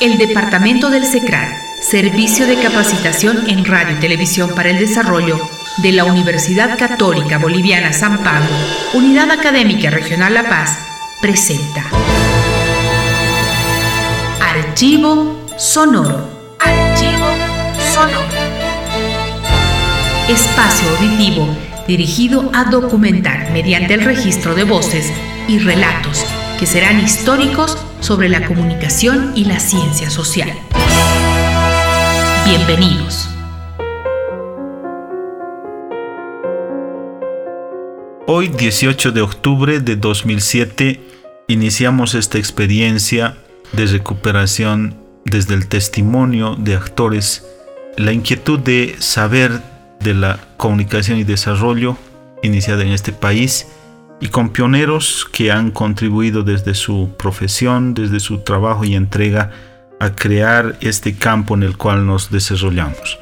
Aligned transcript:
El 0.00 0.18
Departamento 0.18 0.90
del 0.90 1.04
SECRAD, 1.04 1.48
Servicio 1.80 2.46
de 2.46 2.56
Capacitación 2.56 3.48
en 3.48 3.64
Radio 3.64 3.96
y 3.96 4.00
Televisión 4.00 4.50
para 4.54 4.70
el 4.70 4.78
Desarrollo 4.78 5.38
de 5.78 5.92
la 5.92 6.04
Universidad 6.04 6.76
Católica 6.76 7.38
Boliviana 7.38 7.92
San 7.92 8.22
Pablo, 8.22 8.50
Unidad 8.92 9.30
Académica 9.30 9.90
Regional 9.90 10.34
La 10.34 10.48
Paz, 10.48 10.78
presenta 11.20 11.84
Archivo 14.40 15.46
Sonoro. 15.56 16.28
Archivo 16.58 17.28
Sonoro. 17.92 18.28
Espacio 20.28 20.88
auditivo 20.90 21.46
dirigido 21.86 22.50
a 22.52 22.64
documentar 22.64 23.50
mediante 23.52 23.94
el 23.94 24.04
registro 24.04 24.54
de 24.54 24.64
voces 24.64 25.12
y 25.48 25.58
relatos 25.58 26.24
que 26.58 26.66
serán 26.66 26.98
históricos 26.98 27.76
sobre 28.04 28.28
la 28.28 28.46
comunicación 28.46 29.32
y 29.34 29.46
la 29.46 29.58
ciencia 29.58 30.10
social. 30.10 30.52
Bienvenidos. 32.44 33.30
Hoy, 38.26 38.48
18 38.48 39.10
de 39.10 39.22
octubre 39.22 39.80
de 39.80 39.96
2007, 39.96 41.00
iniciamos 41.48 42.14
esta 42.14 42.36
experiencia 42.36 43.38
de 43.72 43.86
recuperación 43.86 44.96
desde 45.24 45.54
el 45.54 45.66
testimonio 45.66 46.56
de 46.56 46.74
actores, 46.74 47.46
la 47.96 48.12
inquietud 48.12 48.58
de 48.58 48.96
saber 48.98 49.62
de 50.00 50.12
la 50.12 50.40
comunicación 50.58 51.16
y 51.16 51.24
desarrollo 51.24 51.96
iniciada 52.42 52.82
en 52.82 52.92
este 52.92 53.12
país 53.12 53.66
y 54.24 54.28
con 54.28 54.48
pioneros 54.48 55.28
que 55.30 55.52
han 55.52 55.70
contribuido 55.70 56.44
desde 56.44 56.74
su 56.74 57.10
profesión, 57.18 57.92
desde 57.92 58.20
su 58.20 58.38
trabajo 58.38 58.86
y 58.86 58.94
entrega 58.94 59.50
a 60.00 60.16
crear 60.16 60.78
este 60.80 61.14
campo 61.14 61.54
en 61.54 61.62
el 61.62 61.76
cual 61.76 62.06
nos 62.06 62.30
desarrollamos. 62.30 63.18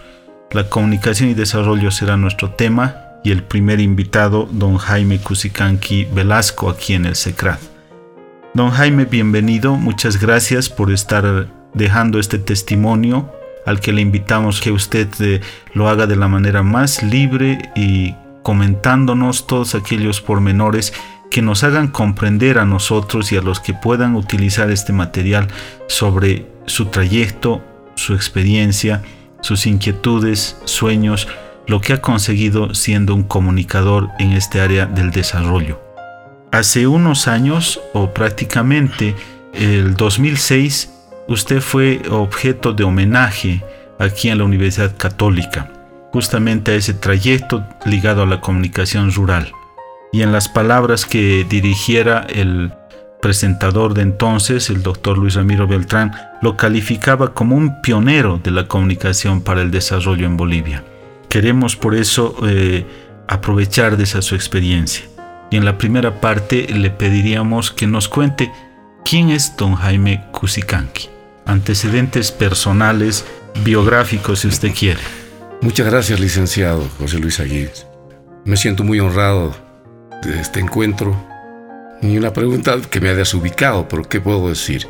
La 0.52 0.68
comunicación 0.68 1.28
y 1.28 1.34
desarrollo 1.34 1.90
será 1.90 2.16
nuestro 2.16 2.52
tema 2.52 3.18
y 3.24 3.32
el 3.32 3.42
primer 3.42 3.80
invitado, 3.80 4.48
don 4.52 4.76
Jaime 4.78 5.18
Cusicanqui 5.18 6.04
Velasco, 6.04 6.70
aquí 6.70 6.94
en 6.94 7.06
el 7.06 7.16
SECRAD. 7.16 7.58
Don 8.54 8.70
Jaime, 8.70 9.04
bienvenido, 9.04 9.74
muchas 9.74 10.20
gracias 10.20 10.68
por 10.68 10.92
estar 10.92 11.48
dejando 11.74 12.20
este 12.20 12.38
testimonio 12.38 13.28
al 13.66 13.80
que 13.80 13.92
le 13.92 14.02
invitamos 14.02 14.60
que 14.60 14.70
usted 14.70 15.08
eh, 15.18 15.40
lo 15.74 15.88
haga 15.88 16.06
de 16.06 16.14
la 16.14 16.28
manera 16.28 16.62
más 16.62 17.02
libre 17.02 17.72
y 17.74 18.14
comentándonos 18.42 19.46
todos 19.46 19.74
aquellos 19.74 20.20
pormenores 20.20 20.92
que 21.30 21.42
nos 21.42 21.64
hagan 21.64 21.88
comprender 21.88 22.58
a 22.58 22.66
nosotros 22.66 23.32
y 23.32 23.36
a 23.36 23.42
los 23.42 23.58
que 23.58 23.72
puedan 23.72 24.16
utilizar 24.16 24.70
este 24.70 24.92
material 24.92 25.48
sobre 25.88 26.46
su 26.66 26.86
trayecto, 26.86 27.62
su 27.94 28.14
experiencia, 28.14 29.02
sus 29.40 29.66
inquietudes, 29.66 30.58
sueños, 30.64 31.28
lo 31.66 31.80
que 31.80 31.94
ha 31.94 32.02
conseguido 32.02 32.74
siendo 32.74 33.14
un 33.14 33.22
comunicador 33.22 34.10
en 34.18 34.32
este 34.32 34.60
área 34.60 34.86
del 34.86 35.10
desarrollo. 35.10 35.80
Hace 36.50 36.86
unos 36.86 37.28
años, 37.28 37.80
o 37.94 38.12
prácticamente 38.12 39.14
el 39.54 39.94
2006, 39.94 40.92
usted 41.28 41.60
fue 41.62 42.02
objeto 42.10 42.74
de 42.74 42.84
homenaje 42.84 43.64
aquí 43.98 44.28
en 44.28 44.36
la 44.38 44.44
Universidad 44.44 44.94
Católica 44.98 45.81
justamente 46.12 46.72
a 46.72 46.74
ese 46.74 46.94
trayecto 46.94 47.64
ligado 47.86 48.22
a 48.22 48.26
la 48.26 48.40
comunicación 48.40 49.12
rural. 49.12 49.52
Y 50.12 50.22
en 50.22 50.30
las 50.30 50.48
palabras 50.48 51.06
que 51.06 51.46
dirigiera 51.48 52.26
el 52.28 52.72
presentador 53.22 53.94
de 53.94 54.02
entonces, 54.02 54.68
el 54.68 54.82
doctor 54.82 55.16
Luis 55.16 55.36
Ramiro 55.36 55.66
Beltrán, 55.66 56.12
lo 56.42 56.56
calificaba 56.56 57.32
como 57.32 57.56
un 57.56 57.80
pionero 57.80 58.38
de 58.42 58.50
la 58.50 58.66
comunicación 58.68 59.40
para 59.40 59.62
el 59.62 59.70
desarrollo 59.70 60.26
en 60.26 60.36
Bolivia. 60.36 60.84
Queremos 61.30 61.76
por 61.76 61.94
eso 61.94 62.36
eh, 62.46 62.84
aprovechar 63.28 63.96
de 63.96 64.04
esa 64.04 64.20
su 64.20 64.34
experiencia. 64.34 65.06
Y 65.50 65.56
en 65.56 65.64
la 65.64 65.78
primera 65.78 66.20
parte 66.20 66.66
le 66.68 66.90
pediríamos 66.90 67.70
que 67.70 67.86
nos 67.86 68.08
cuente 68.08 68.50
quién 69.04 69.30
es 69.30 69.56
don 69.56 69.76
Jaime 69.76 70.24
Cusicanqui. 70.32 71.08
Antecedentes 71.46 72.32
personales, 72.32 73.24
biográficos 73.64 74.40
si 74.40 74.48
usted 74.48 74.72
quiere. 74.74 75.21
Muchas 75.62 75.86
gracias, 75.86 76.18
licenciado 76.18 76.88
José 76.98 77.20
Luis 77.20 77.38
Aguirre. 77.38 77.72
Me 78.44 78.56
siento 78.56 78.82
muy 78.82 78.98
honrado 78.98 79.54
de 80.24 80.40
este 80.40 80.58
encuentro. 80.58 81.16
Y 82.02 82.18
una 82.18 82.32
pregunta 82.32 82.80
que 82.90 83.00
me 83.00 83.10
ha 83.10 83.14
desubicado, 83.14 83.86
pero 83.86 84.02
¿qué 84.02 84.20
puedo 84.20 84.48
decir? 84.48 84.88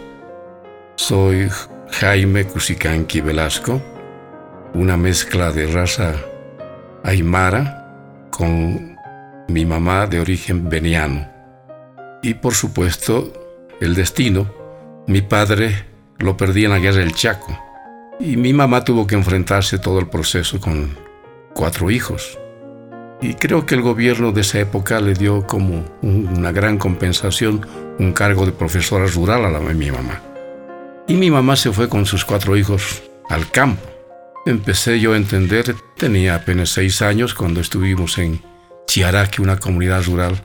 Soy 0.96 1.50
Jaime 1.90 2.46
Cusicanqui 2.46 3.20
Velasco, 3.20 3.82
una 4.72 4.96
mezcla 4.96 5.52
de 5.52 5.66
raza 5.66 6.14
aymara 7.04 8.26
con 8.30 8.96
mi 9.48 9.66
mamá 9.66 10.06
de 10.06 10.20
origen 10.20 10.70
veniano. 10.70 11.28
Y 12.22 12.32
por 12.32 12.54
supuesto, 12.54 13.68
el 13.82 13.94
destino. 13.94 14.50
Mi 15.06 15.20
padre 15.20 15.84
lo 16.18 16.38
perdí 16.38 16.64
en 16.64 16.70
la 16.70 16.78
guerra 16.78 17.00
del 17.00 17.12
Chaco 17.12 17.71
y 18.20 18.36
mi 18.36 18.52
mamá 18.52 18.84
tuvo 18.84 19.06
que 19.06 19.14
enfrentarse 19.14 19.78
todo 19.78 19.98
el 19.98 20.08
proceso 20.08 20.60
con 20.60 20.96
cuatro 21.54 21.90
hijos. 21.90 22.38
Y 23.20 23.34
creo 23.34 23.66
que 23.66 23.74
el 23.76 23.82
gobierno 23.82 24.32
de 24.32 24.40
esa 24.40 24.58
época 24.58 25.00
le 25.00 25.14
dio 25.14 25.46
como 25.46 25.84
una 26.02 26.50
gran 26.50 26.76
compensación 26.78 27.66
un 27.98 28.12
cargo 28.12 28.46
de 28.46 28.52
profesora 28.52 29.06
rural 29.06 29.44
a, 29.44 29.50
la, 29.50 29.60
mi 29.60 29.90
mamá. 29.90 30.20
Y 31.06 31.14
mi 31.14 31.30
mamá 31.30 31.56
se 31.56 31.72
fue 31.72 31.88
con 31.88 32.06
sus 32.06 32.24
cuatro 32.24 32.56
hijos 32.56 33.02
al 33.28 33.50
campo. 33.50 33.82
Empecé 34.44 34.98
yo 34.98 35.12
a 35.12 35.16
entender, 35.16 35.74
tenía 35.96 36.34
apenas 36.34 36.70
seis 36.70 37.00
años 37.00 37.34
cuando 37.34 37.60
estuvimos 37.60 38.18
en 38.18 38.40
Chiaraque, 38.86 39.40
una 39.40 39.56
comunidad 39.56 40.02
rural, 40.04 40.42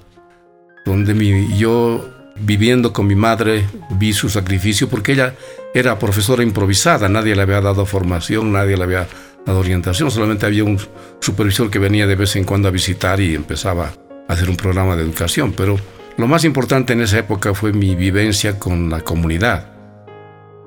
donde 0.85 1.16
mi, 1.16 1.57
yo 1.57 2.07
viviendo 2.39 2.94
con 2.94 3.07
mi 3.07 3.16
madre 3.16 3.66
vi 3.91 4.13
su 4.13 4.29
sacrificio 4.29 4.88
porque 4.88 5.13
ella 5.13 5.33
era 5.73 6.00
profesora 6.00 6.44
improvisada, 6.44 7.07
nadie 7.09 7.35
le 7.35 7.41
había 7.41 7.61
dado 7.61 7.85
formación, 7.85 8.51
nadie 8.51 8.78
le 8.78 8.83
había 8.83 9.07
dado 9.45 9.59
orientación, 9.59 10.11
solamente 10.11 10.45
había 10.45 10.63
un 10.63 10.79
supervisor 11.19 11.69
que 11.69 11.79
venía 11.79 12.07
de 12.07 12.16
vez 12.16 12.35
en 12.35 12.44
cuando 12.44 12.67
a 12.67 12.72
visitar 12.72 13.19
y 13.19 13.35
empezaba 13.35 13.94
a 14.27 14.33
hacer 14.33 14.50
un 14.50 14.57
programa 14.57 14.95
de 14.95 15.03
educación, 15.03 15.53
pero 15.53 15.77
lo 16.17 16.27
más 16.27 16.44
importante 16.44 16.94
en 16.94 17.01
esa 17.01 17.19
época 17.19 17.53
fue 17.53 17.73
mi 17.73 17.95
vivencia 17.95 18.57
con 18.57 18.89
la 18.89 19.01
comunidad. 19.01 19.73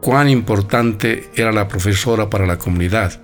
Cuán 0.01 0.29
importante 0.29 1.31
era 1.35 1.53
la 1.53 1.69
profesora 1.69 2.31
para 2.31 2.47
la 2.47 2.57
comunidad, 2.57 3.21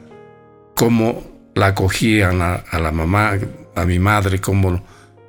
cómo 0.74 1.50
la 1.54 1.68
acogían 1.68 2.42
a, 2.42 2.54
a 2.54 2.78
la 2.78 2.92
mamá, 2.92 3.38
a 3.74 3.84
mi 3.84 3.98
madre, 3.98 4.40
cómo 4.40 4.82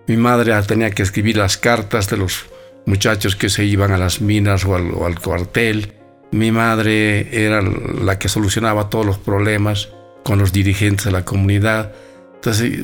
mi 0.07 0.17
madre 0.17 0.53
tenía 0.65 0.89
que 0.91 1.03
escribir 1.03 1.37
las 1.37 1.57
cartas 1.57 2.09
de 2.09 2.17
los 2.17 2.45
muchachos 2.85 3.35
que 3.35 3.49
se 3.49 3.65
iban 3.65 3.91
a 3.91 3.97
las 3.97 4.21
minas 4.21 4.65
o 4.65 4.75
al, 4.75 5.19
cuartel. 5.19 5.93
Mi 6.31 6.51
madre 6.51 7.45
era 7.45 7.61
la 7.61 8.19
que 8.19 8.29
solucionaba 8.29 8.89
todos 8.89 9.05
los 9.05 9.17
problemas 9.17 9.89
con 10.23 10.39
los 10.39 10.51
dirigentes 10.51 11.05
de 11.05 11.11
la 11.11 11.23
comunidad. 11.23 11.93
Entonces, 12.35 12.79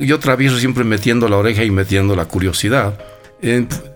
yo 0.00 0.18
travieso 0.18 0.58
siempre 0.58 0.84
metiendo 0.84 1.28
la 1.28 1.36
oreja 1.36 1.64
y 1.64 1.70
metiendo 1.70 2.16
la 2.16 2.26
curiosidad. 2.26 2.98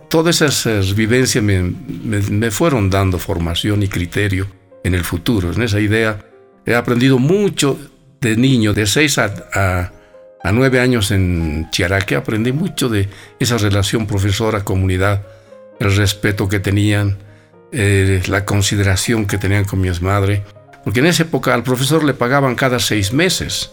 todas 0.09 0.43
esas 0.43 0.95
vivencias 0.95 1.43
me, 1.43 2.51
fueron 2.51 2.91
dando 2.91 3.19
formación 3.19 3.83
y 3.83 3.89
criterio 3.89 4.47
en 4.85 4.95
el 4.95 5.05
futuro. 5.05 5.53
En 5.53 5.63
esa 5.63 5.81
idea 5.81 6.19
he 6.65 6.75
aprendido 6.75 7.19
mucho 7.19 7.79
de 8.21 8.37
niño, 8.37 8.73
de 8.73 8.87
6 8.87 9.19
a 9.19 9.93
a 10.43 10.53
nueve 10.53 10.81
años 10.81 11.11
en 11.11 11.69
Chiaraque 11.71 12.17
aprendí 12.17 12.53
mucho 12.53 12.89
de 12.89 13.09
esa 13.39 13.59
relación 13.59 14.07
profesora-comunidad, 14.07 15.23
el 15.79 15.95
respeto 15.95 16.49
que 16.49 16.61
tenían, 16.61 17.19
eh, 17.73 18.23
la 18.27 18.45
consideración 18.45 19.27
que 19.27 19.39
tenían 19.39 19.65
con 19.65 19.81
mi 19.81 19.91
madre, 20.01 20.45
porque 20.85 21.01
en 21.01 21.07
esa 21.07 21.25
época 21.25 21.55
al 21.55 21.63
profesor 21.63 22.05
le 22.05 22.15
pagaban 22.15 22.55
cada 22.55 22.79
seis 22.79 23.13
meses 23.13 23.71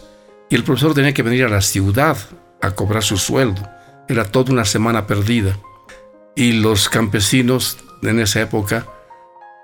y 0.48 0.54
el 0.54 0.64
profesor 0.64 0.94
tenía 0.94 1.12
que 1.12 1.22
venir 1.22 1.44
a 1.44 1.48
la 1.48 1.60
ciudad 1.60 2.16
a 2.60 2.70
cobrar 2.72 3.02
su 3.02 3.16
sueldo. 3.16 3.62
Era 4.08 4.24
toda 4.24 4.52
una 4.52 4.64
semana 4.64 5.06
perdida. 5.06 5.58
Y 6.34 6.52
los 6.52 6.88
campesinos 6.88 7.78
en 8.02 8.20
esa 8.20 8.40
época, 8.40 8.86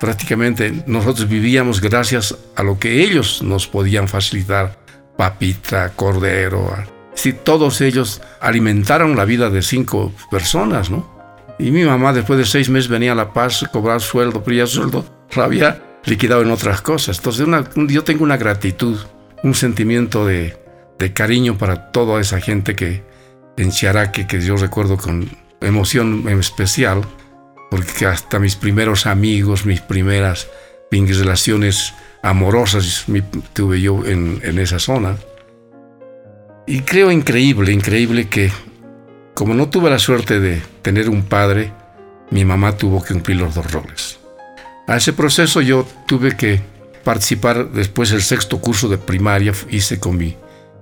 prácticamente 0.00 0.84
nosotros 0.86 1.28
vivíamos 1.28 1.80
gracias 1.80 2.36
a 2.56 2.62
lo 2.62 2.78
que 2.78 3.02
ellos 3.02 3.42
nos 3.42 3.66
podían 3.66 4.08
facilitar. 4.08 4.78
Papita, 5.16 5.92
cordero, 5.94 6.74
si 7.14 7.32
todos 7.32 7.80
ellos 7.80 8.20
alimentaron 8.40 9.16
la 9.16 9.24
vida 9.24 9.48
de 9.48 9.62
cinco 9.62 10.12
personas, 10.30 10.90
¿no? 10.90 11.13
Y 11.58 11.70
mi 11.70 11.84
mamá 11.84 12.12
después 12.12 12.38
de 12.38 12.44
seis 12.44 12.68
meses 12.68 12.88
venía 12.88 13.12
a 13.12 13.14
La 13.14 13.32
Paz 13.32 13.62
a 13.62 13.68
cobrar 13.68 14.00
sueldo, 14.00 14.42
pero 14.42 14.56
ya 14.56 14.66
sueldo 14.66 15.04
lo 15.34 15.42
había 15.42 16.00
liquidado 16.04 16.42
en 16.42 16.50
otras 16.50 16.80
cosas. 16.80 17.18
Entonces 17.18 17.46
yo 17.88 18.04
tengo 18.04 18.24
una 18.24 18.36
gratitud, 18.36 18.98
un 19.42 19.54
sentimiento 19.54 20.26
de, 20.26 20.56
cariño 21.12 21.58
para 21.58 21.92
toda 21.92 22.18
esa 22.18 22.40
gente 22.40 22.74
que 22.74 23.02
en 23.58 23.70
Chiaraque, 23.70 24.26
que 24.26 24.40
yo 24.40 24.56
recuerdo 24.56 24.96
con 24.96 25.28
emoción 25.60 26.26
especial, 26.40 27.02
porque 27.70 28.06
hasta 28.06 28.38
mis 28.38 28.56
primeros 28.56 29.06
amigos, 29.06 29.66
mis 29.66 29.82
primeras 29.82 30.48
mis 30.90 31.18
relaciones 31.18 31.94
amorosas 32.22 33.06
tuve 33.52 33.80
yo 33.80 34.04
en, 34.06 34.40
en 34.42 34.58
esa 34.58 34.78
zona. 34.78 35.16
Y 36.66 36.80
creo 36.80 37.10
increíble, 37.10 37.72
increíble 37.72 38.28
que 38.28 38.50
como 39.34 39.52
no 39.54 39.68
tuve 39.68 39.90
la 39.90 39.98
suerte 39.98 40.40
de 40.40 40.62
tener 40.82 41.10
un 41.10 41.24
padre, 41.24 41.72
mi 42.30 42.44
mamá 42.44 42.76
tuvo 42.76 43.02
que 43.02 43.12
cumplir 43.12 43.38
los 43.38 43.54
dos 43.54 43.70
roles. 43.70 44.18
A 44.86 44.96
ese 44.96 45.12
proceso 45.12 45.60
yo 45.60 45.86
tuve 46.06 46.36
que 46.36 46.60
participar 47.02 47.70
después 47.70 48.10
del 48.10 48.22
sexto 48.22 48.60
curso 48.60 48.88
de 48.88 48.98
primaria, 48.98 49.52
hice 49.70 49.98
con 49.98 50.16
mi, 50.16 50.36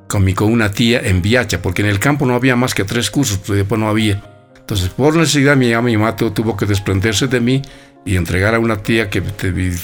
con 0.08 0.24
mi 0.24 0.34
con 0.34 0.52
una 0.52 0.70
tía 0.70 1.00
en 1.00 1.22
Viacha, 1.22 1.62
porque 1.62 1.82
en 1.82 1.88
el 1.88 1.98
campo 1.98 2.26
no 2.26 2.34
había 2.34 2.54
más 2.54 2.74
que 2.74 2.84
tres 2.84 3.10
cursos, 3.10 3.40
pero 3.44 3.56
después 3.56 3.80
no 3.80 3.88
había. 3.88 4.22
Entonces, 4.56 4.90
por 4.90 5.16
necesidad, 5.16 5.56
mi 5.56 5.72
mamá, 5.72 6.12
mi 6.12 6.30
tuvo 6.30 6.56
que 6.56 6.66
desprenderse 6.66 7.26
de 7.26 7.40
mí 7.40 7.62
y 8.04 8.16
entregar 8.16 8.54
a 8.54 8.58
una 8.58 8.76
tía 8.76 9.10
que 9.10 9.20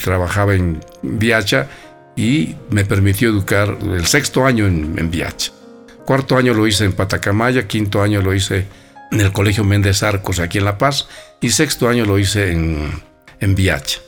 trabajaba 0.03 0.53
en 0.53 0.79
Viacha 1.01 1.67
y 2.15 2.55
me 2.69 2.85
permitió 2.85 3.29
educar 3.29 3.77
el 3.81 4.05
sexto 4.05 4.45
año 4.45 4.67
en, 4.67 4.95
en 4.97 5.11
Viacha. 5.11 5.51
Cuarto 6.09 6.37
año 6.37 6.55
lo 6.55 6.65
hice 6.65 6.85
en 6.85 6.93
Patacamaya, 6.93 7.67
quinto 7.67 8.01
año 8.01 8.23
lo 8.23 8.33
hice 8.33 8.65
en 9.11 9.21
el 9.21 9.31
Colegio 9.31 9.63
Méndez 9.63 10.01
Arcos 10.01 10.39
aquí 10.39 10.57
en 10.57 10.65
La 10.65 10.79
Paz 10.79 11.07
y 11.39 11.51
sexto 11.51 11.87
año 11.87 12.03
lo 12.03 12.17
hice 12.17 12.51
en, 12.51 13.03
en 13.39 13.53
Viacha. 13.53 13.99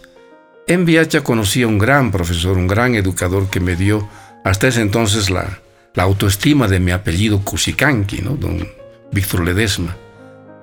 En 0.65 0.83
Viacha 0.83 1.21
conocí 1.21 1.61
a 1.61 1.67
un 1.67 1.77
gran 1.77 2.09
profesor, 2.09 2.57
un 2.57 2.65
gran 2.65 2.95
educador 2.95 3.51
que 3.51 3.59
me 3.59 3.75
dio 3.75 4.09
hasta 4.43 4.67
ese 4.67 4.81
entonces 4.81 5.29
la, 5.29 5.59
la 5.93 6.01
autoestima 6.01 6.67
de 6.67 6.79
mi 6.79 6.89
apellido 6.89 7.41
Cusicanqui, 7.41 8.23
¿no? 8.23 8.31
don 8.31 8.67
Víctor 9.11 9.45
Ledesma. 9.45 9.95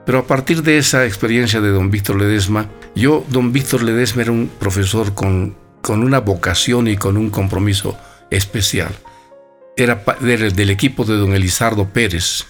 Pero 0.07 0.19
a 0.19 0.27
partir 0.27 0.65
de 0.65 0.79
esa 0.79 1.07
experiencia 1.07 1.61
de 1.61 1.69
don 1.69 1.93
Víctor 1.93 2.17
Ledesma, 2.17 2.69
yo, 2.97 3.25
don 3.29 3.53
Víctor 3.53 3.85
Ledesma 3.85 4.23
era 4.23 4.33
un 4.33 4.51
profesor 4.59 5.15
con, 5.15 5.55
con 5.83 6.03
una 6.03 6.19
vocación 6.19 6.89
y 6.89 6.97
con 6.97 7.17
un 7.17 7.31
compromiso 7.31 7.97
especial 8.29 8.91
era 9.79 10.03
del, 10.21 10.71
equipo 10.71 11.05
de 11.05 11.17
don 11.17 11.35
Elizardo 11.35 11.89
Pérez. 11.89 12.47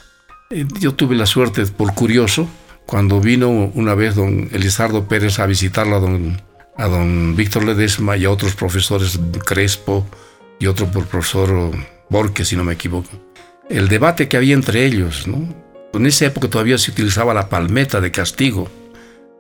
Eh, 0.50 0.66
yo 0.80 0.94
tuve 0.94 1.14
la 1.14 1.26
suerte, 1.26 1.66
por 1.66 1.94
curioso, 1.94 2.48
cuando 2.86 3.20
vino 3.20 3.50
una 3.50 3.94
vez 3.94 4.14
don 4.14 4.48
Elizardo 4.50 5.06
Pérez 5.06 5.38
a 5.38 5.46
visitarlo 5.46 5.96
a 5.96 6.00
don, 6.00 6.40
a 6.76 6.86
don 6.86 7.36
Víctor 7.36 7.64
Ledesma 7.64 8.16
y 8.16 8.24
a 8.24 8.30
otros 8.30 8.54
profesores, 8.54 9.20
Crespo 9.44 10.06
y 10.58 10.66
otro 10.66 10.86
profesor 10.90 11.70
Borges, 12.08 12.48
si 12.48 12.56
no 12.56 12.64
me 12.64 12.72
equivoco. 12.72 13.10
El 13.68 13.88
debate 13.88 14.26
que 14.26 14.38
había 14.38 14.54
entre 14.54 14.86
ellos, 14.86 15.28
¿no? 15.28 15.54
En 15.92 16.06
esa 16.06 16.24
época 16.24 16.48
todavía 16.48 16.78
se 16.78 16.90
utilizaba 16.90 17.34
la 17.34 17.50
palmeta 17.50 18.00
de 18.00 18.10
castigo 18.10 18.70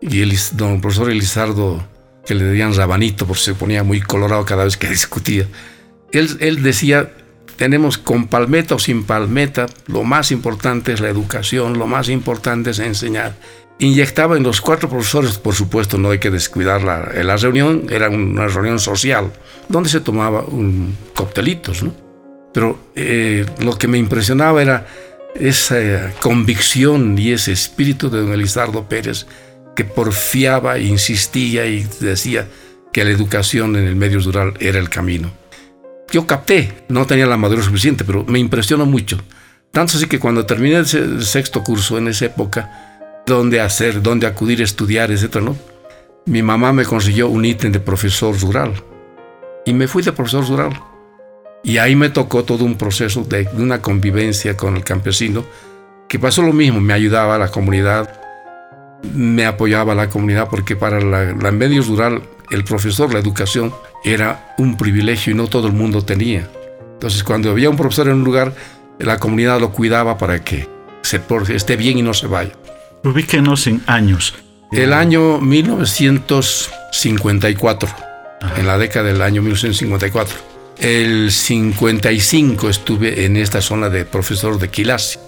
y 0.02 0.20
el 0.20 0.36
don 0.52 0.82
profesor 0.82 1.10
Elizardo, 1.10 1.88
que 2.26 2.34
le 2.34 2.44
decían 2.44 2.74
rabanito 2.74 3.26
porque 3.26 3.42
se 3.42 3.54
ponía 3.54 3.82
muy 3.82 4.02
colorado 4.02 4.44
cada 4.44 4.64
vez 4.64 4.76
que 4.76 4.88
discutía, 4.90 5.46
él, 6.12 6.36
él 6.40 6.62
decía 6.62 7.12
tenemos 7.58 7.98
con 7.98 8.28
palmeta 8.28 8.76
o 8.76 8.78
sin 8.78 9.02
palmeta, 9.02 9.66
lo 9.88 10.04
más 10.04 10.30
importante 10.30 10.92
es 10.92 11.00
la 11.00 11.08
educación, 11.08 11.76
lo 11.76 11.88
más 11.88 12.08
importante 12.08 12.70
es 12.70 12.78
enseñar. 12.78 13.34
Inyectaba 13.80 14.36
en 14.36 14.44
los 14.44 14.60
cuatro 14.60 14.88
profesores, 14.88 15.38
por 15.38 15.54
supuesto, 15.54 15.98
no 15.98 16.10
hay 16.10 16.20
que 16.20 16.30
descuidar 16.30 16.82
la, 16.82 17.12
la 17.22 17.36
reunión, 17.36 17.86
era 17.90 18.08
una 18.08 18.46
reunión 18.46 18.78
social, 18.78 19.32
donde 19.68 19.88
se 19.88 20.00
tomaba 20.00 20.42
un 20.42 20.96
coctelitos, 21.14 21.82
¿no? 21.82 21.92
Pero 22.54 22.78
eh, 22.94 23.44
lo 23.60 23.76
que 23.76 23.88
me 23.88 23.98
impresionaba 23.98 24.62
era 24.62 24.86
esa 25.34 26.12
convicción 26.20 27.18
y 27.18 27.32
ese 27.32 27.52
espíritu 27.52 28.08
de 28.08 28.20
don 28.20 28.32
Elizardo 28.32 28.88
Pérez, 28.88 29.26
que 29.74 29.84
porfiaba, 29.84 30.78
insistía 30.78 31.66
y 31.66 31.86
decía 32.00 32.46
que 32.92 33.04
la 33.04 33.10
educación 33.10 33.74
en 33.74 33.84
el 33.84 33.96
medio 33.96 34.20
rural 34.20 34.54
era 34.60 34.78
el 34.78 34.88
camino 34.88 35.32
yo 36.10 36.26
capté, 36.26 36.84
no 36.88 37.06
tenía 37.06 37.26
la 37.26 37.36
madurez 37.36 37.66
suficiente, 37.66 38.04
pero 38.04 38.24
me 38.24 38.38
impresionó 38.38 38.86
mucho. 38.86 39.18
Tanto 39.70 39.96
así 39.96 40.06
que 40.06 40.18
cuando 40.18 40.46
terminé 40.46 40.76
el 40.76 41.24
sexto 41.24 41.62
curso 41.62 41.98
en 41.98 42.08
esa 42.08 42.26
época, 42.26 43.22
dónde 43.26 43.60
hacer, 43.60 44.02
dónde 44.02 44.26
acudir 44.26 44.60
a 44.60 44.64
estudiar, 44.64 45.10
etc., 45.10 45.50
mi 46.26 46.42
mamá 46.42 46.72
me 46.72 46.84
consiguió 46.84 47.28
un 47.28 47.44
ítem 47.44 47.72
de 47.72 47.80
profesor 47.80 48.38
rural. 48.40 48.72
Y 49.64 49.72
me 49.72 49.88
fui 49.88 50.02
de 50.02 50.12
profesor 50.12 50.46
rural. 50.46 50.80
Y 51.62 51.78
ahí 51.78 51.96
me 51.96 52.10
tocó 52.10 52.44
todo 52.44 52.64
un 52.64 52.76
proceso 52.76 53.24
de, 53.24 53.48
una 53.54 53.82
convivencia 53.82 54.56
con 54.56 54.76
el 54.76 54.84
campesino, 54.84 55.44
que 56.08 56.18
pasó 56.18 56.42
lo 56.42 56.52
mismo, 56.52 56.80
me 56.80 56.94
ayudaba 56.94 57.34
a 57.34 57.38
la 57.38 57.50
comunidad, 57.50 58.18
me 59.12 59.44
apoyaba 59.44 59.92
a 59.92 59.96
la 59.96 60.08
comunidad, 60.08 60.48
porque 60.48 60.76
para 60.76 61.00
la, 61.00 61.34
la 61.34 61.50
medio 61.50 61.82
rural, 61.82 62.22
el 62.50 62.64
profesor, 62.64 63.12
la 63.12 63.18
educación, 63.18 63.74
era 64.04 64.54
un 64.58 64.76
privilegio 64.76 65.32
y 65.32 65.36
no 65.36 65.46
todo 65.46 65.66
el 65.66 65.72
mundo 65.72 66.02
tenía. 66.02 66.48
Entonces, 66.94 67.22
cuando 67.22 67.50
había 67.50 67.70
un 67.70 67.76
profesor 67.76 68.08
en 68.08 68.14
un 68.14 68.24
lugar, 68.24 68.54
la 68.98 69.18
comunidad 69.18 69.60
lo 69.60 69.72
cuidaba 69.72 70.18
para 70.18 70.42
que 70.42 70.68
se 71.02 71.20
esté 71.54 71.76
bien 71.76 71.98
y 71.98 72.02
no 72.02 72.14
se 72.14 72.26
vaya. 72.26 72.52
Ubíquenos 73.04 73.66
en 73.66 73.82
años. 73.86 74.34
El 74.72 74.92
año 74.92 75.40
1954, 75.40 77.88
en 78.56 78.66
la 78.66 78.76
década 78.76 79.08
del 79.08 79.22
año 79.22 79.40
1954. 79.42 80.36
El 80.78 81.30
55 81.32 82.68
estuve 82.68 83.24
en 83.24 83.36
esta 83.36 83.60
zona 83.60 83.88
de 83.88 84.04
profesor 84.04 84.58
de 84.58 84.68
Quilasi, 84.68 85.18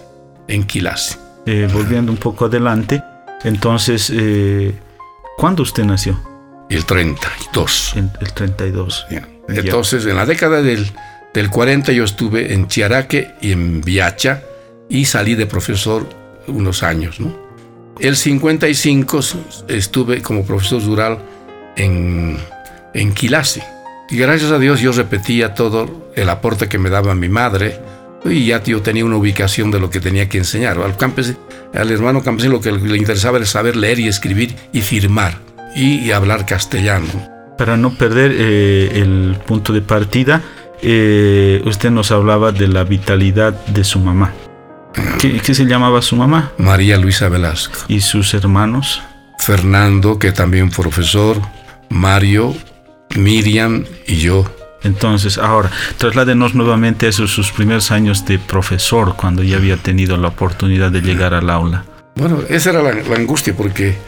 en 0.46 0.64
Quilasi. 0.64 1.16
Eh, 1.46 1.68
volviendo 1.72 2.12
un 2.12 2.18
poco 2.18 2.44
adelante, 2.44 3.02
entonces, 3.42 4.12
eh, 4.14 4.74
¿cuándo 5.38 5.62
usted 5.62 5.84
nació? 5.84 6.20
El 6.70 6.84
32. 6.84 7.94
el 7.96 8.32
32. 8.32 9.06
Entonces, 9.48 10.06
en 10.06 10.16
la 10.16 10.24
década 10.24 10.62
del, 10.62 10.90
del 11.34 11.50
40 11.50 11.92
yo 11.92 12.04
estuve 12.04 12.54
en 12.54 12.68
Chiaraque 12.68 13.34
y 13.40 13.52
en 13.52 13.80
Viacha 13.80 14.42
y 14.88 15.04
salí 15.04 15.34
de 15.34 15.46
profesor 15.46 16.08
unos 16.46 16.82
años. 16.82 17.20
¿no? 17.20 17.36
El 17.98 18.16
55 18.16 19.20
estuve 19.68 20.22
como 20.22 20.44
profesor 20.44 20.82
rural 20.84 21.18
en, 21.76 22.38
en 22.94 23.12
Quilasi. 23.12 23.60
Y 24.08 24.16
gracias 24.16 24.50
a 24.50 24.58
Dios 24.58 24.80
yo 24.80 24.92
repetía 24.92 25.54
todo 25.54 26.10
el 26.14 26.28
aporte 26.28 26.68
que 26.68 26.78
me 26.78 26.90
daba 26.90 27.14
mi 27.14 27.28
madre 27.28 27.78
y 28.24 28.46
ya 28.46 28.62
yo 28.62 28.82
tenía 28.82 29.04
una 29.04 29.16
ubicación 29.16 29.70
de 29.70 29.80
lo 29.80 29.90
que 29.90 30.00
tenía 30.00 30.28
que 30.28 30.38
enseñar. 30.38 30.78
Al, 30.78 30.96
al 31.74 31.90
hermano 31.90 32.22
campesino 32.22 32.54
lo 32.54 32.60
que 32.60 32.72
le 32.72 32.96
interesaba 32.96 33.38
era 33.38 33.46
saber 33.46 33.76
leer 33.76 33.98
y 33.98 34.08
escribir 34.08 34.54
y 34.72 34.82
firmar 34.82 35.49
y, 35.74 36.10
hablar 36.10 36.46
castellano. 36.46 37.08
Para 37.56 37.76
no 37.76 37.90
perder 37.94 38.32
eh, 38.34 39.00
el 39.00 39.36
punto 39.46 39.72
de 39.72 39.82
partida, 39.82 40.42
eh, 40.82 41.62
usted 41.64 41.90
nos 41.90 42.10
hablaba 42.10 42.52
de 42.52 42.68
la 42.68 42.84
vitalidad 42.84 43.52
de 43.66 43.84
su 43.84 44.00
mamá. 44.00 44.32
¿Qué, 45.20 45.54
se 45.54 45.66
llamaba 45.66 46.02
su 46.02 46.16
mamá? 46.16 46.52
María 46.58 46.96
Luisa 46.98 47.28
Velasco. 47.28 47.78
¿Y 47.88 48.00
sus 48.00 48.34
hermanos? 48.34 49.02
Fernando, 49.38 50.18
que 50.18 50.32
también 50.32 50.70
profesor, 50.70 51.40
Mario, 51.88 52.54
Miriam 53.16 53.84
y 54.06 54.16
yo. 54.16 54.44
Entonces, 54.82 55.36
ahora, 55.38 55.70
trasládenos 55.98 56.54
nuevamente 56.54 57.06
a 57.06 57.08
esos 57.10 57.30
sus 57.30 57.52
primeros 57.52 57.90
años 57.90 58.24
de 58.24 58.38
profesor, 58.38 59.14
cuando 59.16 59.42
ya 59.42 59.58
había 59.58 59.76
tenido 59.76 60.16
la 60.16 60.28
oportunidad 60.28 60.90
de 60.90 61.02
llegar 61.02 61.34
al 61.34 61.50
aula. 61.50 61.84
Bueno, 62.16 62.40
esa 62.48 62.70
era 62.70 62.82
la, 62.82 62.94
la 62.94 63.16
angustia, 63.16 63.54
porque 63.54 63.98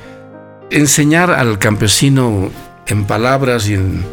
enseñar 0.72 1.30
al 1.30 1.58
campesino 1.58 2.50
en 2.86 3.04
palabras 3.04 3.68
y 3.68 3.74
en, 3.74 4.04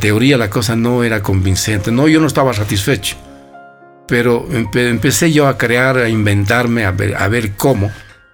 teoría 0.00 0.38
la 0.38 0.50
cosa 0.50 0.76
no 0.76 1.04
era 1.04 1.22
convincente. 1.22 1.92
No, 1.92 2.08
yo 2.08 2.20
no 2.20 2.26
estaba 2.26 2.54
satisfecho. 2.54 3.16
Pero 4.08 4.46
empecé 4.50 5.32
yo 5.32 5.46
a 5.46 5.56
crear, 5.56 5.96
a 5.98 6.08
inventarme, 6.08 6.84
a 6.84 6.90
ver, 6.90 7.52
cómo. 7.56 7.90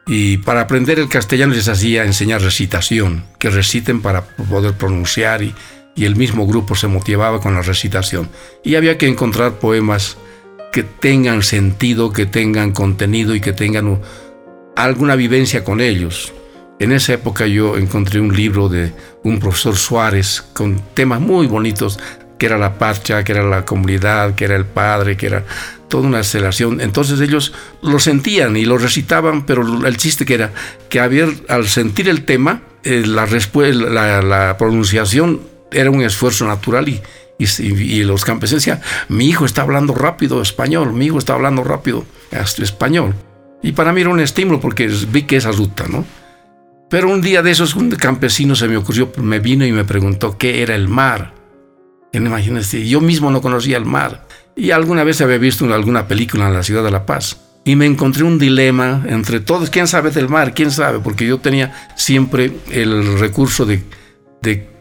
Y 0.07 0.39
para 0.39 0.63
aprender 0.63 0.99
el 0.99 1.09
castellano 1.09 1.55
les 1.55 1.69
hacía 1.69 2.05
enseñar 2.05 2.43
recitación, 2.43 3.25
que 3.39 3.51
reciten 3.51 4.01
para 4.01 4.23
poder 4.23 4.75
pronunciar 4.75 5.43
y, 5.43 5.55
y 5.95 6.05
el 6.05 6.17
mismo 6.17 6.47
grupo 6.47 6.75
se 6.75 6.89
motivaba 6.89 7.41
con 7.41 7.55
la 7.55 7.63
recitación. 7.63 8.29
Y 8.65 8.75
había 8.77 8.99
que 8.99 9.07
encontrar 9.07 9.59
poemas 9.59 10.17
que 10.73 10.83
tengan 10.83 11.43
sentido, 11.43 12.13
que 12.13 12.27
tengan 12.27 12.73
contenido 12.73 13.35
y 13.35 13.41
que 13.41 13.53
tengan 13.53 14.01
alguna 14.77 15.15
vivencia 15.17 15.63
con 15.63 15.81
ellos. 15.81 16.33
En 16.81 16.93
esa 16.93 17.13
época 17.13 17.47
yo 17.47 17.77
encontré 17.77 18.21
un 18.21 18.35
libro 18.35 18.71
de 18.71 18.93
un 19.23 19.39
profesor 19.39 19.77
Suárez 19.77 20.43
con 20.55 20.81
temas 20.95 21.21
muy 21.21 21.47
bonitos, 21.47 21.99
que 22.39 22.47
era 22.47 22.57
la 22.57 22.79
pacha, 22.79 23.23
que 23.23 23.33
era 23.33 23.43
la 23.43 23.67
comunidad, 23.67 24.35
que 24.35 24.47
era 24.47 24.57
el 24.57 24.65
padre, 24.65 25.19
que 25.19 25.27
era 25.27 25.45
toda 25.89 26.09
una 26.09 26.23
celebración. 26.23 26.81
Entonces 26.81 27.21
ellos 27.21 27.53
lo 27.83 27.99
sentían 27.99 28.57
y 28.57 28.65
lo 28.65 28.79
recitaban, 28.79 29.45
pero 29.45 29.87
el 29.87 29.97
chiste 29.99 30.25
que 30.25 30.35
era 30.35 30.53
que 30.89 31.01
al 31.01 31.69
sentir 31.69 32.09
el 32.09 32.25
tema, 32.25 32.63
eh, 32.83 33.03
la, 33.07 33.27
la, 33.27 34.23
la, 34.23 34.57
pronunciación 34.57 35.43
era 35.71 35.91
un 35.91 36.01
esfuerzo 36.01 36.47
natural 36.47 36.89
y, 36.89 37.03
y, 37.39 38.05
los 38.05 38.25
campesinos 38.25 38.65
decían, 38.65 38.81
mi 39.11 39.29
hijo 39.29 39.45
está 39.45 39.61
hablando 39.61 39.95
rápido 39.95 40.41
español, 40.41 40.95
mi 40.95 41.07
hijo 41.07 41.19
está 41.19 41.35
hablando 41.35 41.63
rápido 41.63 42.07
español. 42.33 43.15
Y 43.63 43.73
para 43.73 43.93
mí 43.93 44.01
era 44.01 44.09
un 44.09 44.21
estímulo 44.21 44.61
porque 44.61 44.87
vi 44.87 45.25
que 45.25 45.37
esa 45.37 45.53
ruta, 45.53 45.85
¿no? 45.87 46.07
Pero 46.91 47.09
un 47.09 47.23
día 47.23 47.41
de 47.41 47.53
esos, 47.53 47.75
un 47.75 47.91
campesino 47.93 48.55
se 48.55 48.69
me 48.69 48.77
ocurrió, 48.77 49.11
me 49.23 49.39
vino 49.39 49.65
y 49.65 49.73
me 49.73 49.85
preguntó 49.85 50.37
qué 50.37 50.63
era 50.63 50.75
el 50.75 50.89
mar. 50.89 51.35
Imagínense, 52.13 52.87
yo 52.87 53.01
mismo 53.01 53.31
no 53.31 53.41
conocía 53.41 53.79
el 53.79 53.85
mar. 53.85 54.27
Y 54.57 54.73
alguna 54.73 55.05
vez 55.05 55.21
había 55.21 55.39
visto 55.39 55.73
alguna 55.73 56.09
película 56.09 56.49
en 56.49 56.55
la 56.55 56.63
ciudad 56.63 56.83
de 56.83 56.91
La 56.91 57.07
Paz. 57.07 57.41
Y 57.65 57.77
me 57.77 57.87
encontré 57.87 58.25
un 58.25 58.39
dilema 58.39 59.05
entre 59.07 59.41
todos. 59.41 59.71
¿Quién 59.71 59.87
sabe 59.87 60.11
del 60.11 60.29
mar? 60.29 60.53
¿Quién 60.53 60.71
sabe? 60.71 60.99
Porque 60.99 61.27
yo 61.27 61.39
tenía 61.39 61.91
siempre 61.95 62.53
el 62.71 63.19
recurso 63.19 63.65
de, 63.65 63.85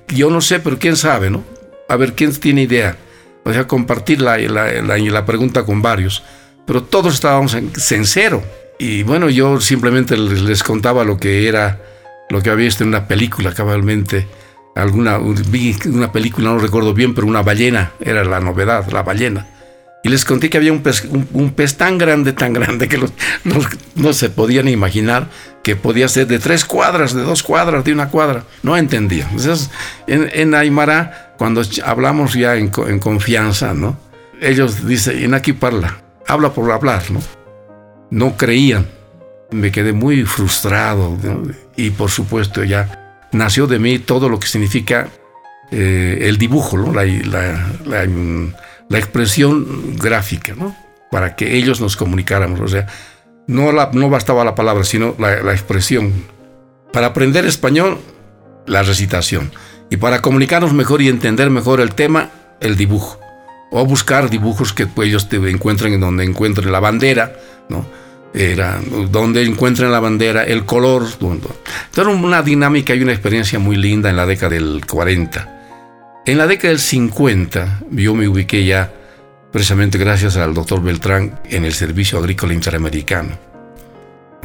yo 0.08 0.30
no 0.30 0.42
sé, 0.42 0.60
pero 0.60 0.80
quién 0.80 0.98
sabe, 0.98 1.30
¿no? 1.30 1.44
A 1.88 1.96
ver, 1.96 2.14
¿quién 2.14 2.34
tiene 2.36 2.64
idea? 2.64 2.98
O 3.44 3.54
sea, 3.54 3.68
compartir 3.68 4.22
la, 4.22 4.38
la, 4.38 5.26
pregunta 5.26 5.64
con 5.64 5.82
varios. 5.82 6.24
Pero 6.66 6.84
todos 6.84 7.14
estábamos 7.14 7.54
en, 7.54 7.72
en. 7.92 8.42
Y 8.80 9.04
bueno, 9.04 9.30
yo 9.30 9.60
simplemente 9.60 10.18
les, 10.18 10.64
contaba 10.64 11.04
lo 11.04 11.18
que 11.18 11.48
era, 11.48 11.82
lo 12.30 12.42
que 12.42 12.50
había 12.50 12.66
visto 12.66 12.84
en 12.84 12.90
una 12.90 13.08
película 13.08 13.54
cabalmente. 13.54 14.28
Alguna, 14.76 15.18
vi 15.18 15.76
una 15.86 16.12
película, 16.12 16.50
no 16.50 16.60
recuerdo 16.60 16.94
bien, 16.94 17.14
pero 17.14 17.28
una 17.28 17.42
ballena, 17.42 17.92
era 18.00 18.24
la 18.24 18.40
novedad, 18.40 18.90
la 18.92 19.04
ballena. 19.04 19.48
Y 20.04 20.10
les 20.10 20.24
conté 20.24 20.50
que 20.50 20.58
había 20.58 20.72
un 20.72 20.82
pez, 20.82 21.78
tan 21.78 21.98
grande, 21.98 22.32
tan 22.32 22.54
grande, 22.54 22.88
que 22.88 23.00
no 23.96 24.14
se 24.14 24.30
podían 24.30 24.70
imaginar 24.70 25.28
que 25.64 25.76
podía 25.76 26.08
ser 26.08 26.28
de 26.28 26.40
tres 26.40 26.64
cuadras, 26.64 27.14
de 27.14 27.22
dos 27.22 27.44
cuadras, 27.44 27.84
de 27.84 27.92
una 27.92 28.10
cuadra. 28.10 28.46
No 28.64 28.78
entendía. 28.78 29.28
Entonces, 29.30 29.70
en, 30.08 30.30
en 30.32 30.56
Aymara, 30.56 31.34
cuando 31.38 31.62
hablamos 31.84 32.34
ya 32.34 32.56
en, 32.56 32.72
en 32.88 33.00
confianza, 33.00 33.74
¿no? 33.74 34.00
Ellos 34.40 34.88
dicen, 34.88 35.22
en 35.22 35.34
aquí 35.34 35.52
parla, 35.52 35.98
habla 36.28 36.54
por 36.54 36.72
hablar, 36.72 37.04
¿no? 37.12 37.20
no 38.10 38.38
creían. 38.38 38.88
Me 39.52 39.72
quedé 39.72 39.94
muy 39.94 40.24
frustrado 40.26 41.18
y 41.76 41.90
por 41.92 42.12
supuesto 42.12 42.64
ya 42.64 43.28
nació 43.32 43.68
de 43.68 43.80
mí 43.80 44.00
todo 44.00 44.30
lo 44.30 44.40
que 44.40 44.48
significa 44.48 45.08
eh, 45.72 46.20
el 46.22 46.38
dibujo, 46.38 46.78
la, 46.78 47.06
la, 47.86 48.98
expresión 48.98 49.98
gráfica, 49.98 50.54
¿no? 50.56 50.76
para 51.12 51.36
que 51.36 51.56
ellos 51.58 51.82
nos 51.82 51.96
comunicáramos. 51.96 52.60
O 52.60 52.68
sea, 52.68 52.88
no, 53.48 53.72
no 53.72 54.10
bastaba 54.10 54.44
la 54.44 54.56
palabra, 54.56 54.84
sino 54.84 55.16
la 55.18 55.52
expresión. 55.52 56.14
Para 56.92 57.08
aprender 57.08 57.46
español, 57.46 58.00
la 58.66 58.84
recitación. 58.84 59.52
Y 59.90 59.98
para 59.98 60.22
comunicarnos 60.22 60.74
mejor 60.74 61.02
y 61.02 61.10
entender 61.10 61.50
mejor 61.50 61.82
el 61.82 61.94
tema, 61.96 62.30
el 62.62 62.76
dibujo. 62.78 63.20
O 63.72 63.86
buscar 63.86 64.30
dibujos 64.30 64.74
que 64.74 64.88
pues, 64.88 65.10
ellos 65.10 65.30
te 65.30 65.38
encuentren 65.38 65.94
en 65.94 66.02
donde 66.02 66.24
encuentren 66.24 66.72
la 66.72 66.80
bandera, 66.80 67.34
¿no? 67.70 67.86
Era 68.34 68.80
donde 69.12 69.44
encuentran 69.44 69.92
la 69.92 70.00
bandera, 70.00 70.44
el 70.44 70.66
color. 70.66 71.08
Era 71.96 72.10
una 72.10 72.42
dinámica 72.42 72.94
y 72.94 73.02
una 73.02 73.12
experiencia 73.12 73.60
muy 73.60 73.76
linda 73.76 74.10
en 74.10 74.16
la 74.16 74.26
década 74.26 74.56
del 74.56 74.86
40. 74.86 76.22
En 76.26 76.38
la 76.38 76.46
década 76.46 76.70
del 76.70 76.80
50 76.80 77.82
yo 77.92 78.14
me 78.14 78.28
ubiqué 78.28 78.64
ya, 78.66 78.94
precisamente 79.52 79.98
gracias 79.98 80.38
al 80.38 80.54
doctor 80.54 80.82
Beltrán, 80.82 81.40
en 81.46 81.66
el 81.66 81.74
Servicio 81.74 82.20
Agrícola 82.20 82.54
Interamericano. 82.54 83.38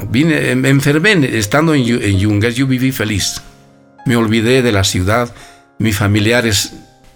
Vine, 0.09 0.57
me 0.57 0.71
enfermé 0.71 1.13
estando 1.37 1.75
en, 1.75 1.85
en 2.03 2.19
Yungas, 2.19 2.55
yo 2.55 2.67
viví 2.67 2.91
feliz. 2.91 3.41
Me 4.07 4.17
olvidé 4.17 4.63
de 4.63 4.73
la 4.73 4.85
ciudad, 4.85 5.33
mis 5.79 5.97
familiares 5.97 6.73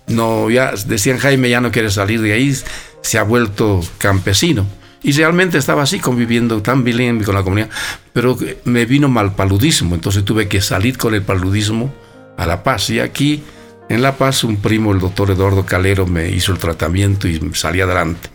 no, 0.08 0.48
ya 0.50 0.72
decían 0.87 1.18
Jaime 1.18 1.50
ya 1.50 1.60
no 1.60 1.70
quiere 1.70 1.90
salir 1.90 2.20
de 2.20 2.32
ahí, 2.32 2.56
se 3.02 3.18
ha 3.18 3.22
vuelto 3.22 3.80
campesino. 3.98 4.66
Y 5.02 5.12
realmente 5.12 5.59
estaba 5.59 5.83
así, 5.83 6.00
conviviendo 6.00 6.61
tan 6.62 6.83
bien 6.85 7.23
con 7.23 7.35
la 7.35 7.43
comunidad. 7.43 7.71
Pero 8.12 8.37
me 8.64 8.85
vino 8.85 9.09
mal 9.09 9.35
paludismo, 9.35 9.95
entonces 9.95 10.25
tuve 10.25 10.49
que 10.49 10.61
salir 10.61 10.99
con 10.99 11.14
el 11.14 11.23
paludismo 11.23 11.95
a 12.37 12.47
La 12.47 12.62
Paz. 12.62 12.90
Y 12.90 13.00
aquí, 13.00 13.43
en 13.88 14.02
La 14.02 14.17
Paz, 14.17 14.45
un 14.45 14.57
primo, 14.57 14.93
el 14.93 15.00
doctor 15.00 15.31
Eduardo 15.31 15.64
Calero, 15.64 16.07
me 16.07 16.31
hizo 16.31 16.52
el 16.52 16.59
tratamiento 16.59 17.28
y 17.28 17.40
salí 17.55 17.81
adelante. 17.81 18.28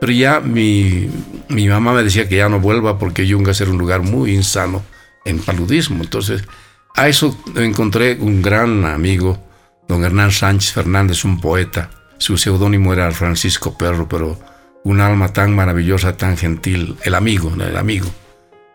Pero 0.00 0.12
ya 0.12 0.40
mi, 0.40 1.10
mi 1.48 1.68
mamá 1.68 1.92
me 1.92 2.02
decía 2.02 2.28
que 2.28 2.36
ya 2.36 2.48
no 2.48 2.60
vuelva 2.60 2.98
porque 2.98 3.26
Yungas 3.26 3.60
era 3.60 3.70
un 3.70 3.78
lugar 3.78 4.02
muy 4.02 4.32
insano 4.32 4.82
en 5.24 5.40
paludismo. 5.40 6.04
Entonces, 6.04 6.44
a 6.94 7.08
eso 7.08 7.36
encontré 7.56 8.16
un 8.20 8.40
gran 8.42 8.84
amigo, 8.84 9.38
don 9.88 10.04
Hernán 10.04 10.30
Sánchez 10.30 10.72
Fernández, 10.72 11.24
un 11.24 11.40
poeta. 11.40 11.90
Su 12.18 12.36
seudónimo 12.36 12.92
era 12.92 13.10
Francisco 13.10 13.76
Perro, 13.76 14.08
pero 14.08 14.38
un 14.84 15.00
alma 15.00 15.32
tan 15.32 15.54
maravillosa, 15.54 16.16
tan 16.16 16.36
gentil, 16.36 16.96
el 17.02 17.14
amigo, 17.14 17.52
el 17.60 17.76
amigo. 17.76 18.08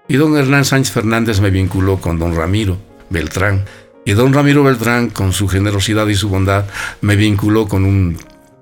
Y 0.08 0.18
don 0.18 0.38
Hernán 0.38 0.66
Sánchez 0.66 0.94
Fernández 0.94 1.40
me 1.40 1.50
vinculó 1.50 2.00
con 2.00 2.20
don 2.20 2.36
Ramiro 2.36 2.78
Beltrán. 3.10 3.66
Y 4.06 4.12
don 4.12 4.34
Ramiro 4.34 4.64
Beltrán, 4.64 5.10
con 5.10 5.32
su 5.32 5.48
generosidad 5.48 6.08
y 6.08 6.16
su 6.16 6.28
bondad, 6.30 6.66
me 7.02 7.16
vinculó 7.16 7.68
con 7.68 7.86
un 7.86 8.18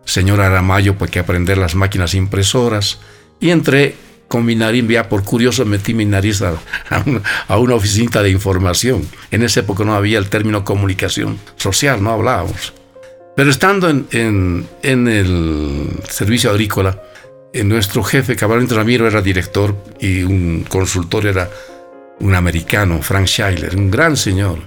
señor 0.06 0.40
Aramayo 0.40 0.98
para 0.98 1.12
que 1.12 1.20
aprender 1.20 1.58
las 1.58 1.74
máquinas 1.74 2.14
impresoras. 2.14 3.00
Y 3.40 3.50
entré 3.50 3.96
con 4.28 4.46
mi 4.46 4.56
nariz, 4.56 4.88
ya 4.88 5.10
por 5.10 5.24
curioso 5.24 5.66
metí 5.66 5.94
mi 5.94 6.06
nariz 6.06 6.42
a, 6.44 6.54
una, 7.58 7.76
oficina 7.76 8.22
de 8.22 8.30
información. 8.30 9.08
En 9.32 9.42
esa 9.42 9.62
época 9.62 9.84
no 9.84 9.96
había 9.96 10.20
el 10.20 10.30
término 10.30 10.64
comunicación 10.64 11.40
social, 11.56 12.04
no 12.04 12.12
hablábamos. 12.12 12.74
Pero 13.36 13.50
estando 13.50 13.90
en 13.90 14.68
el 14.84 15.90
servicio 16.08 16.52
agrícola, 16.52 17.02
nuestro 17.54 18.04
jefe, 18.04 18.36
Caballero 18.36 18.76
Ramiro, 18.76 19.08
era 19.08 19.22
director 19.22 19.76
y 20.00 20.24
un 20.24 20.66
consultor 20.68 21.26
era 21.26 21.50
un 22.20 22.36
americano, 22.36 23.02
Frank 23.02 23.28
Schuyler, 23.28 23.76
un 23.76 23.92
gran 23.92 24.16
señor, 24.16 24.60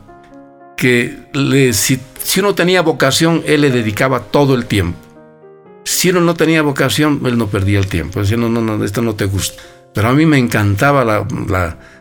que 0.77 1.17
le, 1.33 1.73
si, 1.73 2.01
uno 2.39 2.55
tenía 2.55 2.83
vocación, 2.83 3.43
él 3.47 3.63
le 3.63 3.71
dedicaba 3.71 4.21
todo 4.21 4.55
el 4.55 4.67
tiempo. 4.67 4.99
Si 5.85 6.11
uno 6.11 6.21
no 6.21 6.35
tenía 6.35 6.63
vocación, 6.63 7.21
él 7.25 7.39
no 7.39 7.49
perdía 7.49 7.79
el 7.79 7.87
tiempo. 7.87 8.21
Decía, 8.21 8.37
no, 8.37 8.49
no, 8.49 8.85
esto 8.85 9.03
no 9.03 9.15
te 9.15 9.27
gusta. 9.27 9.63
Pero 9.93 10.09
a 10.09 10.13
mí 10.13 10.27
me 10.27 10.39
encantaba 10.39 11.05
la, 11.05 11.27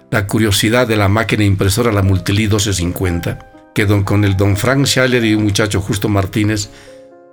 la, 0.09 0.27
curiosidad 0.27 0.87
de 0.87 0.95
la 0.95 1.09
máquina 1.09 1.43
impresora, 1.43 1.91
la 1.91 2.01
Multilí 2.01 2.43
1250, 2.43 3.71
que 3.75 3.85
don, 3.85 4.03
con 4.03 4.23
el 4.23 4.37
don 4.37 4.57
Frank 4.57 4.85
Schuyler 4.85 5.23
y 5.23 5.35
un 5.35 5.43
muchacho 5.43 5.81
Justo 5.81 6.09
Martínez 6.09 6.69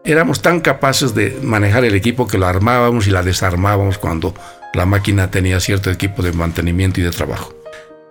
éramos 0.04 0.42
tan 0.42 0.61
capaces 0.61 1.14
de 1.14 1.38
manejar 1.42 1.85
el 1.85 1.95
equipo 1.95 2.26
que 2.26 2.38
lo 2.38 2.47
armábamos 2.47 3.07
y 3.07 3.11
la 3.11 3.23
desarmábamos 3.23 3.99
cuando 3.99 4.35
la 4.73 4.87
máquina 4.87 5.30
tenía 5.30 5.61
cierto 5.61 5.90
equipo 5.90 6.23
de 6.23 6.33
mantenimiento 6.33 7.00
y 7.00 7.02
de 7.04 7.11
trabajo. 7.11 7.52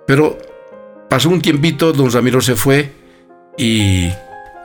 Pero 0.06 0.38
pasó 1.10 1.30
un 1.30 1.42
tiempito, 1.42 1.94
don 1.94 2.12
Ramiro 2.12 2.42
se 2.42 2.56
fue 2.56 2.92
y 3.58 4.10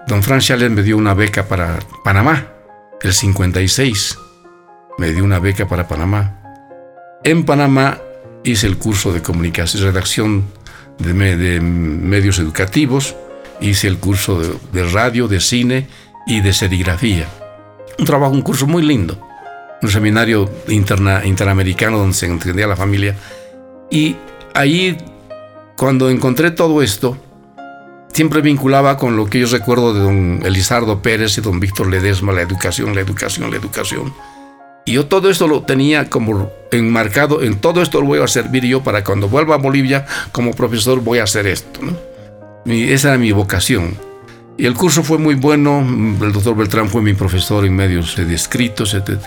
don 0.07 0.23
Frank 0.23 0.41
Schaller 0.41 0.71
me 0.71 0.83
dio 0.83 0.97
una 0.97 1.15
beca 1.15 1.47
para 1.49 1.79
Panamá, 2.03 2.49
el 3.01 3.13
56. 3.13 4.19
Me 4.99 5.13
dio 5.13 5.25
una 5.25 5.39
beca 5.39 5.67
para 5.67 5.89
Panamá. 5.89 6.41
En 7.25 7.45
Panamá 7.45 7.99
hice 8.45 8.67
el 8.67 8.77
curso 8.77 9.13
de 9.13 9.23
comunicación, 9.23 9.83
redacción 9.83 10.45
de, 10.99 11.15
medios 11.61 12.39
educativos, 12.39 13.17
hice 13.61 13.89
el 13.89 13.99
curso 13.99 14.41
de 14.73 14.85
radio, 14.91 15.27
de 15.27 15.41
cine 15.41 15.89
y 16.27 16.41
de 16.41 16.53
serigrafía. 16.53 17.27
Un 17.99 18.05
trabajo, 18.05 18.33
un 18.33 18.43
curso 18.43 18.67
muy 18.67 18.83
lindo. 18.83 19.19
Un 19.83 19.91
seminario 19.91 20.51
interna, 20.69 21.25
interamericano 21.25 21.99
donde 21.99 22.15
se 22.15 22.27
entendía 22.27 22.67
la 22.67 22.77
familia. 22.77 23.17
Y 23.91 24.17
ahí, 24.55 24.97
cuando 25.77 26.09
encontré 26.09 26.51
todo 26.51 26.83
esto, 26.83 27.19
siempre 28.13 28.41
vinculaba 28.41 28.97
con 28.97 29.17
lo 29.17 29.27
que 29.27 29.41
yo 29.41 29.47
recuerdo 29.47 29.93
de 29.93 30.01
don 30.01 30.41
Elizardo 30.45 31.03
Pérez 31.03 31.37
y 31.37 31.41
don 31.41 31.61
Víctor 31.61 31.89
Ledesma, 31.89 32.33
la 32.33 32.43
educación, 32.43 32.95
la 32.95 33.01
educación, 33.01 33.51
la 33.51 33.57
educación. 33.57 34.15
Y 34.87 34.93
yo 34.93 35.07
todo 35.07 35.31
esto 35.31 35.49
lo 35.49 35.63
tenía 35.63 36.11
como 36.11 36.53
enmarcado, 36.71 37.43
en 37.43 37.57
todo 37.57 37.81
esto 37.81 38.01
lo 38.01 38.07
voy 38.07 38.21
a 38.21 38.29
servir 38.29 38.65
yo 38.65 38.83
para 38.83 39.03
cuando 39.03 39.29
vuelva 39.29 39.55
a 39.55 39.59
Bolivia 39.59 40.07
como 40.31 40.53
profesor 40.53 41.01
voy 41.01 41.19
a 41.19 41.25
hacer 41.25 41.47
esto. 41.47 41.81
Y 42.67 42.93
esa 42.93 43.09
era 43.09 43.19
mi 43.19 43.33
vocación. 43.33 43.97
Y 44.57 44.67
el 44.67 44.75
curso 44.75 45.03
fue 45.03 45.19
muy 45.19 45.35
bueno, 45.35 45.81
el 45.81 46.33
doctor 46.33 46.57
Beltrán 46.57 46.89
fue 46.89 47.03
mi 47.03 47.15
profesor 47.15 47.65
en 47.65 47.75
medios 47.75 48.17
de 48.17 48.33
escritos, 48.35 48.95
etc. 48.95 49.21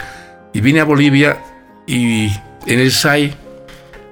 Y 0.54 0.62
vine 0.62 0.80
a 0.80 0.86
Bolivia 0.86 1.38
y 1.86 2.28
en 2.66 2.80
el 2.80 2.92
SAI 2.92 3.36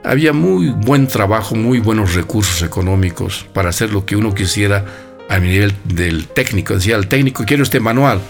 había 0.03 0.33
muy 0.33 0.69
buen 0.69 1.07
trabajo, 1.07 1.55
muy 1.55 1.79
buenos 1.79 2.13
recursos 2.15 2.61
económicos 2.61 3.45
para 3.53 3.69
hacer 3.69 3.91
lo 3.91 4.05
que 4.05 4.15
uno 4.15 4.33
quisiera 4.33 4.85
a 5.29 5.39
nivel 5.39 5.73
del 5.85 6.27
técnico. 6.27 6.75
Decía 6.75 6.95
el 6.97 7.07
técnico, 7.07 7.43
quiero 7.45 7.63
este 7.63 7.79
manual 7.79 8.21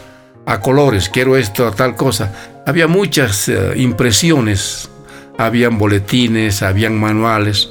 a 0.46 0.62
colores, 0.62 1.10
quiero 1.10 1.36
esto, 1.38 1.72
tal 1.72 1.96
cosa. 1.96 2.62
Había 2.66 2.88
muchas 2.88 3.50
eh, 3.50 3.74
impresiones, 3.78 4.90
habían 5.38 5.78
boletines, 5.78 6.62
habían 6.62 7.00
manuales, 7.00 7.70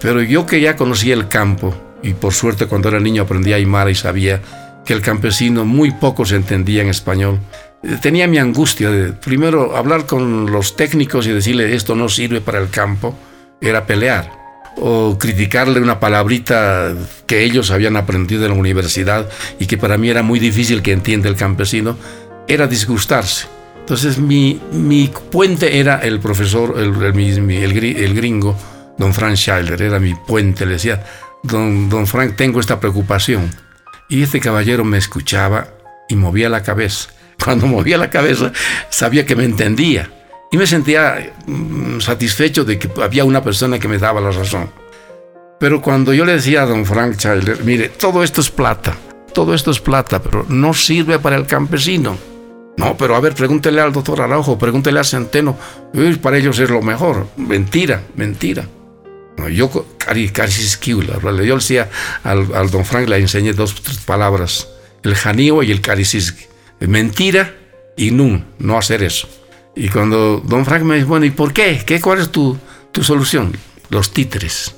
pero 0.00 0.22
yo 0.22 0.46
que 0.46 0.60
ya 0.60 0.74
conocía 0.76 1.14
el 1.14 1.28
campo, 1.28 1.74
y 2.02 2.14
por 2.14 2.32
suerte 2.32 2.66
cuando 2.66 2.88
era 2.88 3.00
niño 3.00 3.22
aprendí 3.22 3.52
a 3.52 3.56
aymara 3.56 3.90
y 3.90 3.94
sabía 3.94 4.40
que 4.84 4.92
el 4.92 5.00
campesino 5.00 5.64
muy 5.64 5.92
poco 5.92 6.24
se 6.24 6.36
entendía 6.36 6.82
en 6.82 6.88
español. 6.88 7.38
Eh, 7.82 7.98
tenía 8.00 8.26
mi 8.26 8.38
angustia 8.38 8.90
de 8.90 9.12
primero 9.12 9.76
hablar 9.76 10.06
con 10.06 10.50
los 10.50 10.76
técnicos 10.76 11.26
y 11.26 11.30
decirle 11.30 11.74
esto 11.74 11.94
no 11.94 12.08
sirve 12.08 12.40
para 12.40 12.58
el 12.58 12.70
campo, 12.70 13.16
era 13.60 13.86
pelear. 13.86 14.42
o 14.74 15.18
criticarle 15.18 15.80
una 15.80 16.00
palabrita 16.00 16.94
que 17.26 17.44
ellos 17.44 17.70
habían 17.70 17.94
aprendido 17.94 18.46
en 18.46 18.52
la 18.52 18.56
universidad 18.58 19.28
y 19.58 19.66
que 19.66 19.76
para 19.76 19.98
mí 19.98 20.08
era 20.08 20.22
muy 20.22 20.40
difícil 20.40 20.80
que 20.80 20.92
entienda 20.92 21.28
el 21.28 21.36
campesino, 21.36 21.98
era 22.48 22.66
disgustarse. 22.66 23.48
Entonces 23.80 24.18
mi, 24.18 24.60
mi 24.72 25.10
puente 25.30 25.78
era 25.78 25.98
el 25.98 26.20
profesor, 26.20 26.76
el, 26.78 26.94
el, 27.04 28.14
gringo, 28.14 28.56
don 28.96 29.12
Frank 29.12 29.36
Schilder, 29.36 29.82
era 29.82 29.98
mi 29.98 30.14
puente. 30.14 30.64
Le 30.64 30.74
decía, 30.74 31.04
don, 31.42 31.88
don 31.88 32.06
Frank, 32.06 32.36
tengo 32.36 32.60
esta 32.60 32.80
preocupación. 32.80 33.50
Y 34.08 34.22
este 34.22 34.40
caballero 34.40 34.84
me 34.84 34.98
escuchaba 34.98 35.68
y 36.08 36.16
movía 36.16 36.48
la 36.48 36.62
cabeza. 36.62 37.10
Cuando 37.44 37.66
movía 37.66 37.98
la 37.98 38.10
cabeza 38.10 38.52
sabía 38.90 39.26
que 39.26 39.36
me 39.36 39.44
entendía 39.44 40.10
y 40.50 40.56
me 40.56 40.66
sentía 40.66 41.32
mm, 41.46 42.00
satisfecho 42.00 42.64
de 42.64 42.78
que 42.78 42.90
había 43.02 43.24
una 43.24 43.42
persona 43.42 43.78
que 43.78 43.88
me 43.88 43.98
daba 43.98 44.20
la 44.20 44.30
razón. 44.30 44.70
Pero 45.58 45.80
cuando 45.80 46.12
yo 46.12 46.24
le 46.24 46.32
decía 46.32 46.62
a 46.62 46.66
don 46.66 46.84
Frank 46.84 47.14
Schilder, 47.16 47.64
mire, 47.64 47.88
todo 47.88 48.24
esto 48.24 48.40
es 48.40 48.50
plata, 48.50 48.96
todo 49.32 49.54
esto 49.54 49.70
es 49.70 49.80
plata, 49.80 50.20
pero 50.20 50.44
no 50.48 50.74
sirve 50.74 51.20
para 51.20 51.36
el 51.36 51.46
campesino. 51.46 52.18
No, 52.76 52.96
pero 52.96 53.14
a 53.14 53.20
ver, 53.20 53.34
pregúntele 53.34 53.80
al 53.80 53.92
doctor 53.92 54.20
Araujo, 54.22 54.58
pregúntele 54.58 54.98
a 54.98 55.04
Centeno, 55.04 55.56
para 56.20 56.38
ellos 56.38 56.58
es 56.58 56.68
lo 56.68 56.82
mejor. 56.82 57.28
Mentira, 57.36 58.02
mentira. 58.16 58.66
Yo, 59.52 59.70
yo 60.14 61.32
le 61.32 61.54
decía 61.54 61.90
al, 62.24 62.54
al, 62.54 62.70
don 62.70 62.84
Frank, 62.84 63.08
le 63.08 63.18
enseñé 63.18 63.52
dos 63.52 63.74
palabras, 64.06 64.68
el 65.02 65.14
janío 65.14 65.62
y 65.62 65.70
el 65.70 65.80
carisiski. 65.80 66.46
Mentira 66.80 67.54
y 67.96 68.10
nun, 68.10 68.44
no 68.58 68.78
hacer 68.78 69.02
eso. 69.02 69.28
Y 69.74 69.88
cuando 69.88 70.42
don 70.44 70.64
Frank 70.64 70.82
me 70.82 70.96
dice, 70.96 71.06
bueno, 71.06 71.26
¿y 71.26 71.30
por 71.30 71.52
qué? 71.52 71.82
¿Qué 71.84 72.00
¿Cuál 72.00 72.20
es 72.20 72.30
tu, 72.30 72.58
tu 72.90 73.02
solución? 73.02 73.56
Los 73.88 74.12
títeres. 74.12 74.74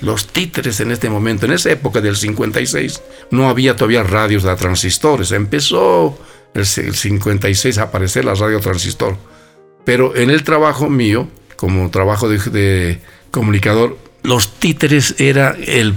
Los 0.00 0.26
títeres 0.26 0.80
en 0.80 0.90
este 0.90 1.08
momento, 1.08 1.46
en 1.46 1.52
esa 1.52 1.70
época 1.70 2.00
del 2.00 2.16
56, 2.16 3.02
no 3.30 3.48
había 3.48 3.76
todavía 3.76 4.02
radios 4.02 4.42
de 4.42 4.54
transistores. 4.56 5.30
Empezó 5.30 6.18
el 6.54 6.66
56 6.66 7.78
a 7.78 7.82
aparecer 7.84 8.24
la 8.24 8.34
radio 8.34 8.58
transistor. 8.60 9.16
Pero 9.84 10.16
en 10.16 10.30
el 10.30 10.42
trabajo 10.42 10.88
mío, 10.88 11.28
como 11.56 11.88
trabajo 11.90 12.28
de, 12.28 12.38
de 12.38 13.00
comunicador, 13.30 13.96
los 14.22 14.54
títeres 14.54 15.16
era 15.18 15.56
el 15.66 15.94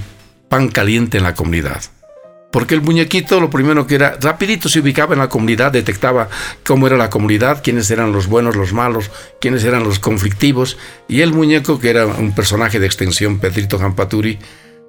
pan 0.49 0.69
caliente 0.69 1.17
en 1.17 1.23
la 1.23 1.35
comunidad. 1.35 1.83
Porque 2.51 2.73
el 2.73 2.81
muñequito 2.81 3.41
lo 3.41 3.49
primero 3.49 3.85
que 3.85 3.95
era, 3.95 4.17
rapidito 4.21 4.69
se 4.69 4.79
ubicaba 4.79 5.13
en 5.13 5.19
la 5.19 5.27
comunidad, 5.27 5.73
detectaba 5.73 6.29
cómo 6.63 6.87
era 6.87 6.95
la 6.95 7.09
comunidad, 7.09 7.61
quiénes 7.61 7.91
eran 7.91 8.13
los 8.13 8.27
buenos, 8.27 8.55
los 8.55 8.71
malos, 8.71 9.11
quiénes 9.41 9.65
eran 9.65 9.83
los 9.83 9.99
conflictivos. 9.99 10.77
Y 11.09 11.19
el 11.19 11.33
muñeco, 11.33 11.79
que 11.79 11.89
era 11.89 12.05
un 12.05 12.33
personaje 12.33 12.79
de 12.79 12.85
extensión, 12.85 13.39
Pedrito 13.39 13.77
Jampaturi, 13.77 14.39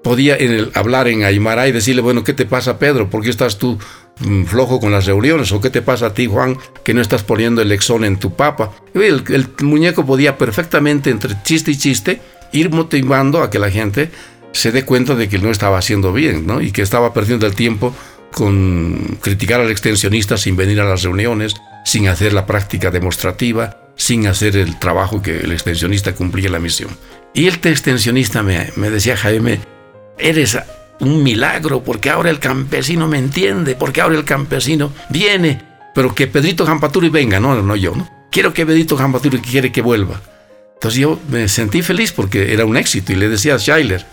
podía 0.04 0.38
hablar 0.74 1.08
en 1.08 1.24
Aymara 1.24 1.66
y 1.66 1.72
decirle, 1.72 2.02
bueno, 2.02 2.22
¿qué 2.22 2.32
te 2.32 2.46
pasa 2.46 2.78
Pedro? 2.78 3.10
¿Por 3.10 3.24
qué 3.24 3.30
estás 3.30 3.58
tú 3.58 3.76
mm, 4.20 4.44
flojo 4.44 4.78
con 4.78 4.92
las 4.92 5.06
reuniones? 5.06 5.50
¿O 5.50 5.60
qué 5.60 5.68
te 5.68 5.82
pasa 5.82 6.06
a 6.06 6.14
ti 6.14 6.26
Juan 6.26 6.56
que 6.84 6.94
no 6.94 7.00
estás 7.00 7.24
poniendo 7.24 7.62
el 7.62 7.72
exón 7.72 8.04
en 8.04 8.16
tu 8.16 8.36
papa? 8.36 8.70
El, 8.94 9.24
el 9.26 9.48
muñeco 9.62 10.06
podía 10.06 10.38
perfectamente 10.38 11.10
entre 11.10 11.34
chiste 11.42 11.72
y 11.72 11.76
chiste 11.76 12.20
ir 12.52 12.70
motivando 12.70 13.42
a 13.42 13.50
que 13.50 13.58
la 13.58 13.70
gente 13.70 14.10
se 14.52 14.72
dé 14.72 14.84
cuenta 14.84 15.14
de 15.14 15.28
que 15.28 15.38
no 15.38 15.50
estaba 15.50 15.78
haciendo 15.78 16.12
bien, 16.12 16.46
¿no? 16.46 16.60
Y 16.60 16.72
que 16.72 16.82
estaba 16.82 17.12
perdiendo 17.12 17.46
el 17.46 17.54
tiempo 17.54 17.94
con 18.32 19.18
criticar 19.20 19.60
al 19.60 19.70
extensionista 19.70 20.36
sin 20.36 20.56
venir 20.56 20.80
a 20.80 20.84
las 20.84 21.02
reuniones, 21.02 21.54
sin 21.84 22.08
hacer 22.08 22.32
la 22.32 22.46
práctica 22.46 22.90
demostrativa, 22.90 23.78
sin 23.96 24.26
hacer 24.26 24.56
el 24.56 24.78
trabajo 24.78 25.22
que 25.22 25.40
el 25.40 25.52
extensionista 25.52 26.14
cumplía 26.14 26.50
la 26.50 26.58
misión. 26.58 26.90
Y 27.34 27.46
el 27.46 27.54
extensionista 27.54 28.42
me, 28.42 28.70
me 28.76 28.90
decía, 28.90 29.16
Jaime, 29.16 29.60
eres 30.18 30.58
un 31.00 31.22
milagro 31.22 31.82
porque 31.82 32.10
ahora 32.10 32.30
el 32.30 32.38
campesino 32.38 33.08
me 33.08 33.18
entiende, 33.18 33.74
porque 33.74 34.00
ahora 34.00 34.16
el 34.16 34.24
campesino 34.24 34.92
viene, 35.10 35.62
pero 35.94 36.14
que 36.14 36.26
Pedrito 36.26 36.66
Jampaturi 36.66 37.08
venga, 37.08 37.40
no, 37.40 37.60
no 37.62 37.76
yo, 37.76 37.94
¿no? 37.94 38.08
Quiero 38.30 38.52
que 38.52 38.66
Pedrito 38.66 38.96
Jampaturi 38.96 39.38
quiere 39.38 39.72
que 39.72 39.80
vuelva. 39.80 40.20
Entonces 40.76 41.00
yo 41.00 41.18
me 41.28 41.48
sentí 41.48 41.82
feliz 41.82 42.12
porque 42.12 42.52
era 42.52 42.64
un 42.64 42.76
éxito 42.76 43.12
y 43.12 43.16
le 43.16 43.28
decía 43.28 43.56
a 43.56 43.58
Schuyler, 43.58 44.06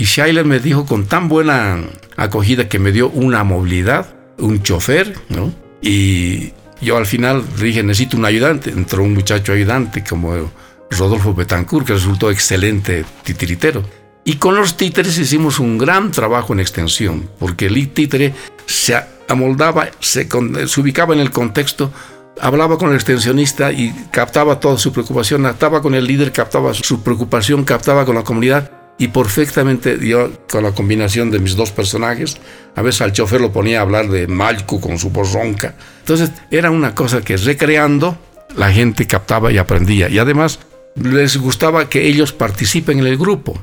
y 0.00 0.06
Schuyler 0.06 0.46
me 0.46 0.60
dijo 0.60 0.86
con 0.86 1.04
tan 1.04 1.28
buena 1.28 1.78
acogida 2.16 2.68
que 2.68 2.78
me 2.78 2.90
dio 2.90 3.10
una 3.10 3.44
movilidad, 3.44 4.14
un 4.38 4.62
chofer, 4.62 5.14
¿no? 5.28 5.52
Y 5.82 6.52
yo 6.80 6.96
al 6.96 7.04
final 7.04 7.44
dije, 7.60 7.82
necesito 7.82 8.16
un 8.16 8.24
ayudante. 8.24 8.70
Entró 8.70 9.02
un 9.02 9.12
muchacho 9.12 9.52
ayudante 9.52 10.02
como 10.02 10.50
Rodolfo 10.90 11.34
Betancourt, 11.34 11.86
que 11.86 11.92
resultó 11.92 12.30
excelente 12.30 13.04
titiritero. 13.24 13.84
Y 14.24 14.36
con 14.36 14.54
los 14.54 14.78
títeres 14.78 15.18
hicimos 15.18 15.58
un 15.58 15.76
gran 15.76 16.10
trabajo 16.10 16.54
en 16.54 16.60
extensión, 16.60 17.28
porque 17.38 17.66
el 17.66 17.90
títere 17.90 18.32
se 18.64 18.98
amoldaba, 19.28 19.90
se, 20.00 20.26
se 20.66 20.80
ubicaba 20.80 21.12
en 21.12 21.20
el 21.20 21.30
contexto 21.30 21.92
hablaba 22.40 22.78
con 22.78 22.90
el 22.90 22.96
extensionista 22.96 23.72
y 23.72 23.92
captaba 24.10 24.60
toda 24.60 24.78
su 24.78 24.92
preocupación, 24.92 25.42
captaba 25.42 25.82
con 25.82 25.94
el 25.94 26.04
líder, 26.06 26.32
captaba 26.32 26.74
su 26.74 27.02
preocupación, 27.02 27.64
captaba 27.64 28.04
con 28.04 28.14
la 28.14 28.22
comunidad 28.22 28.70
y 28.98 29.08
perfectamente 29.08 29.98
yo 30.06 30.30
con 30.50 30.62
la 30.62 30.72
combinación 30.72 31.30
de 31.30 31.38
mis 31.38 31.56
dos 31.56 31.70
personajes, 31.72 32.36
a 32.76 32.82
veces 32.82 33.00
al 33.00 33.12
chofer 33.12 33.40
lo 33.40 33.50
ponía 33.50 33.78
a 33.78 33.82
hablar 33.82 34.08
de 34.08 34.26
Malco 34.26 34.78
con 34.78 34.98
su 34.98 35.08
voz 35.08 35.32
ronca. 35.32 35.74
Entonces 36.00 36.30
era 36.50 36.70
una 36.70 36.94
cosa 36.94 37.22
que 37.22 37.38
recreando 37.38 38.18
la 38.56 38.70
gente 38.70 39.06
captaba 39.06 39.50
y 39.50 39.58
aprendía. 39.58 40.10
Y 40.10 40.18
además 40.18 40.58
les 40.96 41.38
gustaba 41.38 41.88
que 41.88 42.08
ellos 42.08 42.32
participen 42.32 42.98
en 42.98 43.06
el 43.06 43.16
grupo. 43.16 43.62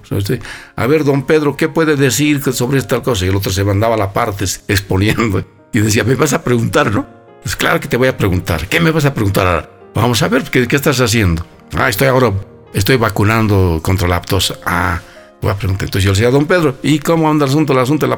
A 0.75 0.87
ver, 0.87 1.03
don 1.03 1.25
Pedro, 1.25 1.55
¿qué 1.55 1.69
puede 1.69 1.95
decir 1.95 2.41
sobre 2.53 2.79
esta 2.79 3.01
cosa? 3.01 3.25
Y 3.25 3.29
el 3.29 3.35
otro 3.35 3.51
se 3.51 3.63
mandaba 3.63 3.95
a 3.95 3.99
la 3.99 4.13
parte 4.13 4.45
exponiendo. 4.67 5.45
Y 5.71 5.79
decía, 5.79 6.03
¿me 6.03 6.15
vas 6.15 6.33
a 6.33 6.43
preguntar, 6.43 6.91
no? 6.91 7.16
Pues 7.47 7.55
claro 7.55 7.79
que 7.79 7.87
te 7.87 7.95
voy 7.95 8.09
a 8.09 8.17
preguntar. 8.17 8.67
¿Qué 8.67 8.81
me 8.81 8.91
vas 8.91 9.05
a 9.05 9.13
preguntar 9.13 9.71
Vamos 9.95 10.21
a 10.21 10.27
ver, 10.27 10.43
¿qué, 10.43 10.67
qué 10.67 10.75
estás 10.75 10.99
haciendo? 10.99 11.47
Ah, 11.77 11.87
estoy 11.87 12.07
ahora, 12.07 12.33
estoy 12.73 12.97
vacunando 12.97 13.79
contra 13.81 14.05
la 14.05 14.17
aptosa. 14.17 14.55
Ah, 14.65 14.99
Voy 15.41 15.51
a 15.51 15.55
preguntar. 15.55 15.85
Entonces 15.85 16.03
yo 16.03 16.11
le 16.11 16.15
decía 16.15 16.27
a 16.27 16.31
don 16.31 16.45
Pedro, 16.45 16.75
¿y 16.83 16.99
cómo 16.99 17.31
anda 17.31 17.45
el 17.45 17.51
asunto, 17.51 17.71
el 17.71 17.79
asunto 17.79 18.05
del 18.05 18.17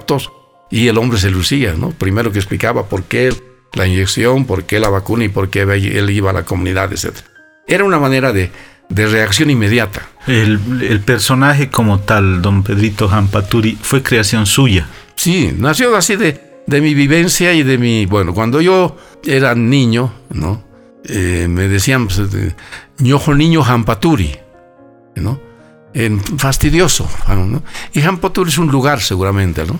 Y 0.71 0.87
el 0.87 0.97
hombre 0.97 1.19
se 1.19 1.29
lucía, 1.29 1.75
¿no? 1.77 1.91
Primero 1.91 2.31
que 2.31 2.39
explicaba 2.39 2.87
por 2.87 3.03
qué 3.03 3.31
la 3.73 3.85
inyección, 3.85 4.45
por 4.45 4.63
qué 4.63 4.79
la 4.79 4.89
vacuna 4.89 5.25
y 5.25 5.29
por 5.29 5.51
qué 5.51 5.61
él 5.61 6.09
iba 6.09 6.31
a 6.31 6.33
la 6.33 6.43
comunidad, 6.43 6.91
etc. 6.91 7.19
Era 7.67 7.83
una 7.83 7.99
manera 7.99 8.33
de, 8.33 8.49
de 8.89 9.05
reacción 9.05 9.51
inmediata. 9.51 10.07
El, 10.25 10.59
el, 10.81 11.01
personaje 11.01 11.69
como 11.69 11.99
tal, 11.99 12.41
don 12.41 12.63
Pedrito 12.63 13.07
Jampaturi, 13.07 13.77
fue 13.79 14.01
creación 14.01 14.47
suya. 14.47 14.87
Sí, 15.15 15.53
nació 15.55 15.95
así 15.95 16.15
de, 16.15 16.48
de 16.69 16.81
mi 16.81 16.93
vivencia 16.93 17.53
y 17.53 17.63
de 17.63 17.77
mi... 17.77 18.05
Bueno, 18.05 18.33
cuando 18.33 18.61
yo 18.61 18.95
era 19.25 19.55
niño, 19.55 20.13
¿no? 20.29 20.63
Eh, 21.03 21.47
me 21.49 21.67
decían, 21.67 22.07
pues, 22.07 22.21
ñojo 22.99 23.33
niño 23.33 23.63
Jampaturi, 23.63 24.35
¿no? 25.15 25.49
fastidioso. 26.37 27.09
¿no? 27.27 27.63
Y 27.93 28.01
Jampatur 28.01 28.47
es 28.47 28.57
un 28.57 28.67
lugar 28.67 29.01
seguramente, 29.01 29.65
¿no? 29.65 29.79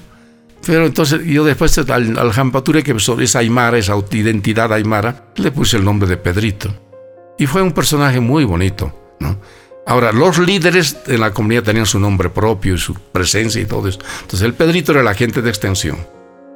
Pero 0.66 0.88
entonces 0.88 1.24
yo 1.24 1.46
después 1.46 1.78
al, 1.78 2.32
Jampature, 2.32 2.84
que 2.84 2.92
es 2.92 3.36
Aymara, 3.36 3.78
esa 3.78 3.96
identidad 4.12 4.74
Aymara, 4.74 5.32
le 5.36 5.52
puse 5.52 5.78
el 5.78 5.86
nombre 5.86 6.10
de 6.10 6.18
Pedrito. 6.18 6.74
Y 7.38 7.46
fue 7.46 7.62
un 7.62 7.72
personaje 7.72 8.20
muy 8.20 8.44
bonito, 8.44 9.16
¿no? 9.20 9.40
Ahora, 9.86 10.12
los 10.12 10.38
líderes 10.38 11.04
de 11.06 11.18
la 11.18 11.32
comunidad 11.32 11.64
tenían 11.64 11.86
su 11.86 12.00
nombre 12.00 12.30
propio 12.30 12.76
y 12.76 12.78
su 12.78 12.94
presencia 12.94 13.62
y 13.62 13.66
todo 13.66 13.88
eso. 13.88 14.00
Entonces 14.22 14.42
el 14.42 14.54
Pedrito 14.54 14.92
era 14.92 15.02
el 15.02 15.08
agente 15.08 15.42
de 15.42 15.50
extensión. 15.50 15.98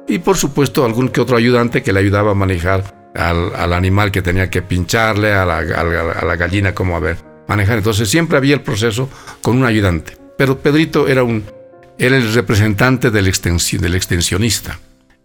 Y 0.06 0.18
por 0.18 0.36
supuesto 0.36 0.84
algún 0.84 1.08
que 1.08 1.20
otro 1.20 1.36
ayudante 1.36 1.82
que 1.82 1.92
le 1.92 2.00
ayudaba 2.00 2.32
a 2.32 2.34
manejar 2.34 3.10
al, 3.14 3.54
al 3.54 3.72
animal 3.72 4.10
que 4.10 4.22
tenía 4.22 4.50
que 4.50 4.62
pincharle, 4.62 5.32
a 5.32 5.44
la, 5.44 6.36
gallina, 6.36 6.74
como 6.74 6.96
a 6.96 7.00
ver 7.00 7.16
manejar. 7.48 7.78
Entonces 7.78 8.08
siempre 8.08 8.36
había 8.36 8.54
el 8.54 8.62
proceso 8.62 9.08
con 9.40 9.56
un 9.56 9.64
ayudante. 9.64 10.16
Pero 10.36 10.58
Pedrito 10.58 11.08
era, 11.08 11.22
un, 11.22 11.44
era 11.98 12.16
el 12.16 12.32
representante 12.34 13.10
del, 13.10 13.32
del 13.32 13.94
extensionista. 13.94 14.78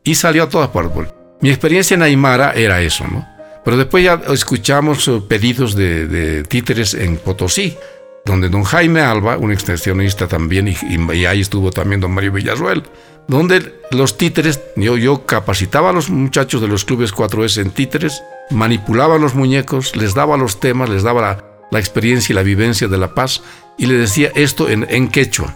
Y 0.04 0.16
salió 0.16 0.44
a 0.44 0.50
todas 0.50 0.70
partes. 0.70 1.14
Mi 1.42 1.50
experiencia 1.50 1.96
en 1.96 2.04
Aymara 2.04 2.52
era 2.52 2.82
eso, 2.82 3.06
¿no? 3.08 3.28
Pero 3.64 3.78
después 3.78 4.04
ya 4.04 4.22
escuchamos 4.34 5.08
eh, 5.08 5.22
pedidos 5.28 5.76
de, 5.76 6.44
títeres 6.48 6.94
en 6.94 7.18
Potosí, 7.18 7.78
donde 8.26 8.50
don 8.50 8.64
Jaime 8.64 9.02
Alba, 9.02 9.38
un 9.38 9.52
extensionista 9.52 10.28
también, 10.28 10.68
y, 10.68 11.26
ahí 11.26 11.42
estuvo 11.42 11.72
también 11.72 12.02
don 12.02 12.12
Mario 12.12 12.32
Villarruel, 12.32 12.84
donde 13.28 13.82
los 13.92 14.18
títeres, 14.18 14.62
yo, 14.76 14.98
yo 14.98 15.26
capacitaba 15.26 15.90
a 15.90 15.94
los 15.94 16.10
muchachos 16.10 16.62
de 16.62 16.68
los 16.68 16.86
clubes 16.86 17.14
4S 17.14 17.62
en 17.62 17.72
títeres, 17.72 18.24
manipulaba 18.50 19.18
los 19.18 19.36
muñecos, 19.36 19.96
les 19.96 20.14
daba 20.14 20.38
los 20.38 20.60
temas, 20.60 20.90
les 20.90 21.04
daba 21.04 21.22
la, 21.22 21.46
la 21.72 21.80
experiencia 21.80 22.34
y 22.34 22.36
la 22.36 22.44
vivencia 22.44 22.88
de 22.88 22.98
la 22.98 23.14
paz 23.14 23.42
y 23.78 23.86
le 23.86 23.96
decía 23.96 24.32
esto 24.36 24.70
en, 24.70 24.86
en 24.90 25.08
quechua. 25.08 25.56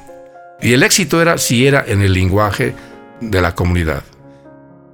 Y 0.61 0.73
el 0.73 0.83
éxito 0.83 1.21
era 1.21 1.37
si 1.37 1.67
era 1.67 1.83
en 1.85 2.01
el 2.01 2.13
lenguaje 2.13 2.75
de 3.19 3.41
la 3.41 3.55
comunidad. 3.55 4.03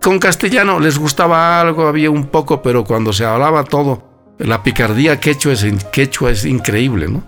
Con 0.02 0.20
castellano 0.20 0.80
les 0.80 0.98
gustaba 0.98 1.60
algo, 1.60 1.88
había 1.88 2.10
un 2.10 2.28
poco, 2.28 2.62
pero 2.62 2.86
cuando 2.86 3.12
se 3.12 3.26
hablaba 3.26 3.64
todo, 3.66 4.04
la 4.38 4.64
picardía 4.64 5.20
quechua 5.20 5.54
es, 5.54 5.66
quechua 5.92 6.32
es 6.32 6.46
increíble, 6.46 7.08
¿no? 7.08 7.24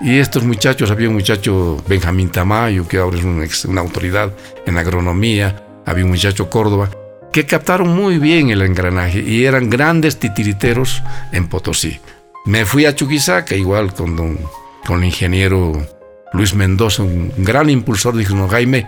Y 0.00 0.18
estos 0.18 0.44
muchachos, 0.44 0.90
había 0.90 1.08
un 1.08 1.14
muchacho 1.14 1.82
Benjamín 1.88 2.30
Tamayo, 2.30 2.86
que 2.86 2.98
ahora 2.98 3.18
es 3.44 3.64
una 3.64 3.80
autoridad 3.80 4.32
en 4.64 4.78
agronomía, 4.78 5.64
había 5.84 6.04
un 6.04 6.10
muchacho 6.10 6.48
Córdoba, 6.48 6.90
que 7.32 7.46
captaron 7.46 7.88
muy 7.88 8.18
bien 8.18 8.50
el 8.50 8.62
engranaje 8.62 9.20
y 9.20 9.44
eran 9.44 9.68
grandes 9.68 10.18
titiriteros 10.18 11.02
en 11.32 11.48
Potosí. 11.48 12.00
Me 12.46 12.64
fui 12.64 12.86
a 12.86 12.94
Chuquisaca, 12.94 13.56
igual 13.56 13.92
con, 13.92 14.38
con 14.86 15.00
el 15.00 15.06
ingeniero 15.06 15.86
Luis 16.32 16.54
Mendoza, 16.54 17.02
un 17.02 17.32
gran 17.38 17.68
impulsor, 17.68 18.16
dijo, 18.16 18.34
no, 18.34 18.48
Jaime, 18.48 18.86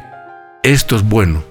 esto 0.63 0.95
es 0.97 1.03
bueno, 1.03 1.43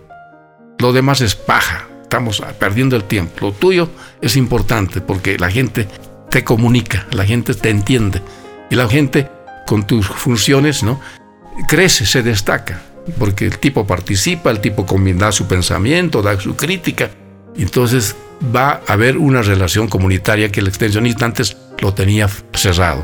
lo 0.80 0.94
demás 0.94 1.20
es 1.22 1.36
paja, 1.36 1.88
estamos 2.02 2.42
perdiendo 2.58 2.96
el 2.96 3.04
tiempo, 3.04 3.48
lo 3.48 3.52
tuyo 3.52 3.90
es 4.22 4.38
importante 4.38 5.02
porque 5.02 5.38
la 5.38 5.52
gente 5.52 5.88
te 6.30 6.44
comunica, 6.44 7.06
la 7.12 7.26
gente 7.26 7.54
te 7.54 7.70
entiende 7.70 8.22
y 8.70 8.76
la 8.76 8.88
gente 8.88 9.30
con 9.70 9.86
tus 9.86 10.08
funciones, 10.08 10.82
¿no? 10.82 11.00
Crece, 11.68 12.08
se 12.08 12.24
destaca, 12.24 12.82
porque 13.20 13.46
el 13.46 13.60
tipo 13.60 13.86
participa, 13.86 14.50
el 14.50 14.62
tipo 14.62 14.84
da 15.16 15.32
su 15.32 15.46
pensamiento, 15.48 16.24
da 16.24 16.40
su 16.40 16.56
crítica, 16.56 17.12
entonces 17.56 18.16
va 18.44 18.82
a 18.88 18.94
haber 18.94 19.16
una 19.20 19.44
relación 19.44 19.88
comunitaria 19.88 20.52
que 20.52 20.62
el 20.62 20.68
extensionista 20.68 21.26
antes 21.26 21.56
lo 21.82 21.94
tenía 21.94 22.28
cerrado. 22.52 23.04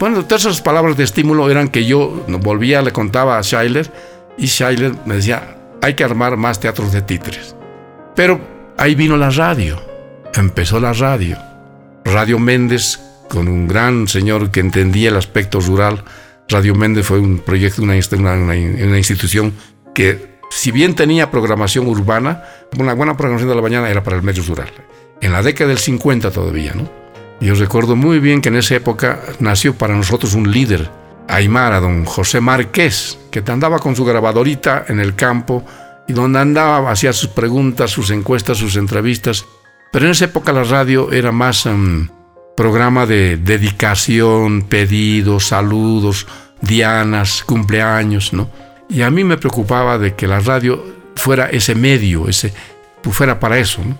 Bueno, 0.00 0.24
todas 0.24 0.44
esas 0.44 0.60
palabras 0.60 0.96
de 0.96 1.04
estímulo 1.04 1.48
eran 1.48 1.68
que 1.68 1.84
yo 1.84 2.24
volvía, 2.26 2.82
le 2.82 2.90
contaba 2.90 3.38
a 3.38 3.44
Schuyler, 3.44 3.88
y 4.36 4.48
Schuyler 4.48 4.94
me 5.06 5.14
decía, 5.14 5.56
hay 5.82 5.94
que 5.94 6.02
armar 6.02 6.36
más 6.36 6.58
teatros 6.58 6.90
de 6.90 7.02
títeres. 7.02 7.54
Pero 8.16 8.40
ahí 8.76 8.96
vino 8.96 9.16
la 9.16 9.30
radio, 9.30 9.80
empezó 10.34 10.80
la 10.80 10.94
radio. 10.94 11.38
Radio 12.04 12.40
Méndez 12.40 12.98
con 13.32 13.48
un 13.48 13.66
gran 13.66 14.08
señor 14.08 14.50
que 14.50 14.60
entendía 14.60 15.08
el 15.08 15.16
aspecto 15.16 15.58
rural. 15.58 16.04
Radio 16.50 16.74
Méndez 16.74 17.06
fue 17.06 17.18
un 17.18 17.38
proyecto, 17.38 17.82
una, 17.82 17.96
institución 17.96 19.54
que, 19.94 20.36
si 20.50 20.70
bien 20.70 20.94
tenía 20.94 21.30
programación 21.30 21.86
urbana, 21.86 22.44
una 22.78 22.92
buena 22.92 23.16
programación 23.16 23.48
de 23.48 23.56
la 23.56 23.62
mañana 23.62 23.88
era 23.88 24.04
para 24.04 24.16
el 24.16 24.22
medio 24.22 24.42
rural. 24.42 24.70
En 25.22 25.32
la 25.32 25.42
década 25.42 25.70
del 25.70 25.78
50 25.78 26.30
todavía, 26.30 26.74
¿no? 26.74 26.90
Yo 27.40 27.54
recuerdo 27.54 27.96
muy 27.96 28.18
bien 28.18 28.42
que 28.42 28.50
en 28.50 28.56
esa 28.56 28.74
época 28.74 29.20
nació 29.40 29.74
para 29.74 29.96
nosotros 29.96 30.34
un 30.34 30.52
líder, 30.52 30.90
Aymara, 31.26 31.80
don 31.80 32.04
José 32.04 32.42
Márquez, 32.42 33.18
que 33.30 33.42
andaba 33.46 33.78
con 33.78 33.96
su 33.96 34.04
grabadorita 34.04 34.84
en 34.88 35.00
el 35.00 35.14
campo 35.14 35.64
y 36.06 36.12
donde 36.12 36.38
andaba, 36.38 36.90
hacía 36.90 37.14
sus 37.14 37.30
preguntas, 37.30 37.90
sus 37.90 38.10
encuestas, 38.10 38.58
sus 38.58 38.76
entrevistas. 38.76 39.46
Pero 39.90 40.04
en 40.04 40.10
esa 40.10 40.26
época 40.26 40.52
la 40.52 40.64
radio 40.64 41.10
era 41.12 41.32
más... 41.32 41.64
Em, 41.64 42.10
programa 42.62 43.06
de 43.06 43.38
dedicación, 43.38 44.62
pedidos, 44.62 45.48
saludos, 45.48 46.28
dianas, 46.60 47.42
cumpleaños, 47.42 48.32
¿no? 48.32 48.48
Y 48.88 49.02
a 49.02 49.10
mí 49.10 49.24
me 49.24 49.36
preocupaba 49.36 49.98
de 49.98 50.14
que 50.14 50.28
la 50.28 50.38
radio 50.38 50.80
fuera 51.16 51.46
ese 51.50 51.74
medio, 51.74 52.28
ese, 52.28 52.54
fuera 53.10 53.40
para 53.40 53.58
eso, 53.58 53.82
¿no? 53.84 53.98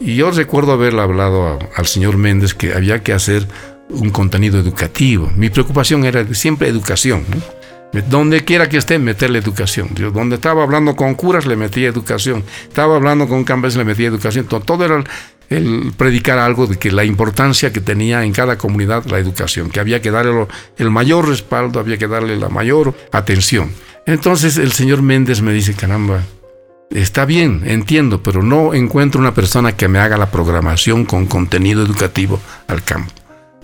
Y 0.00 0.16
yo 0.16 0.30
recuerdo 0.30 0.72
haberle 0.72 1.00
hablado 1.00 1.58
al 1.74 1.86
señor 1.86 2.18
Méndez 2.18 2.52
que 2.52 2.74
había 2.74 3.02
que 3.02 3.14
hacer 3.14 3.48
un 3.88 4.10
contenido 4.10 4.60
educativo. 4.60 5.32
Mi 5.34 5.48
preocupación 5.48 6.04
era 6.04 6.26
siempre 6.34 6.68
educación, 6.68 7.24
¿no? 7.30 7.40
Donde 8.02 8.44
quiera 8.44 8.68
que 8.68 8.76
esté, 8.76 8.98
meterle 8.98 9.38
educación. 9.38 9.94
Yo, 9.94 10.10
donde 10.10 10.34
estaba 10.34 10.62
hablando 10.64 10.96
con 10.96 11.14
curas, 11.14 11.46
le 11.46 11.56
metía 11.56 11.88
educación. 11.88 12.44
Estaba 12.68 12.96
hablando 12.96 13.28
con 13.28 13.44
campesinos, 13.44 13.86
le 13.86 13.92
metía 13.92 14.08
educación. 14.08 14.46
Todo 14.46 14.84
era 14.84 15.04
el 15.50 15.92
predicar 15.96 16.38
algo 16.38 16.66
de 16.66 16.78
que 16.78 16.90
la 16.90 17.04
importancia 17.04 17.72
que 17.72 17.80
tenía 17.80 18.24
en 18.24 18.32
cada 18.32 18.58
comunidad 18.58 19.04
la 19.06 19.18
educación, 19.18 19.70
que 19.70 19.80
había 19.80 20.00
que 20.00 20.10
darle 20.10 20.46
el 20.78 20.90
mayor 20.90 21.28
respaldo, 21.28 21.80
había 21.80 21.98
que 21.98 22.08
darle 22.08 22.36
la 22.36 22.48
mayor 22.48 22.94
atención. 23.12 23.70
Entonces 24.06 24.56
el 24.56 24.72
señor 24.72 25.02
Méndez 25.02 25.40
me 25.40 25.52
dice, 25.52 25.74
caramba, 25.74 26.22
está 26.90 27.24
bien, 27.24 27.62
entiendo, 27.64 28.22
pero 28.22 28.42
no 28.42 28.74
encuentro 28.74 29.20
una 29.20 29.34
persona 29.34 29.76
que 29.76 29.88
me 29.88 29.98
haga 29.98 30.16
la 30.16 30.30
programación 30.30 31.04
con 31.04 31.26
contenido 31.26 31.82
educativo 31.82 32.40
al 32.66 32.82
campo. 32.82 33.12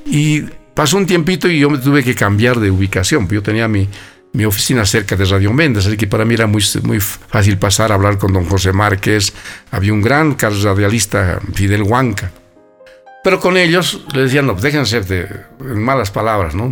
Y 0.06 0.42
pasó 0.74 0.96
un 0.96 1.06
tiempito 1.06 1.48
y 1.48 1.58
yo 1.58 1.70
me 1.70 1.78
tuve 1.78 2.02
que 2.02 2.14
cambiar 2.14 2.58
de 2.58 2.70
ubicación, 2.70 3.28
yo 3.28 3.42
tenía 3.42 3.68
mi, 3.68 3.88
mi 4.32 4.44
oficina 4.44 4.84
cerca 4.84 5.16
de 5.16 5.24
Radio 5.24 5.52
Méndez, 5.52 5.86
así 5.86 5.96
que 5.96 6.06
para 6.06 6.24
mí 6.24 6.34
era 6.34 6.46
muy, 6.46 6.62
muy 6.82 7.00
fácil 7.00 7.58
pasar 7.58 7.90
a 7.90 7.96
hablar 7.96 8.18
con 8.18 8.32
don 8.32 8.44
José 8.46 8.72
Márquez. 8.72 9.32
Había 9.70 9.92
un 9.92 10.02
gran 10.02 10.36
radialista, 10.38 11.40
Fidel 11.52 11.82
Huanca. 11.82 12.30
Pero 13.22 13.40
con 13.40 13.56
ellos 13.56 14.04
le 14.14 14.22
decían, 14.22 14.46
no, 14.46 14.54
déjense 14.54 15.00
de 15.00 15.28
malas 15.58 16.10
palabras, 16.10 16.54
¿no? 16.54 16.70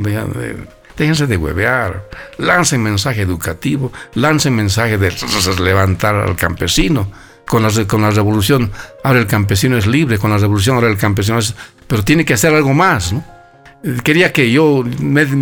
Déjense 0.96 1.26
de 1.26 1.36
huevear, 1.36 2.08
lancen 2.38 2.82
mensaje 2.82 3.22
educativo, 3.22 3.92
lancen 4.14 4.54
mensaje 4.54 4.96
de 4.96 5.12
levantar 5.60 6.14
al 6.14 6.36
campesino. 6.36 7.10
Con 7.46 7.62
la, 7.62 7.70
con 7.86 8.02
la 8.02 8.10
revolución, 8.10 8.70
ahora 9.02 9.20
el 9.20 9.26
campesino 9.26 9.78
es 9.78 9.86
libre, 9.86 10.18
con 10.18 10.30
la 10.30 10.36
revolución 10.36 10.76
ahora 10.76 10.88
el 10.88 10.98
campesino 10.98 11.38
es... 11.38 11.54
Pero 11.86 12.04
tiene 12.04 12.26
que 12.26 12.34
hacer 12.34 12.52
algo 12.54 12.74
más, 12.74 13.14
¿no? 13.14 13.24
Quería 14.02 14.32
que 14.32 14.50
yo 14.50 14.84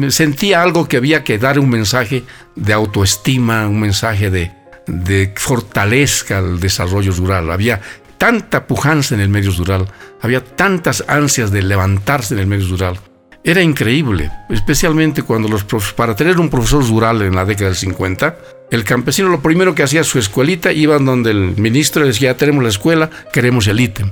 sentía 0.09 0.62
algo 0.62 0.88
que 0.88 0.96
había 0.96 1.25
que 1.25 1.38
dar 1.38 1.59
un 1.59 1.70
mensaje 1.70 2.25
de 2.55 2.72
autoestima, 2.72 3.66
un 3.68 3.81
mensaje 3.81 4.31
de, 4.31 4.53
de 4.87 5.33
fortalezca 5.37 6.38
el 6.38 6.61
desarrollo 6.61 7.12
rural. 7.12 7.51
Había 7.51 7.81
tanta 8.18 8.66
pujanza 8.66 9.14
en 9.14 9.20
el 9.20 9.29
medio 9.29 9.53
rural, 9.53 9.87
había 10.20 10.42
tantas 10.42 11.05
ansias 11.09 11.51
de 11.51 11.62
levantarse 11.62 12.35
en 12.35 12.40
el 12.40 12.46
medio 12.46 12.68
rural. 12.68 12.99
Era 13.44 13.62
increíble, 13.62 14.31
especialmente 14.51 15.22
cuando 15.22 15.49
los 15.49 15.64
para 15.94 16.16
tener 16.16 16.40
un 16.40 16.49
profesor 16.49 16.85
rural 16.88 17.22
en 17.22 17.37
la 17.37 17.44
década 17.44 17.66
del 17.66 17.77
50, 17.77 18.37
el 18.72 18.83
campesino 18.83 19.29
lo 19.29 19.40
primero 19.40 19.75
que 19.75 19.85
hacía 19.85 20.03
su 20.03 20.18
escuelita 20.18 20.72
iba 20.72 20.99
donde 20.99 21.31
el 21.31 21.57
ministro 21.57 22.05
decía, 22.05 22.33
ya 22.33 22.37
tenemos 22.37 22.64
la 22.64 22.70
escuela, 22.70 23.09
queremos 23.33 23.68
el 23.68 23.79
ítem. 23.79 24.11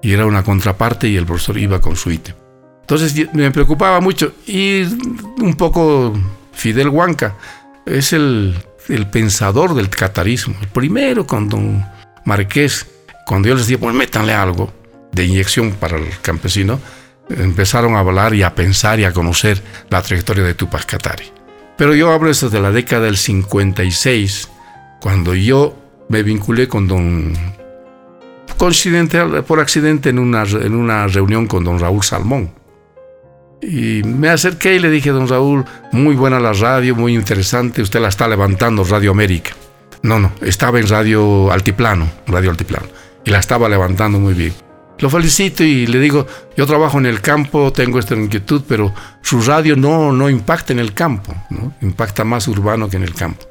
Y 0.00 0.12
era 0.12 0.26
una 0.26 0.44
contraparte 0.44 1.08
y 1.08 1.16
el 1.16 1.26
profesor 1.26 1.58
iba 1.58 1.80
con 1.80 1.96
su 1.96 2.12
ítem. 2.12 2.36
Entonces 2.88 3.28
me 3.34 3.50
preocupaba 3.50 4.00
mucho. 4.00 4.32
Y 4.46 4.82
un 5.42 5.54
poco 5.58 6.14
Fidel 6.52 6.88
Huanca 6.88 7.34
es 7.84 8.14
el, 8.14 8.56
pensador 9.12 9.74
del 9.74 9.90
catarismo. 9.90 10.56
El 10.58 10.68
primero 10.68 11.26
con 11.26 11.50
don 11.50 11.84
Marqués, 12.24 12.86
cuando 13.26 13.48
yo 13.48 13.56
les 13.56 13.66
dije, 13.66 13.76
pues 13.76 13.94
métanle 13.94 14.32
algo 14.32 14.72
de 15.12 15.26
inyección 15.26 15.72
para 15.72 15.98
el 15.98 16.08
campesino, 16.22 16.80
empezaron 17.28 17.94
a 17.94 17.98
hablar 17.98 18.34
y 18.34 18.42
a 18.42 18.54
pensar 18.54 18.98
y 18.98 19.04
a 19.04 19.12
conocer 19.12 19.62
la 19.90 20.00
trayectoria 20.00 20.44
de 20.44 20.54
Tupac 20.54 20.86
Katari. 20.86 21.30
Pero 21.76 21.94
yo 21.94 22.10
hablo 22.10 22.30
esto 22.30 22.48
de 22.48 22.62
la 22.62 22.70
década 22.70 23.04
del 23.04 23.18
56, 23.18 24.48
cuando 24.98 25.34
yo 25.34 25.76
me 26.08 26.22
vinculé 26.22 26.68
con 26.68 26.88
don 26.88 27.34
coincidente 28.56 29.22
por 29.42 29.60
accidente 29.60 30.08
en 30.08 30.18
una, 30.18 30.44
en 30.44 30.74
una 30.74 31.06
reunión 31.06 31.46
con 31.46 31.64
don 31.64 31.78
Raúl 31.78 32.02
Salmón. 32.02 32.56
Y 33.60 34.02
me 34.04 34.28
acerqué 34.28 34.76
y 34.76 34.78
le 34.78 34.90
dije, 34.90 35.10
don 35.10 35.28
Raúl, 35.28 35.64
muy 35.92 36.14
buena 36.14 36.38
la 36.38 36.52
radio, 36.52 36.94
muy 36.94 37.14
interesante, 37.14 37.82
usted 37.82 38.00
la 38.00 38.08
está 38.08 38.28
levantando, 38.28 38.84
Radio 38.84 39.10
América. 39.10 39.50
No, 40.02 40.20
no, 40.20 40.32
estaba 40.42 40.78
en 40.78 40.88
Radio 40.88 41.50
Altiplano, 41.50 42.08
Radio 42.26 42.50
Altiplano, 42.50 42.86
y 43.24 43.30
la 43.30 43.38
estaba 43.38 43.68
levantando 43.68 44.18
muy 44.20 44.34
bien. 44.34 44.54
Lo 45.00 45.10
felicito 45.10 45.62
y 45.62 45.86
le 45.86 46.00
digo, 46.00 46.26
yo 46.56 46.66
trabajo 46.66 46.98
en 46.98 47.06
el 47.06 47.20
campo, 47.20 47.72
tengo 47.72 47.98
esta 47.98 48.14
inquietud, 48.16 48.62
pero 48.66 48.92
su 49.22 49.40
radio 49.42 49.76
no, 49.76 50.12
no 50.12 50.28
impacta 50.28 50.72
en 50.72 50.80
el 50.80 50.92
campo, 50.92 51.34
¿no? 51.50 51.72
impacta 51.80 52.24
más 52.24 52.48
urbano 52.48 52.88
que 52.88 52.96
en 52.96 53.04
el 53.04 53.14
campo. 53.14 53.44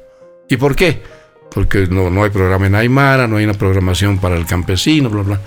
¿Y 0.48 0.56
por 0.56 0.76
qué? 0.76 1.02
Porque 1.50 1.86
no, 1.86 2.10
no 2.10 2.24
hay 2.24 2.30
programa 2.30 2.66
en 2.66 2.74
Aymara, 2.74 3.26
no 3.26 3.36
hay 3.36 3.44
una 3.44 3.54
programación 3.54 4.18
para 4.18 4.36
el 4.36 4.44
campesino, 4.44 5.08
bla, 5.08 5.22
bla. 5.22 5.40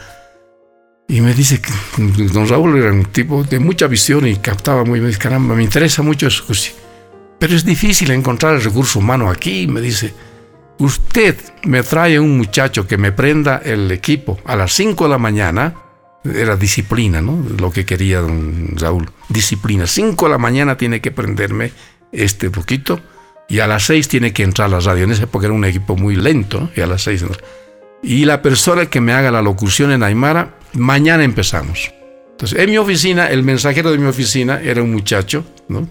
Y 1.07 1.21
me 1.21 1.33
dice 1.33 1.61
que 1.61 1.71
don 2.31 2.47
Raúl 2.47 2.77
era 2.77 2.91
un 2.91 3.05
tipo 3.05 3.43
de 3.43 3.59
mucha 3.59 3.87
visión 3.87 4.25
y 4.27 4.37
captaba 4.37 4.85
muy 4.85 4.99
bien. 4.99 5.13
Caramba, 5.13 5.55
me 5.55 5.63
interesa 5.63 6.01
mucho 6.01 6.27
eso. 6.27 6.45
Pero 7.37 7.55
es 7.55 7.65
difícil 7.65 8.11
encontrar 8.11 8.55
el 8.55 8.63
recurso 8.63 8.99
humano 8.99 9.29
aquí. 9.29 9.67
Me 9.67 9.81
dice, 9.81 10.13
usted 10.79 11.35
me 11.63 11.83
trae 11.83 12.19
un 12.19 12.37
muchacho 12.37 12.87
que 12.87 12.97
me 12.97 13.11
prenda 13.11 13.57
el 13.57 13.91
equipo 13.91 14.39
a 14.45 14.55
las 14.55 14.73
5 14.73 15.03
de 15.03 15.09
la 15.09 15.17
mañana. 15.17 15.75
Era 16.23 16.55
disciplina, 16.55 17.21
¿no? 17.21 17.43
Lo 17.57 17.71
que 17.71 17.85
quería 17.85 18.21
don 18.21 18.77
Raúl. 18.77 19.09
Disciplina. 19.27 19.87
5 19.87 20.25
de 20.25 20.31
la 20.31 20.37
mañana 20.37 20.77
tiene 20.77 21.01
que 21.01 21.11
prenderme 21.11 21.73
este 22.11 22.49
poquito 22.49 23.01
y 23.49 23.59
a 23.59 23.67
las 23.67 23.83
6 23.83 24.07
tiene 24.07 24.31
que 24.31 24.43
entrar 24.43 24.69
la 24.69 24.79
radio. 24.79 25.03
En 25.03 25.11
esa 25.11 25.23
época 25.23 25.47
era 25.47 25.53
un 25.53 25.65
equipo 25.65 25.97
muy 25.97 26.15
lento 26.15 26.69
y 26.75 26.81
a 26.81 26.87
las 26.87 27.01
6 27.03 27.25
y 28.03 28.25
la 28.25 28.41
persona 28.41 28.87
que 28.87 29.01
me 29.01 29.13
haga 29.13 29.31
la 29.31 29.41
locución 29.41 29.91
en 29.91 30.03
Aymara, 30.03 30.55
mañana 30.73 31.23
empezamos. 31.23 31.91
Entonces, 32.31 32.59
en 32.59 32.69
mi 32.71 32.77
oficina, 32.77 33.27
el 33.27 33.43
mensajero 33.43 33.91
de 33.91 33.97
mi 33.97 34.07
oficina 34.07 34.59
era 34.61 34.81
un 34.81 34.91
muchacho, 34.91 35.45
¿no? 35.67 35.87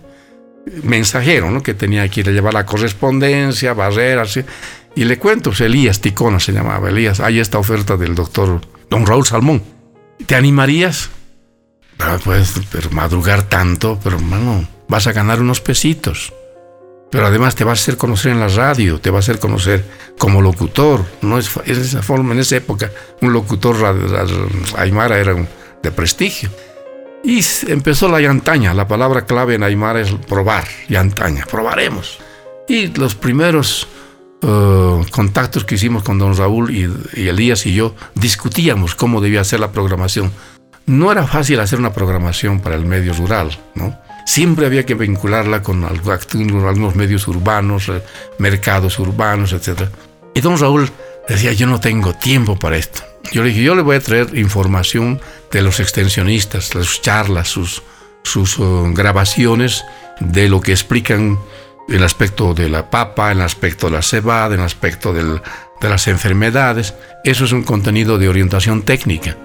Mensajero, 0.83 1.51
¿no? 1.51 1.63
Que 1.63 1.75
tenía 1.75 2.09
que 2.09 2.21
ir 2.21 2.29
a 2.29 2.33
llevar 2.33 2.55
la 2.55 2.67
correspondencia, 2.67 3.73
barreras, 3.73 4.39
y 4.97 5.05
le 5.05 5.19
cuento, 5.19 5.51
pues, 5.51 5.61
Elías 5.61 6.01
Ticona 6.01 6.41
se 6.41 6.53
llamaba, 6.53 6.89
Elías, 6.89 7.21
hay 7.21 7.39
esta 7.39 7.59
oferta 7.59 7.97
del 7.97 8.15
doctor 8.15 8.61
Don 8.91 9.07
Raúl 9.07 9.25
¿Te 10.27 10.35
animarías? 10.35 11.11
Ah, 11.99 12.19
pues, 12.23 12.55
pero 12.73 12.91
madrugar 12.91 13.45
tanto, 13.45 14.01
pero 14.03 14.17
hermano, 14.17 14.67
vas 14.89 15.07
a 15.07 15.13
ganar 15.13 15.41
unos 15.41 15.61
pesitos. 15.61 16.33
Pero 17.11 17.27
además 17.27 17.57
te 17.57 17.65
vas 17.65 17.81
a 17.81 17.83
hacer 17.83 17.97
conocer 17.97 18.33
en 18.33 18.41
la 18.41 18.49
radio, 18.49 19.01
te 19.01 19.11
vas 19.11 19.29
a 19.29 19.33
hacer 19.33 19.41
conocer 19.41 19.85
como 20.17 20.41
locutor. 20.41 21.05
No 21.23 21.39
es, 21.39 21.51
es 21.67 21.79
esa 21.79 22.03
forma, 22.03 22.33
en 22.35 22.41
esa 22.41 22.57
época, 22.57 22.91
un 23.21 23.33
locutor 23.33 23.77
aymara 24.77 25.19
era 25.19 25.35
de 25.83 25.91
prestigio. 25.91 26.51
Y 27.25 27.41
empezó 27.69 28.09
la 28.09 28.21
yantaña. 28.21 28.73
La 28.75 28.89
palabra 28.89 29.27
clave 29.27 29.55
en 29.55 29.63
aymara 29.63 30.01
es 30.01 30.13
probar, 30.13 30.65
yantaña. 30.89 31.47
Probaremos. 31.47 32.19
Y 32.69 32.87
los 32.87 33.15
primeros 33.15 33.89
uh, 34.43 35.05
contactos 35.11 35.65
que 35.65 35.75
hicimos 35.75 36.03
con 36.03 36.19
don 36.19 36.37
Raúl 36.37 36.71
y, 36.71 36.89
y, 37.15 37.29
Elías 37.29 37.67
y 37.67 37.75
yo 37.75 37.95
discutíamos 38.15 38.95
cómo 38.95 39.21
debía 39.21 39.45
ser 39.45 39.61
la 39.61 39.73
programación. 39.73 40.33
No 40.87 41.13
era 41.13 41.27
fácil 41.27 41.61
hacer 41.61 41.79
una 41.79 41.93
programación 41.93 42.61
para 42.61 42.77
el 42.77 42.87
medio 42.87 43.13
rural, 43.13 43.59
¿no? 43.75 43.99
Siempre 44.25 44.67
había 44.67 44.87
que 44.87 44.95
vincularla 44.95 45.63
con 45.63 45.85
algunos 45.85 46.95
medios 46.95 47.27
urbanos, 47.29 47.89
eh, 47.89 48.03
mercados 48.39 48.99
urbanos, 48.99 49.53
etc. 49.53 49.89
Y 50.35 50.41
don 50.41 50.59
Raúl 50.59 50.91
decía, 51.29 51.53
yo 51.53 51.67
no 51.67 51.81
tengo 51.81 52.15
tiempo 52.15 52.57
para 52.59 52.77
esto. 52.77 53.03
Yo 53.33 53.43
le 53.43 53.51
dije, 53.51 53.63
yo 53.63 53.75
le 53.75 53.83
voy 53.83 53.97
a 53.97 54.01
traer 54.01 54.37
información 54.37 55.21
de 55.53 55.63
los 55.63 55.81
extensionistas, 55.81 56.67
sus 56.67 57.01
charlas, 57.03 57.49
sus, 57.49 57.83
sus 58.23 58.59
uh, 58.59 58.93
grabaciones 58.93 59.85
de 60.21 60.49
lo 60.49 60.61
que 60.61 60.73
explican 60.73 61.39
el 61.89 62.03
aspecto 62.05 62.55
de 62.55 62.69
la 62.69 62.91
papa, 62.91 63.33
el 63.33 63.41
aspecto 63.41 63.87
de 63.87 63.93
la 63.93 64.03
cebada, 64.03 64.55
el 64.55 64.61
aspecto 64.61 65.13
de 65.13 65.41
las 65.89 66.09
enfermedades. 66.09 66.95
Eso 67.25 67.45
es 67.45 67.53
un 67.53 67.63
contenido 67.63 68.19
de 68.19 68.29
orientación 68.29 68.83
técnica. 68.83 69.37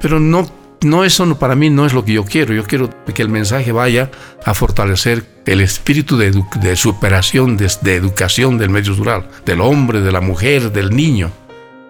Pero 0.00 0.20
no 0.20 0.48
no 0.84 1.04
eso 1.04 1.38
para 1.38 1.54
mí 1.54 1.70
no 1.70 1.86
es 1.86 1.92
lo 1.92 2.04
que 2.04 2.12
yo 2.12 2.24
quiero. 2.24 2.54
Yo 2.54 2.64
quiero 2.64 2.90
que 3.14 3.22
el 3.22 3.28
mensaje 3.28 3.72
vaya 3.72 4.10
a 4.44 4.54
fortalecer 4.54 5.24
el 5.46 5.60
espíritu 5.60 6.16
de, 6.16 6.76
superación, 6.76 7.56
de, 7.56 7.94
educación 7.94 8.58
del 8.58 8.70
medio 8.70 8.94
rural, 8.94 9.28
del 9.44 9.60
hombre, 9.60 10.00
de 10.00 10.12
la 10.12 10.20
mujer, 10.20 10.72
del 10.72 10.94
niño. 10.94 11.30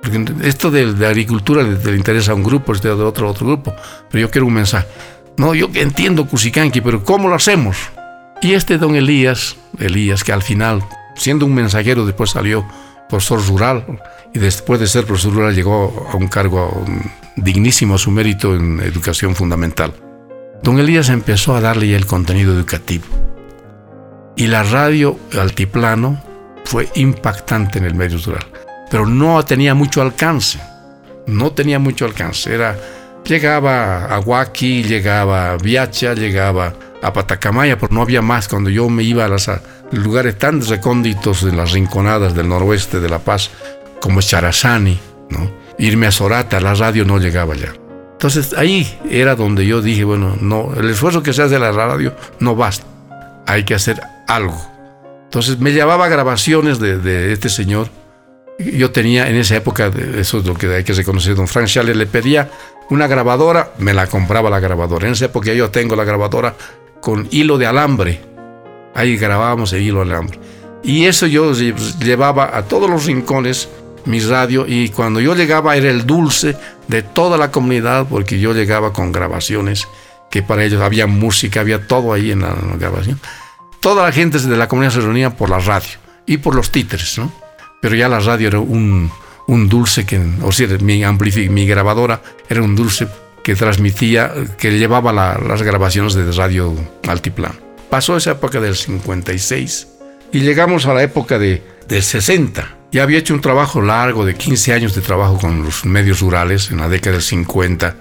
Porque 0.02 0.24
esto 0.42 0.70
de, 0.70 0.92
de 0.92 1.07
agricultura 1.07 1.62
le, 1.62 1.96
interesa 1.96 2.33
a 2.33 2.35
un 2.35 2.42
grupo, 2.42 2.72
este 2.72 2.88
de 2.88 2.94
otro 2.94 3.28
otro 3.28 3.46
grupo. 3.46 3.74
Pero 4.11 4.22
yo 4.22 4.30
quiero 4.30 4.46
un 4.46 4.54
mensaje. 4.54 4.87
No, 5.37 5.54
yo 5.54 5.68
entiendo 5.74 6.26
Cusicanqui, 6.26 6.80
pero 6.80 7.02
¿cómo 7.02 7.28
lo 7.28 7.35
hacemos? 7.35 7.76
Y 8.40 8.52
este 8.52 8.78
don 8.78 8.94
Elías, 8.94 9.57
Elías 9.78 10.22
que 10.22 10.33
al 10.33 10.42
final, 10.42 10.85
siendo 11.16 11.46
un 11.46 11.54
mensajero, 11.54 12.07
después 12.07 12.30
salió 12.30 12.64
profesor 13.09 13.44
rural 13.46 13.85
y 14.34 14.40
después 14.40 14.80
de 14.80 14.88
ser 14.88 15.06
profesor 15.06 15.32
rural 15.32 15.54
llegó 15.54 16.08
a 16.12 16.16
un 16.16 16.26
cargo 16.26 16.84
dignísimo 17.36 17.94
a 17.94 17.98
su 17.98 18.10
mérito 18.10 18.54
en 18.54 18.80
educación 18.80 19.36
fundamental. 19.36 19.94
Don 20.62 20.78
Elías 20.78 21.08
empezó 21.08 21.54
a 21.54 21.60
darle 21.60 21.94
el 21.94 22.06
contenido 22.06 22.52
educativo. 22.52 23.04
Y 24.36 24.48
la 24.48 24.64
radio 24.64 25.16
altiplano 25.40 26.20
fue 26.64 26.88
impactante 26.96 27.78
en 27.78 27.84
el 27.84 27.94
medio 27.94 28.18
rural, 28.18 28.44
pero 28.90 29.06
no 29.06 29.44
tenía 29.44 29.74
mucho 29.74 30.02
alcance. 30.02 30.58
No 31.26 31.52
tenía 31.52 31.78
mucho 31.78 32.04
alcance. 32.04 32.52
Era, 32.52 32.76
llegaba 33.24 34.06
a 34.06 34.18
Huaki, 34.18 34.82
llegaba 34.82 35.52
a 35.52 35.56
Viacha, 35.56 36.14
llegaba 36.14 36.74
a 37.02 37.12
Patacamaya, 37.12 37.78
pero 37.78 37.94
no 37.94 38.02
había 38.02 38.20
más. 38.20 38.48
Cuando 38.48 38.68
yo 38.68 38.88
me 38.88 39.04
iba 39.04 39.24
a 39.24 39.28
los 39.28 39.48
lugares 39.92 40.36
tan 40.38 40.60
recónditos 40.66 41.44
en 41.44 41.56
las 41.56 41.70
rinconadas 41.70 42.34
del 42.34 42.48
noroeste 42.48 42.98
de 42.98 43.08
La 43.08 43.20
Paz, 43.20 43.50
como 44.04 44.20
Charazani, 44.20 45.00
¿no? 45.30 45.50
irme 45.78 46.06
a 46.06 46.10
Sorata, 46.10 46.60
la 46.60 46.74
radio 46.74 47.06
no 47.06 47.18
llegaba 47.18 47.54
ya. 47.54 47.72
Entonces 48.12 48.52
ahí 48.52 48.98
era 49.08 49.34
donde 49.34 49.64
yo 49.64 49.80
dije, 49.80 50.04
bueno, 50.04 50.36
no, 50.42 50.74
el 50.76 50.90
esfuerzo 50.90 51.22
que 51.22 51.32
se 51.32 51.40
hace 51.40 51.54
de 51.54 51.60
la 51.60 51.72
radio 51.72 52.14
no 52.38 52.54
basta, 52.54 52.84
hay 53.46 53.64
que 53.64 53.72
hacer 53.72 54.02
algo. 54.28 54.60
Entonces 55.24 55.58
me 55.58 55.72
llevaba 55.72 56.06
grabaciones 56.08 56.80
de, 56.80 57.32
este 57.32 57.48
señor. 57.48 57.88
Yo 58.58 58.90
tenía 58.90 59.30
en 59.30 59.36
esa 59.36 59.56
época, 59.56 59.90
eso 60.18 60.38
es 60.38 60.44
lo 60.44 60.52
que 60.52 60.66
hay 60.66 60.84
que 60.84 60.92
reconocer, 60.92 61.34
don 61.34 61.48
Frank 61.48 61.68
Schaller 61.68 61.96
le 61.96 62.06
pedía 62.06 62.50
una 62.90 63.06
grabadora, 63.06 63.72
me 63.78 63.94
la 63.94 64.06
compraba 64.06 64.50
la 64.50 64.60
grabadora. 64.60 65.06
En 65.06 65.14
esa 65.14 65.24
época 65.24 65.50
yo 65.54 65.70
tengo 65.70 65.96
la 65.96 66.04
grabadora 66.04 66.54
con 67.00 67.26
hilo 67.30 67.56
de 67.56 67.66
alambre. 67.66 68.20
Ahí 68.94 69.16
grabábamos 69.16 69.72
el 69.72 69.80
hilo 69.80 70.04
de 70.04 70.12
alambre. 70.12 70.38
Y 70.82 71.06
eso 71.06 71.26
yo 71.26 71.54
llevaba 71.54 72.54
a 72.54 72.64
todos 72.64 72.90
los 72.90 73.06
rincones 73.06 73.70
mi 74.06 74.20
radio 74.20 74.66
y 74.66 74.88
cuando 74.90 75.20
yo 75.20 75.34
llegaba 75.34 75.76
era 75.76 75.90
el 75.90 76.06
dulce 76.06 76.56
de 76.88 77.02
toda 77.02 77.36
la 77.36 77.50
comunidad 77.50 78.06
porque 78.08 78.38
yo 78.38 78.52
llegaba 78.52 78.92
con 78.92 79.12
grabaciones 79.12 79.88
que 80.30 80.42
para 80.42 80.64
ellos 80.64 80.82
había 80.82 81.06
música, 81.06 81.60
había 81.60 81.86
todo 81.86 82.12
ahí 82.12 82.32
en 82.32 82.40
la, 82.40 82.54
grabación. 82.78 83.20
Toda 83.80 84.04
la 84.04 84.12
gente 84.12 84.38
de 84.38 84.56
la 84.56 84.68
comunidad 84.68 84.92
se 84.92 85.00
reunía 85.00 85.30
por 85.30 85.50
la 85.50 85.58
radio 85.58 85.90
y 86.26 86.38
por 86.38 86.54
los 86.54 86.70
títeres, 86.70 87.18
¿no? 87.18 87.32
Pero 87.80 87.94
ya 87.94 88.08
la 88.08 88.18
radio 88.18 88.48
era 88.48 88.58
un, 88.58 89.10
un 89.46 89.68
dulce 89.68 90.06
que, 90.06 90.20
o 90.42 90.50
sea, 90.50 90.66
mi, 90.80 91.04
mi 91.48 91.66
grabadora 91.66 92.22
era 92.48 92.62
un 92.62 92.74
dulce 92.74 93.06
que 93.44 93.54
transmitía, 93.54 94.32
que 94.58 94.76
llevaba 94.78 95.12
las 95.12 95.62
grabaciones 95.62 96.14
de 96.14 96.32
radio 96.32 96.74
altiplano. 97.06 97.56
Pasó 97.90 98.16
esa 98.16 98.32
época 98.32 98.58
del 98.58 98.74
56 98.74 99.86
y 100.32 100.40
llegamos 100.40 100.86
a 100.86 100.94
la 100.94 101.02
época 101.02 101.38
de, 101.38 101.62
del 101.86 102.02
60 102.02 102.78
ya 102.94 103.02
había 103.02 103.18
hecho 103.18 103.35
un 103.35 103.40
trabajo 103.40 103.83
largo 103.83 104.24
de 104.24 104.37
15 104.37 104.72
años 104.72 104.94
de 104.94 105.00
trabajo 105.00 105.37
con 105.37 105.64
los 105.64 105.85
medios 105.85 106.20
rurales 106.20 106.70
en 106.70 106.76
la 106.76 106.88
década 106.88 107.14
del 107.14 107.22
50. 107.22 107.96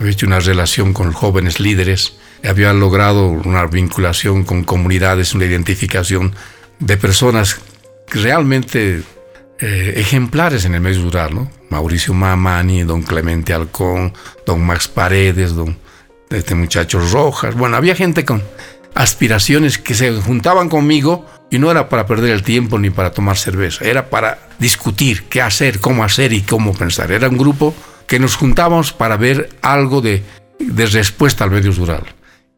Había 0.00 0.10
hecho 0.10 0.24
una 0.24 0.40
relación 0.40 0.94
con 0.94 1.12
jóvenes 1.12 1.60
líderes. 1.60 2.14
Había 2.42 2.72
logrado 2.72 3.26
una 3.26 3.66
vinculación 3.66 4.44
con 4.44 4.64
comunidades, 4.64 5.34
una 5.34 5.44
identificación 5.44 6.34
de 6.78 6.96
personas 6.96 7.60
realmente 8.06 9.02
eh, 9.58 9.92
ejemplares 9.96 10.64
en 10.64 10.74
el 10.76 10.80
medio 10.80 11.02
rural, 11.02 11.34
¿no? 11.34 11.50
Mauricio 11.68 12.14
Mamani, 12.14 12.84
don 12.84 13.02
Clemente 13.02 13.52
Alcón, 13.52 14.14
don 14.46 14.64
Max 14.64 14.88
Paredes, 14.88 15.54
don 15.54 15.76
este 16.30 16.54
muchacho 16.54 17.00
Rojas. 17.00 17.54
Bueno, 17.54 17.76
había 17.76 17.94
gente 17.94 18.24
con 18.24 18.42
aspiraciones 18.94 19.78
que 19.78 19.94
se 19.94 20.12
juntaban 20.20 20.68
conmigo 20.68 21.26
y 21.50 21.58
no 21.58 21.70
era 21.70 21.88
para 21.88 22.06
perder 22.06 22.30
el 22.30 22.42
tiempo 22.42 22.78
ni 22.78 22.90
para 22.90 23.12
tomar 23.12 23.36
cerveza, 23.36 23.84
era 23.84 24.10
para 24.10 24.38
discutir 24.58 25.24
qué 25.24 25.40
hacer, 25.40 25.80
cómo 25.80 26.04
hacer 26.04 26.32
y 26.32 26.42
cómo 26.42 26.74
pensar. 26.74 27.10
Era 27.12 27.28
un 27.28 27.38
grupo 27.38 27.74
que 28.06 28.18
nos 28.18 28.36
juntábamos 28.36 28.92
para 28.92 29.16
ver 29.16 29.50
algo 29.62 30.00
de, 30.00 30.22
respuesta 30.58 31.44
al 31.44 31.50
medio 31.50 31.72
rural. 31.72 32.02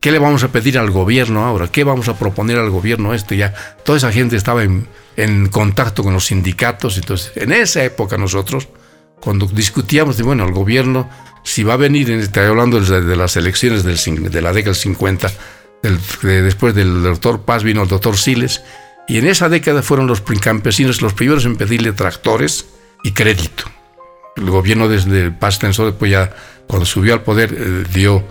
¿Qué 0.00 0.10
le 0.10 0.18
vamos 0.18 0.42
a 0.44 0.48
pedir 0.48 0.78
al 0.78 0.90
gobierno 0.90 1.44
ahora? 1.44 1.68
¿Qué 1.68 1.84
vamos 1.84 2.08
a 2.08 2.18
proponer 2.18 2.56
al 2.56 2.70
gobierno 2.70 3.12
esto? 3.12 3.34
Ya 3.34 3.52
toda 3.84 3.98
esa 3.98 4.10
gente 4.10 4.36
estaba 4.36 4.62
en, 4.64 5.48
contacto 5.50 6.02
con 6.02 6.14
los 6.14 6.26
sindicatos. 6.26 6.96
Entonces, 6.96 7.32
en 7.34 7.52
esa 7.52 7.84
época 7.84 8.16
nosotros, 8.16 8.68
cuando 9.20 9.46
discutíamos 9.46 10.16
de, 10.16 10.22
bueno, 10.22 10.44
el 10.44 10.52
gobierno, 10.52 11.10
si 11.44 11.64
va 11.64 11.74
a 11.74 11.76
venir, 11.76 12.10
estoy 12.10 12.46
hablando 12.46 12.80
de, 12.80 13.16
las 13.16 13.36
elecciones 13.36 13.82
del, 13.82 14.30
de 14.30 14.40
la 14.40 14.52
década 14.52 14.72
del 14.72 14.80
50, 14.80 15.30
después 15.82 16.74
del 16.74 17.02
doctor 17.02 17.42
Paz 17.42 17.62
vino 17.62 17.82
el 17.82 17.88
doctor 17.88 18.16
Siles, 18.16 18.62
y 19.08 19.18
en 19.18 19.26
esa 19.26 19.48
década 19.48 19.82
fueron 19.82 20.06
los 20.06 20.20
campesinos 20.20 21.02
los 21.02 21.14
primeros 21.14 21.44
en 21.44 21.56
pedirle 21.56 21.92
tractores 21.92 22.66
y 23.02 23.12
crédito. 23.12 23.64
El 24.36 24.50
gobierno 24.50 24.88
desde 24.88 25.30
Paz 25.30 25.58
Tensor, 25.58 25.86
después 25.86 26.10
ya 26.10 26.30
cuando 26.66 26.86
subió 26.86 27.14
al 27.14 27.22
poder, 27.22 27.52
eh, 27.52 27.84
dio 27.92 28.24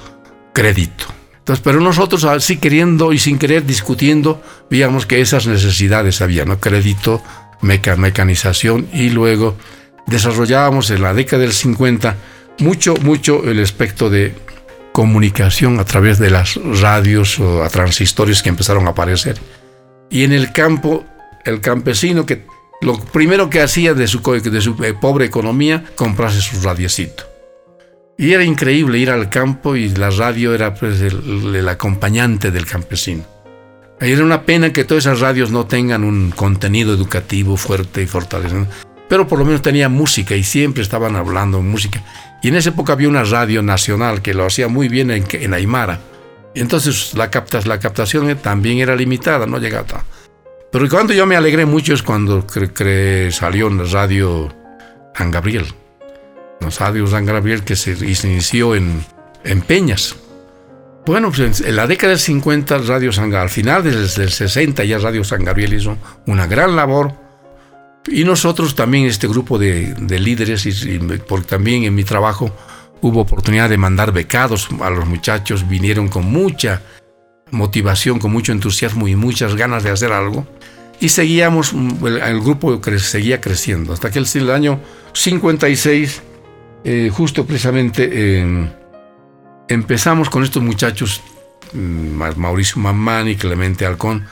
crédito. 0.54 1.06
Entonces, 1.40 1.62
pero 1.64 1.82
nosotros 1.82 2.24
así 2.26 2.58
queriendo 2.58 3.12
y 3.12 3.20
sin 3.20 3.40
querer 3.40 3.66
discutiendo, 3.66 4.42
veíamos 4.70 5.06
que 5.06 5.20
esas 5.20 5.48
necesidades 5.48 6.22
había, 6.22 6.46
¿no? 6.46 6.60
Crédito, 6.60 7.22
mecanización 7.62 8.88
y 8.94 9.10
luego 9.10 9.58
desarrollábamos 10.08 10.90
en 10.92 11.02
la 11.02 11.14
década 11.14 11.42
del 11.42 11.54
50 11.54 12.16
mucho, 12.60 12.96
mucho 12.98 13.50
el 13.50 13.62
aspecto 13.62 14.10
de 14.10 14.34
comunicación 14.92 15.80
a 15.80 15.86
través 15.86 16.20
de 16.20 16.30
las 16.30 16.56
radios 16.82 17.40
o 17.40 17.64
a 17.64 17.70
transistores 17.70 18.42
que 18.42 18.50
empezaron 18.50 18.88
a 18.88 18.92
aparecer. 18.92 19.40
Y 20.10 20.24
en 20.24 20.32
el 20.32 20.52
campo, 20.52 21.06
el 21.46 21.62
campesino 21.62 22.26
que 22.26 22.46
lo 22.82 23.00
primero 23.00 23.50
que 23.50 23.62
hacía 23.62 23.94
de 23.94 24.08
su, 24.08 24.20
de 24.22 24.62
su 24.62 24.84
eh, 24.84 24.94
pobre 24.94 25.26
economía, 25.26 25.84
comprarse 25.96 26.42
su 26.42 26.62
radiecito. 26.62 27.24
Y 28.18 28.34
era 28.34 28.44
increíble 28.44 28.98
ir 28.98 29.12
al 29.12 29.30
campo 29.30 29.76
y 29.76 29.90
la 29.90 30.10
radio 30.10 30.54
era 30.54 30.74
pues 30.74 31.00
el, 31.02 31.56
el 31.56 31.70
acompañante 31.70 32.52
del 32.52 32.66
campesino. 32.66 33.24
Era 34.02 34.24
una 34.24 34.44
pena 34.44 34.72
que 34.72 34.86
todas 34.86 35.06
esas 35.06 35.20
radios 35.20 35.52
no 35.52 35.66
tengan 35.66 36.06
un 36.06 36.32
contenido 36.32 36.94
educativo 36.94 37.58
fuerte 37.58 38.02
y 38.02 38.08
fortalecido, 38.08 38.66
pero 39.10 39.28
por 39.28 39.40
lo 39.40 39.46
menos 39.46 39.62
tenía 39.62 39.90
música 39.90 40.36
y 40.36 40.44
siempre 40.44 40.84
estaban 40.84 41.16
hablando 41.16 41.62
música. 41.62 42.02
Y 42.42 42.48
en 42.50 42.56
esa 42.56 42.70
época 42.70 42.94
había 42.94 43.10
una 43.10 43.24
radio 43.24 43.62
nacional 43.62 44.22
que 44.22 44.34
lo 44.34 44.46
hacía 44.46 44.70
muy 44.70 44.88
bien 44.88 45.12
en, 45.12 45.26
en 45.32 45.54
Aymara. 45.54 46.00
Entonces 46.54 47.14
la, 47.16 47.30
captas, 47.30 47.66
la 47.66 47.80
captación 47.80 48.38
también 48.38 48.78
era 48.78 48.96
limitada, 48.96 49.46
no 49.46 49.58
llegaba. 49.58 50.06
Pero 50.72 50.88
cuando 50.88 51.14
yo 51.14 51.26
me 51.26 51.36
alegré 51.36 51.66
mucho 51.66 51.94
es 51.94 52.04
cuando 52.04 52.46
salió 53.32 53.68
en 53.68 53.78
la 53.80 53.84
radio 53.86 54.56
San 55.16 55.32
Gabriel. 55.32 55.66
La 56.62 56.70
radio 56.70 57.08
San 57.08 57.26
Gabriel 57.26 57.64
que 57.64 57.76
se, 57.76 57.92
inició 57.92 58.76
en, 58.76 59.04
en 59.44 59.62
Peñas. 59.62 60.16
Bueno, 61.06 61.32
pues 61.32 61.62
en 61.62 61.76
la 61.76 61.88
década 61.88 62.12
del 62.12 62.20
50 62.20 62.78
Radio 62.80 63.12
San 63.12 63.34
al 63.34 63.50
final 63.50 63.84
desde 63.84 64.24
el 64.24 64.30
60 64.30 64.84
ya 64.84 65.00
Radio 65.00 65.24
San 65.24 65.44
Gabriel 65.44 65.74
hizo 65.74 65.98
una 66.28 66.46
gran 66.46 66.76
labor 66.76 67.29
y 68.08 68.24
nosotros 68.24 68.76
también 68.76 69.06
este 69.06 69.28
grupo 69.28 69.58
de, 69.58 69.96
líderes 70.20 70.66
y, 70.66 71.00
porque 71.28 71.48
también 71.48 71.84
en 71.84 71.96
mi 71.96 72.04
trabajo 72.04 72.52
hubo 73.02 73.22
oportunidad 73.22 73.70
de 73.70 73.78
mandar 73.78 74.12
becados 74.12 74.70
a 74.82 74.90
los 74.90 75.06
muchachos, 75.06 75.68
vinieron 75.68 76.08
con 76.08 76.26
mucha 76.26 76.82
motivación, 77.52 78.20
con 78.20 78.32
mucho 78.32 78.52
entusiasmo 78.52 79.08
y 79.08 79.16
muchas 79.16 79.56
ganas 79.56 79.84
de 79.84 79.92
hacer 79.92 80.12
algo. 80.12 80.46
Y 81.00 81.10
seguíamos, 81.10 81.74
el, 81.74 82.42
grupo 82.42 82.82
seguía 82.98 83.40
creciendo 83.40 83.94
hasta 83.94 84.12
que 84.12 84.20
el, 84.20 84.50
año 84.52 84.82
56, 85.14 86.22
eh, 86.84 87.10
justo 87.14 87.46
precisamente 87.46 88.50
empezamos 89.70 90.30
con 90.30 90.44
estos 90.44 90.62
muchachos, 90.62 91.22
mm, 91.72 92.36
Mauricio 92.36 92.82
Mamán 92.82 93.30
y 93.30 93.36
Clemente 93.36 93.86
Halcón, 93.86 94.26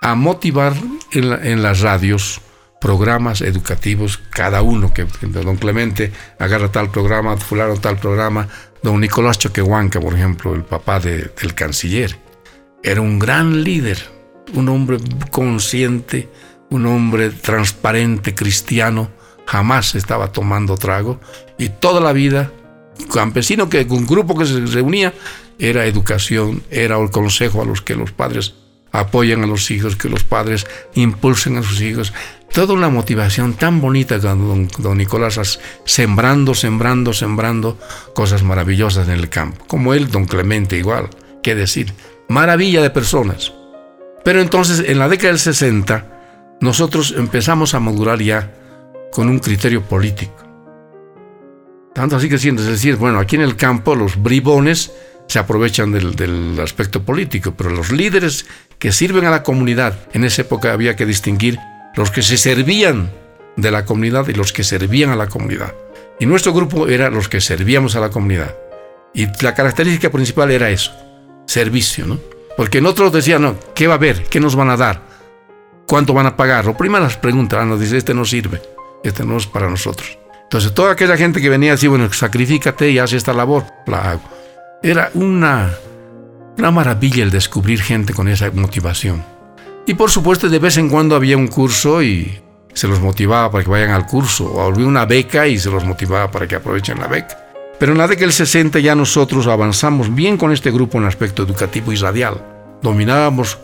a 0.00 0.14
motivar 0.14 0.74
en, 1.12 1.62
las 1.62 1.80
radios 1.80 2.40
programas 2.80 3.40
educativos, 3.40 4.18
cada 4.30 4.62
uno, 4.62 4.92
que, 4.92 5.04
don 5.04 5.56
Clemente 5.56 6.12
agarra 6.38 6.70
tal 6.70 6.90
programa, 6.90 7.36
fulano 7.36 7.76
tal 7.76 7.98
programa, 7.98 8.48
don 8.82 9.00
Nicolás 9.00 9.38
Choquehuanca, 9.38 10.00
por 10.00 10.14
ejemplo, 10.14 10.54
el 10.54 10.62
papá 10.62 11.00
del 11.00 11.54
canciller, 11.54 12.16
era 12.82 13.00
un 13.00 13.18
gran 13.18 13.64
líder, 13.64 13.98
un 14.54 14.68
hombre 14.68 14.98
consciente, 15.30 16.28
un 16.70 16.86
hombre 16.86 17.30
transparente, 17.30 18.34
cristiano, 18.34 19.10
jamás 19.46 19.94
estaba 19.94 20.30
tomando 20.30 20.76
trago 20.76 21.20
y 21.56 21.70
toda 21.70 22.00
la 22.00 22.12
vida 22.12 22.52
campesino 23.12 23.68
que 23.68 23.86
un 23.88 24.06
grupo 24.06 24.36
que 24.36 24.44
se 24.44 24.60
reunía 24.66 25.14
era 25.58 25.86
educación, 25.86 26.62
era 26.70 26.98
el 26.98 27.10
consejo 27.10 27.62
a 27.62 27.64
los 27.64 27.82
que 27.82 27.96
los 27.96 28.12
padres 28.12 28.54
apoyan 28.92 29.42
a 29.44 29.46
los 29.46 29.70
hijos, 29.70 29.96
que 29.96 30.08
los 30.08 30.24
padres 30.24 30.66
impulsen 30.94 31.56
a 31.56 31.62
sus 31.62 31.80
hijos. 31.80 32.12
Toda 32.52 32.74
una 32.74 32.88
motivación 32.88 33.54
tan 33.54 33.80
bonita 33.80 34.18
con 34.18 34.68
don, 34.78 34.98
Nicolás, 34.98 35.60
sembrando, 35.84 36.54
sembrando, 36.54 37.12
sembrando 37.12 37.78
cosas 38.14 38.42
maravillosas 38.42 39.08
en 39.08 39.14
el 39.14 39.28
campo. 39.28 39.64
Como 39.66 39.94
él, 39.94 40.10
don 40.10 40.24
Clemente 40.24 40.76
igual, 40.76 41.10
qué 41.42 41.54
decir, 41.54 41.92
maravilla 42.28 42.82
de 42.82 42.90
personas. 42.90 43.52
Pero 44.24 44.40
entonces, 44.40 44.84
en 44.88 44.98
la 44.98 45.08
década 45.08 45.28
del 45.28 45.38
60, 45.38 46.56
nosotros 46.60 47.14
empezamos 47.16 47.74
a 47.74 47.80
madurar 47.80 48.20
ya 48.20 48.54
con 49.12 49.28
un 49.28 49.38
criterio 49.38 49.82
político. 49.82 50.44
Tanto 51.94 52.16
así 52.16 52.28
que 52.28 52.38
sientes, 52.38 52.64
es 52.66 52.72
decir, 52.72 52.96
bueno, 52.96 53.18
aquí 53.18 53.36
en 53.36 53.42
el 53.42 53.56
campo 53.56 53.94
los 53.94 54.22
bribones 54.22 54.92
se 55.28 55.38
aprovechan 55.38 55.92
del, 55.92 56.58
aspecto 56.60 57.02
político, 57.02 57.54
pero 57.56 57.70
los 57.70 57.92
líderes 57.92 58.46
que 58.78 58.92
sirven 58.92 59.26
a 59.26 59.30
la 59.30 59.42
comunidad, 59.42 59.98
en 60.12 60.24
esa 60.24 60.42
época 60.42 60.72
había 60.72 60.96
que 60.96 61.06
distinguir 61.06 61.58
los 61.94 62.10
que 62.10 62.22
se 62.22 62.38
servían 62.38 63.12
de 63.56 63.70
la 63.70 63.84
comunidad 63.84 64.28
y 64.28 64.32
los 64.32 64.52
que 64.52 64.64
servían 64.64 65.10
a 65.10 65.16
la 65.16 65.26
comunidad. 65.26 65.74
Y 66.18 66.26
nuestro 66.26 66.52
grupo 66.52 66.88
era 66.88 67.10
los 67.10 67.28
que 67.28 67.40
servíamos 67.40 67.94
a 67.94 68.00
la 68.00 68.10
comunidad. 68.10 68.54
Y 69.14 69.26
la 69.42 69.54
característica 69.54 70.10
principal 70.10 70.50
era 70.50 70.70
eso, 70.70 70.92
servicio, 71.46 72.06
¿no? 72.06 72.18
Porque 72.56 72.78
en 72.78 72.86
otros 72.86 73.12
decían, 73.12 73.42
no, 73.42 73.56
¿qué 73.74 73.86
va 73.86 73.94
a 73.94 73.96
haber? 73.96 74.24
¿Qué 74.24 74.40
nos 74.40 74.56
van 74.56 74.70
a 74.70 74.76
dar? 74.76 75.02
¿Cuánto 75.86 76.14
van 76.14 76.26
a 76.26 76.36
pagar? 76.36 76.64
Lo 76.64 76.76
primero 76.76 77.04
las 77.04 77.16
preguntas, 77.16 77.64
nos 77.66 77.80
dice, 77.80 77.98
este 77.98 78.14
no 78.14 78.24
sirve, 78.24 78.60
este 79.04 79.24
no 79.24 79.36
es 79.36 79.46
para 79.46 79.68
nosotros. 79.68 80.18
Entonces, 80.44 80.72
toda 80.72 80.92
aquella 80.92 81.16
gente 81.16 81.40
que 81.40 81.50
venía 81.50 81.74
así, 81.74 81.86
bueno, 81.86 82.10
sacrifícate 82.12 82.90
y 82.90 82.98
haz 82.98 83.12
esta 83.12 83.32
labor, 83.32 83.64
la 83.86 84.10
hago. 84.12 84.37
Era 84.82 85.10
una, 85.14 85.74
una 86.56 86.70
maravilla 86.70 87.24
el 87.24 87.30
descubrir 87.30 87.80
gente 87.80 88.14
con 88.14 88.28
esa 88.28 88.50
motivación. 88.50 89.24
Y 89.86 89.94
por 89.94 90.10
supuesto, 90.10 90.48
de 90.48 90.58
vez 90.58 90.76
en 90.76 90.88
cuando 90.88 91.16
había 91.16 91.36
un 91.36 91.48
curso 91.48 92.02
y 92.02 92.40
se 92.74 92.86
los 92.86 93.00
motivaba 93.00 93.50
para 93.50 93.64
que 93.64 93.70
vayan 93.70 93.90
al 93.90 94.06
curso, 94.06 94.44
o 94.44 94.62
había 94.62 94.86
una 94.86 95.04
beca 95.04 95.46
y 95.46 95.58
se 95.58 95.70
los 95.70 95.84
motivaba 95.84 96.30
para 96.30 96.46
que 96.46 96.56
aprovechen 96.56 97.00
la 97.00 97.08
beca. 97.08 97.36
Pero 97.78 97.92
en 97.92 97.98
la 97.98 98.06
década 98.06 98.26
del 98.26 98.32
60 98.32 98.78
ya 98.80 98.94
nosotros 98.94 99.46
avanzamos 99.46 100.14
bien 100.14 100.36
con 100.36 100.52
este 100.52 100.70
grupo 100.70 100.98
en 100.98 101.04
aspecto 101.04 101.42
educativo 101.42 101.92
y 101.92 101.96
radial. 101.96 102.44
Dominábamos 102.82 103.58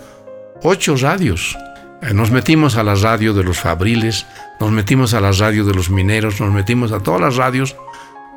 ocho 0.62 0.96
radios 0.96 1.56
eh, 2.04 2.12
nos 2.12 2.30
metimos 2.30 2.76
a 2.76 2.82
las 2.82 3.02
radios 3.02 3.34
de 3.34 3.44
los 3.44 3.58
fabriles, 3.58 4.26
nos 4.60 4.70
metimos 4.70 5.14
a 5.14 5.20
las 5.20 5.38
radios 5.38 5.66
de 5.66 5.74
los 5.74 5.90
mineros, 5.90 6.40
nos 6.40 6.52
metimos 6.52 6.92
a 6.92 7.00
todas 7.00 7.20
las 7.20 7.36
radios 7.36 7.76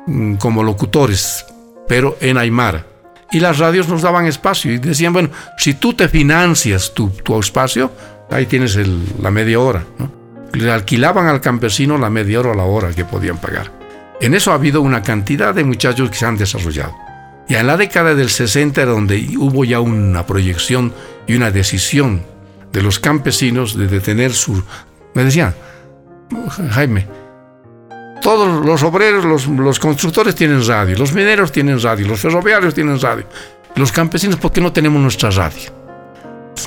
mm, 0.06 0.36
como 0.36 0.62
locutores, 0.62 1.44
pero 1.88 2.16
en 2.20 2.36
Aymara. 2.36 2.86
Y 3.30 3.40
las 3.40 3.58
radios 3.58 3.88
nos 3.88 4.02
daban 4.02 4.26
espacio 4.26 4.72
y 4.72 4.78
decían, 4.78 5.12
bueno, 5.12 5.30
si 5.58 5.74
tú 5.74 5.94
te 5.94 6.08
financias 6.08 6.94
tu, 6.94 7.12
espacio, 7.40 7.92
ahí 8.30 8.46
tienes 8.46 8.78
la 9.20 9.30
media 9.30 9.60
hora. 9.60 9.84
Le 10.52 10.70
alquilaban 10.70 11.26
al 11.26 11.40
campesino 11.40 11.98
la 11.98 12.08
media 12.08 12.40
hora 12.40 12.52
o 12.52 12.54
la 12.54 12.64
hora 12.64 12.94
que 12.94 13.04
podían 13.04 13.38
pagar. 13.38 13.70
En 14.20 14.34
eso 14.34 14.52
ha 14.52 14.54
habido 14.54 14.80
una 14.80 15.02
cantidad 15.02 15.54
de 15.54 15.64
muchachos 15.64 16.10
que 16.10 16.16
se 16.16 16.26
han 16.26 16.38
desarrollado. 16.38 16.94
Y 17.48 17.54
en 17.54 17.66
la 17.66 17.76
década 17.76 18.14
del 18.14 18.30
60 18.30 18.84
donde 18.84 19.36
hubo 19.38 19.64
ya 19.64 19.80
una 19.80 20.26
proyección 20.26 20.92
y 21.26 21.34
una 21.34 21.50
decisión 21.50 22.22
de 22.72 22.82
los 22.82 22.98
campesinos 22.98 23.76
de 23.76 23.88
detener 23.88 24.32
su... 24.32 24.62
Me 25.14 25.24
decían, 25.24 25.54
Jaime, 26.70 27.06
todos 28.22 28.64
los 28.64 28.82
obreros, 28.82 29.48
los, 29.48 29.78
constructores 29.78 30.34
tienen 30.34 30.66
radio, 30.66 30.96
los 30.98 31.12
mineros 31.12 31.52
tienen 31.52 31.80
radio, 31.80 32.06
los 32.08 32.20
ferroviarios 32.20 32.74
tienen 32.74 33.00
radio. 33.00 33.26
Los 33.76 33.92
campesinos, 33.92 34.36
¿por 34.36 34.52
qué 34.52 34.60
no 34.60 34.72
tenemos 34.72 35.00
nuestra 35.00 35.30
radio? 35.30 35.72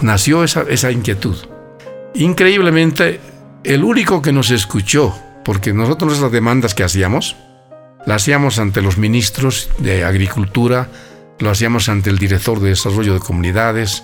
Nació 0.02 0.44
esa, 0.44 0.92
inquietud. 0.92 1.36
Increíblemente, 2.14 3.20
el 3.64 3.84
único 3.84 4.22
que 4.22 4.32
nos 4.32 4.52
escuchó, 4.52 5.14
porque 5.44 5.74
nosotros 5.74 6.20
las 6.20 6.32
demandas 6.32 6.74
que 6.74 6.84
hacíamos, 6.84 7.36
las 8.06 8.24
hacíamos 8.24 8.60
ante 8.60 8.82
los 8.82 8.98
ministros 8.98 9.70
de 9.80 10.04
Agricultura, 10.04 10.90
lo 11.40 11.50
hacíamos 11.50 11.90
ante 11.90 12.10
el 12.10 12.18
director 12.18 12.60
de 12.60 12.70
Desarrollo 12.70 13.14
de 13.14 13.20
Comunidades, 13.20 14.04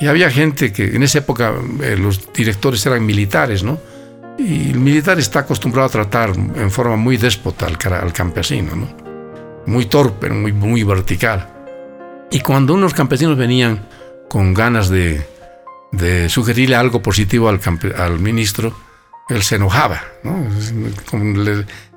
y 0.00 0.06
había 0.06 0.30
gente 0.30 0.72
que 0.72 0.96
en 0.96 1.02
esa 1.02 1.18
época 1.18 1.52
eh, 1.82 1.96
los 1.96 2.32
directores 2.32 2.84
eran 2.86 3.04
militares, 3.04 3.62
¿no? 3.62 3.78
Y 4.40 4.70
el 4.70 4.80
militar 4.80 5.18
está 5.18 5.40
acostumbrado 5.40 5.86
a 5.86 5.90
tratar 5.90 6.30
en 6.30 6.70
forma 6.70 6.96
muy 6.96 7.16
déspota 7.18 7.66
al, 7.66 8.12
campesino, 8.12 8.74
¿no? 8.74 8.88
Muy 9.66 9.86
torpe, 9.86 10.30
muy, 10.30 10.82
vertical. 10.82 11.48
Y 12.30 12.40
cuando 12.40 12.74
unos 12.74 12.94
campesinos 12.94 13.36
venían 13.36 13.86
con 14.28 14.54
ganas 14.54 14.88
de, 14.88 15.26
sugerirle 16.28 16.76
algo 16.76 17.02
positivo 17.02 17.48
al, 17.48 18.18
ministro, 18.18 18.74
él 19.28 19.42
se 19.42 19.56
enojaba. 19.56 20.02
¿no? 20.22 20.46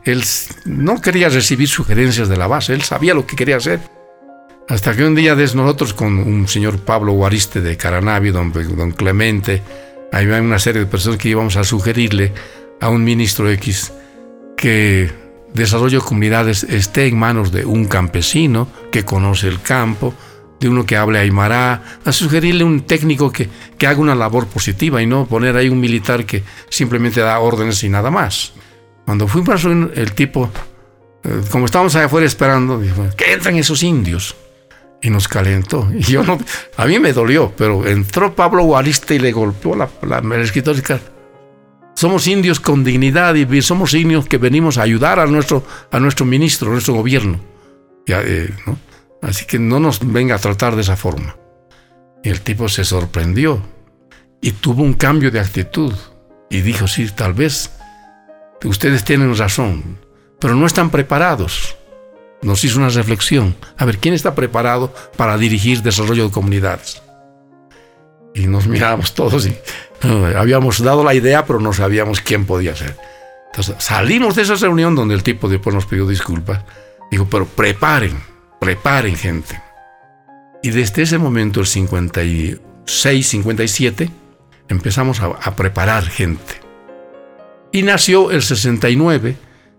él 0.04 0.24
no 0.66 1.02
quería 1.02 1.30
recibir 1.30 1.70
sugerencias 1.70 2.28
de 2.28 2.36
la 2.36 2.48
base, 2.48 2.74
él 2.74 2.82
sabía 2.82 3.14
lo 3.14 3.26
que 3.26 3.38
quería 3.38 3.56
hacer 3.58 3.80
hasta 4.70 4.96
que 4.96 5.06
un 5.06 5.16
día 5.16 5.36
de 5.36 5.44
nosotros 5.56 5.94
con 5.94 6.18
un 6.18 6.48
señor 6.48 6.80
Pablo 6.80 7.14
Guariste 7.14 7.62
de 7.62 7.76
Caranavi, 7.78 8.32
don, 8.32 8.52
don 8.52 8.92
Clemente, 8.92 9.62
había 10.14 10.42
una 10.42 10.60
serie 10.60 10.82
de 10.82 10.86
personas 10.86 11.18
que 11.18 11.30
íbamos 11.30 11.58
a 11.58 11.64
sugerirle 11.64 12.34
a 12.80 12.90
un 12.90 13.04
ministro 13.04 13.50
X 13.50 13.92
que 14.56 15.12
desarrollo 15.54 16.00
de 16.00 16.06
comunidades 16.06 16.64
esté 16.64 17.08
en 17.08 17.18
manos 17.18 17.52
de 17.52 17.66
un 17.66 17.86
campesino 17.86 18.68
que 18.92 19.04
conoce 19.04 19.48
el 19.48 19.62
campo, 19.62 20.14
de 20.60 20.70
uno 20.70 20.86
que 20.86 20.98
hable 20.98 21.20
aymara, 21.20 22.00
a 22.06 22.12
sugerirle 22.12 22.64
un 22.64 22.82
técnico 22.82 23.32
que, 23.32 23.50
que 23.78 23.88
haga 23.88 24.00
una 24.00 24.16
labor 24.16 24.48
positiva 24.48 25.02
y 25.02 25.08
no 25.08 25.26
poner 25.26 25.58
ahí 25.58 25.70
un 25.70 25.80
militar 25.80 26.26
que 26.26 26.44
simplemente 26.70 27.22
da 27.22 27.40
órdenes 27.40 27.84
y 27.84 27.90
nada 27.90 28.12
más. 28.12 28.54
Cuando 29.06 29.28
fuimos 29.28 29.66
el 29.66 30.14
tipo, 30.14 30.50
eh, 31.24 31.42
como 31.52 31.66
estábamos 31.66 31.96
allá 31.96 32.06
afuera 32.06 32.28
esperando, 32.28 32.80
dijo, 32.80 33.10
que 33.18 33.34
entran 33.34 33.56
esos 33.56 33.82
indios 33.84 34.36
y 35.04 35.10
nos 35.12 35.28
calentó. 35.28 35.88
Y 35.94 36.02
yo 36.02 36.24
no, 36.24 36.40
a 36.78 36.86
mí 36.86 36.98
me 36.98 37.14
dolió, 37.14 37.54
pero 37.56 37.86
entró 37.86 38.34
Pablo 38.34 38.64
Guariste 38.64 39.16
y 39.16 39.20
le 39.20 39.32
golpeó 39.32 39.76
la, 39.76 39.90
la, 40.02 40.18
el. 40.18 40.52
Somos 41.96 42.26
indios 42.26 42.60
con 42.60 42.84
dignidad 42.84 43.36
y 43.36 43.62
somos 43.62 43.94
indios 43.94 44.26
que 44.26 44.40
venimos 44.40 44.80
a 44.80 44.82
ayudar 44.82 45.20
a 45.20 45.28
nuestro, 45.28 45.64
a 45.92 46.00
nuestro 46.00 46.26
ministro, 46.26 46.70
a 46.70 46.72
nuestro 46.72 46.96
gobierno. 46.96 47.40
Eh, 48.08 48.50
Así 49.24 49.46
que 49.46 49.58
no 49.58 49.80
nos 49.80 50.00
venga 50.12 50.36
a 50.36 50.40
tratar 50.40 50.76
de 50.76 50.82
esa 50.82 50.98
forma. 50.98 51.38
Y 52.24 52.30
el 52.30 52.42
tipo 52.42 52.68
se 52.68 52.84
sorprendió 52.84 53.62
y 54.42 54.52
tuvo 54.52 54.84
un 54.84 54.94
cambio 54.94 55.32
de 55.32 55.40
actitud 55.40 55.94
y 56.50 56.62
dijo, 56.62 56.88
sí, 56.88 57.08
tal 57.16 57.34
vez 57.34 57.72
ustedes 58.66 59.06
tienen 59.06 59.36
razón, 59.38 59.98
pero 60.40 60.56
no 60.56 60.66
están 60.66 60.90
preparados 60.90 61.78
nos 62.44 62.64
hizo 62.64 62.80
una 62.80 62.90
reflexión. 62.90 63.56
A 63.78 63.86
ver, 63.86 63.98
¿quién 63.98 64.14
está 64.14 64.36
preparado 64.36 64.94
para 65.18 65.38
dirigir 65.38 65.82
desarrollo 65.82 66.26
de 66.26 66.32
comunidades? 66.32 67.02
Y 68.36 68.48
nos 68.48 68.68
mirábamos 68.68 69.14
todos 69.14 69.48
y 69.48 69.56
habíamos 70.36 70.82
dado 70.84 71.04
la 71.04 71.14
idea, 71.14 71.46
pero 71.46 71.60
no 71.60 71.74
sabíamos 71.74 72.22
quién 72.22 72.46
podía 72.46 72.76
ser. 72.76 72.98
Entonces 73.48 73.76
salimos 73.78 74.36
de 74.36 74.42
esa 74.42 74.56
reunión 74.56 74.96
donde 74.96 75.14
el 75.14 75.24
tipo 75.24 75.48
después 75.48 75.76
nos 75.76 75.86
pidió 75.86 76.08
disculpas. 76.08 76.64
Dijo, 77.12 77.28
pero 77.30 77.46
preparen, 77.46 78.18
preparen 78.60 79.16
gente. 79.16 79.62
Y 80.64 80.72
desde 80.72 81.04
ese 81.04 81.18
momento, 81.20 81.60
el 81.60 81.68
56, 81.68 83.28
57, 83.28 84.10
empezamos 84.70 85.22
a, 85.22 85.26
a 85.26 85.56
preparar 85.56 86.06
gente. 86.06 86.62
Y 87.72 87.84
nació 87.84 88.32
el 88.32 88.42
69. 88.42 89.36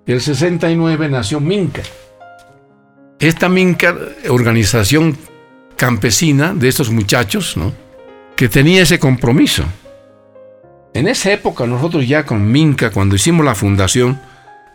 El 0.06 0.20
69 0.20 1.08
nació 1.08 1.40
Minca. 1.40 1.82
Esta 3.18 3.48
Minca, 3.48 3.96
organización 4.28 5.16
campesina 5.76 6.54
de 6.54 6.68
estos 6.68 6.90
muchachos, 6.90 7.56
¿no? 7.56 7.72
que 8.36 8.48
tenía 8.48 8.82
ese 8.82 8.98
compromiso. 8.98 9.64
En 10.92 11.08
esa 11.08 11.32
época, 11.32 11.66
nosotros 11.66 12.06
ya 12.06 12.24
con 12.24 12.50
Minca, 12.50 12.90
cuando 12.90 13.16
hicimos 13.16 13.44
la 13.44 13.54
fundación, 13.54 14.20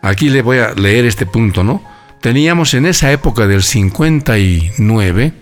aquí 0.02 0.28
le 0.28 0.42
voy 0.42 0.58
a 0.58 0.74
leer 0.74 1.04
este 1.04 1.26
punto, 1.26 1.64
¿no? 1.64 1.82
Teníamos 2.20 2.74
en 2.74 2.86
esa 2.86 3.10
época 3.12 3.46
del 3.46 3.62
59, 3.62 5.32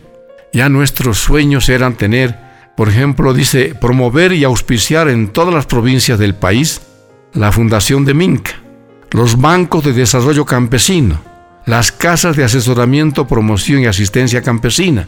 ya 0.52 0.68
nuestros 0.68 1.18
sueños 1.18 1.68
eran 1.68 1.96
tener, 1.96 2.38
por 2.76 2.88
ejemplo, 2.88 3.34
dice, 3.34 3.74
promover 3.74 4.32
y 4.32 4.44
auspiciar 4.44 5.08
en 5.08 5.28
todas 5.28 5.52
las 5.52 5.66
provincias 5.66 6.18
del 6.18 6.34
país 6.36 6.80
la 7.32 7.50
fundación 7.50 8.04
de 8.04 8.14
Minca, 8.14 8.52
los 9.10 9.40
bancos 9.40 9.84
de 9.84 9.92
desarrollo 9.92 10.44
campesino, 10.44 11.20
las 11.68 11.92
casas 11.92 12.34
de 12.34 12.44
asesoramiento, 12.44 13.28
promoción 13.28 13.82
y 13.82 13.86
asistencia 13.86 14.40
campesina, 14.40 15.06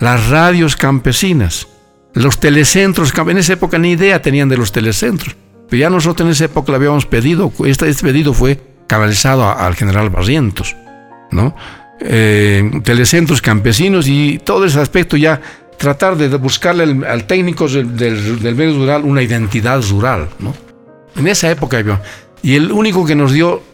las 0.00 0.28
radios 0.28 0.74
campesinas, 0.74 1.68
los 2.14 2.40
telecentros, 2.40 3.12
en 3.16 3.38
esa 3.38 3.52
época 3.52 3.78
ni 3.78 3.92
idea 3.92 4.20
tenían 4.20 4.48
de 4.48 4.56
los 4.56 4.72
telecentros, 4.72 5.36
pero 5.68 5.80
ya 5.80 5.88
nosotros 5.88 6.26
en 6.26 6.32
esa 6.32 6.46
época 6.46 6.72
le 6.72 6.76
habíamos 6.76 7.06
pedido, 7.06 7.52
este, 7.64 7.88
este 7.88 8.02
pedido 8.02 8.34
fue 8.34 8.60
canalizado 8.88 9.48
al 9.56 9.76
general 9.76 10.10
Barrientos, 10.10 10.74
¿no? 11.30 11.54
Eh, 12.00 12.68
telecentros 12.82 13.40
campesinos 13.40 14.08
y 14.08 14.40
todo 14.42 14.64
ese 14.64 14.80
aspecto 14.80 15.16
ya 15.16 15.40
tratar 15.78 16.16
de 16.16 16.28
buscarle 16.38 17.06
al, 17.06 17.24
técnico 17.24 17.68
del, 17.68 17.96
del, 17.96 18.54
medio 18.56 18.78
rural 18.78 19.04
una 19.04 19.22
identidad 19.22 19.80
rural, 19.88 20.28
¿no? 20.40 20.56
En 21.14 21.28
esa 21.28 21.48
época, 21.52 21.80
y 22.42 22.56
el 22.56 22.72
único 22.72 23.06
que 23.06 23.14
nos 23.14 23.32
dio 23.32 23.69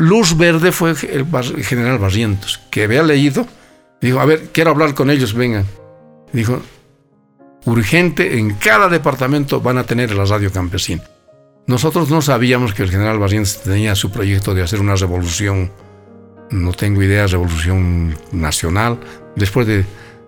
luz 0.00 0.36
verde 0.36 0.72
fue 0.72 0.90
el, 0.90 1.64
general 1.64 1.98
Barrientos, 1.98 2.60
que 2.70 2.84
había 2.84 3.02
leído, 3.02 3.46
dijo, 4.00 4.20
a 4.20 4.24
ver, 4.24 4.48
quiero 4.52 4.70
hablar 4.70 4.94
con 4.94 5.10
ellos, 5.10 5.34
vengan. 5.34 5.66
Dijo, 6.32 6.60
urgente, 7.66 8.38
en 8.38 8.54
cada 8.54 8.88
departamento 8.88 9.60
van 9.60 9.78
a 9.78 9.84
tener 9.84 10.12
la 10.14 10.24
radio 10.24 10.50
campesina. 10.50 11.02
Nosotros 11.66 12.10
no 12.10 12.22
sabíamos 12.22 12.74
que 12.74 12.82
el 12.82 12.90
general 12.90 13.18
Barrientos 13.18 13.62
tenía 13.62 13.94
su 13.94 14.10
proyecto 14.10 14.54
de 14.54 14.62
hacer 14.62 14.80
una 14.80 14.96
revolución, 14.96 15.70
no 16.50 16.72
tengo 16.72 17.02
idea, 17.02 17.26
revolución 17.26 18.16
nacional, 18.32 18.98
después 19.36 19.66
de 19.66 19.84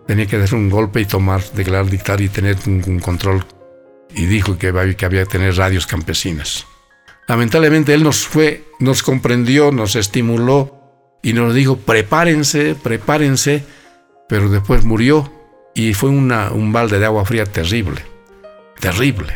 tenía 0.06 0.26
que 0.26 0.36
hacer 0.36 0.58
un 0.58 0.70
golpe 0.70 1.00
y 1.00 1.04
tomar, 1.04 1.42
declarar, 1.52 1.88
dictar 1.88 2.20
y 2.20 2.28
tener 2.28 2.56
un, 2.66 3.00
control. 3.00 3.44
Y 4.14 4.26
dijo 4.26 4.58
que 4.58 4.68
había, 4.68 4.94
que 4.94 5.06
había 5.06 5.24
que 5.24 5.30
tener 5.30 5.56
radios 5.56 5.86
campesinas. 5.86 6.66
Lamentablemente 7.28 7.94
él 7.94 8.02
nos 8.02 8.26
fue, 8.26 8.64
nos 8.80 9.02
comprendió, 9.02 9.70
nos 9.70 9.96
estimuló 9.96 10.82
y 11.22 11.32
nos 11.32 11.54
dijo, 11.54 11.76
prepárense, 11.76 12.74
prepárense, 12.74 13.64
pero 14.28 14.48
después 14.48 14.84
murió 14.84 15.32
y 15.74 15.94
fue 15.94 16.10
un 16.10 16.72
balde 16.72 16.98
de 16.98 17.06
agua 17.06 17.24
fría 17.24 17.44
terrible, 17.44 18.02
terrible. 18.80 19.34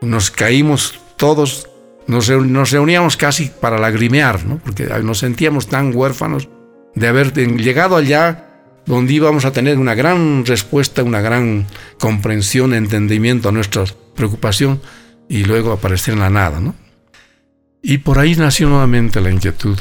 Nos 0.00 0.30
caímos 0.30 1.00
todos, 1.16 1.68
nos, 2.06 2.28
reuníamos 2.28 3.16
casi 3.16 3.50
para 3.60 3.78
lagrimear, 3.78 4.44
¿no? 4.44 4.58
porque 4.58 4.84
nos 5.02 5.18
sentíamos 5.18 5.66
tan 5.66 5.94
huérfanos 5.94 6.48
de 6.94 7.08
haber 7.08 7.34
llegado 7.34 7.96
allá 7.96 8.44
donde 8.86 9.12
íbamos 9.12 9.44
a 9.44 9.52
tener 9.52 9.76
una 9.78 9.94
gran 9.94 10.46
respuesta, 10.46 11.02
una 11.02 11.20
gran 11.20 11.66
comprensión, 12.00 12.72
entendimiento 12.72 13.50
a 13.50 13.52
nuestra 13.52 13.84
preocupación 14.14 14.80
y 15.28 15.44
luego 15.44 15.72
aparecer 15.72 16.14
en 16.14 16.20
la 16.20 16.30
nada. 16.30 16.60
¿no? 16.60 16.74
Y 17.82 17.98
por 17.98 18.18
ahí 18.18 18.34
nació 18.34 18.68
nuevamente 18.68 19.20
la 19.20 19.30
inquietud. 19.30 19.78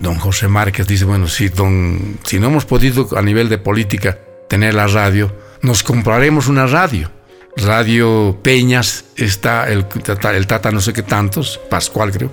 Don 0.00 0.16
José 0.16 0.48
Márquez 0.48 0.86
dice, 0.86 1.04
bueno, 1.04 1.26
si, 1.26 1.48
don, 1.48 2.18
si 2.24 2.38
no 2.38 2.48
hemos 2.48 2.64
podido 2.64 3.08
a 3.16 3.22
nivel 3.22 3.48
de 3.48 3.58
política 3.58 4.18
tener 4.48 4.74
la 4.74 4.86
radio, 4.86 5.34
nos 5.62 5.82
compraremos 5.82 6.48
una 6.48 6.66
radio. 6.66 7.10
Radio 7.56 8.38
Peñas 8.42 9.06
está 9.16 9.68
el, 9.68 9.86
el 10.34 10.46
Tata 10.46 10.70
no 10.70 10.80
sé 10.80 10.92
qué 10.92 11.02
tantos, 11.02 11.58
Pascual 11.68 12.12
creo, 12.12 12.30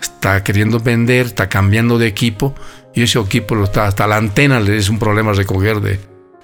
está 0.00 0.44
queriendo 0.44 0.78
vender, 0.78 1.26
está 1.26 1.48
cambiando 1.48 1.98
de 1.98 2.06
equipo 2.06 2.54
y 2.94 3.02
ese 3.02 3.18
equipo 3.18 3.56
lo 3.56 3.64
está, 3.64 3.86
hasta 3.86 4.06
la 4.06 4.16
antena 4.16 4.60
le 4.60 4.76
es 4.76 4.88
un 4.88 5.00
problema 5.00 5.32
recoger 5.32 5.80
de 5.80 5.98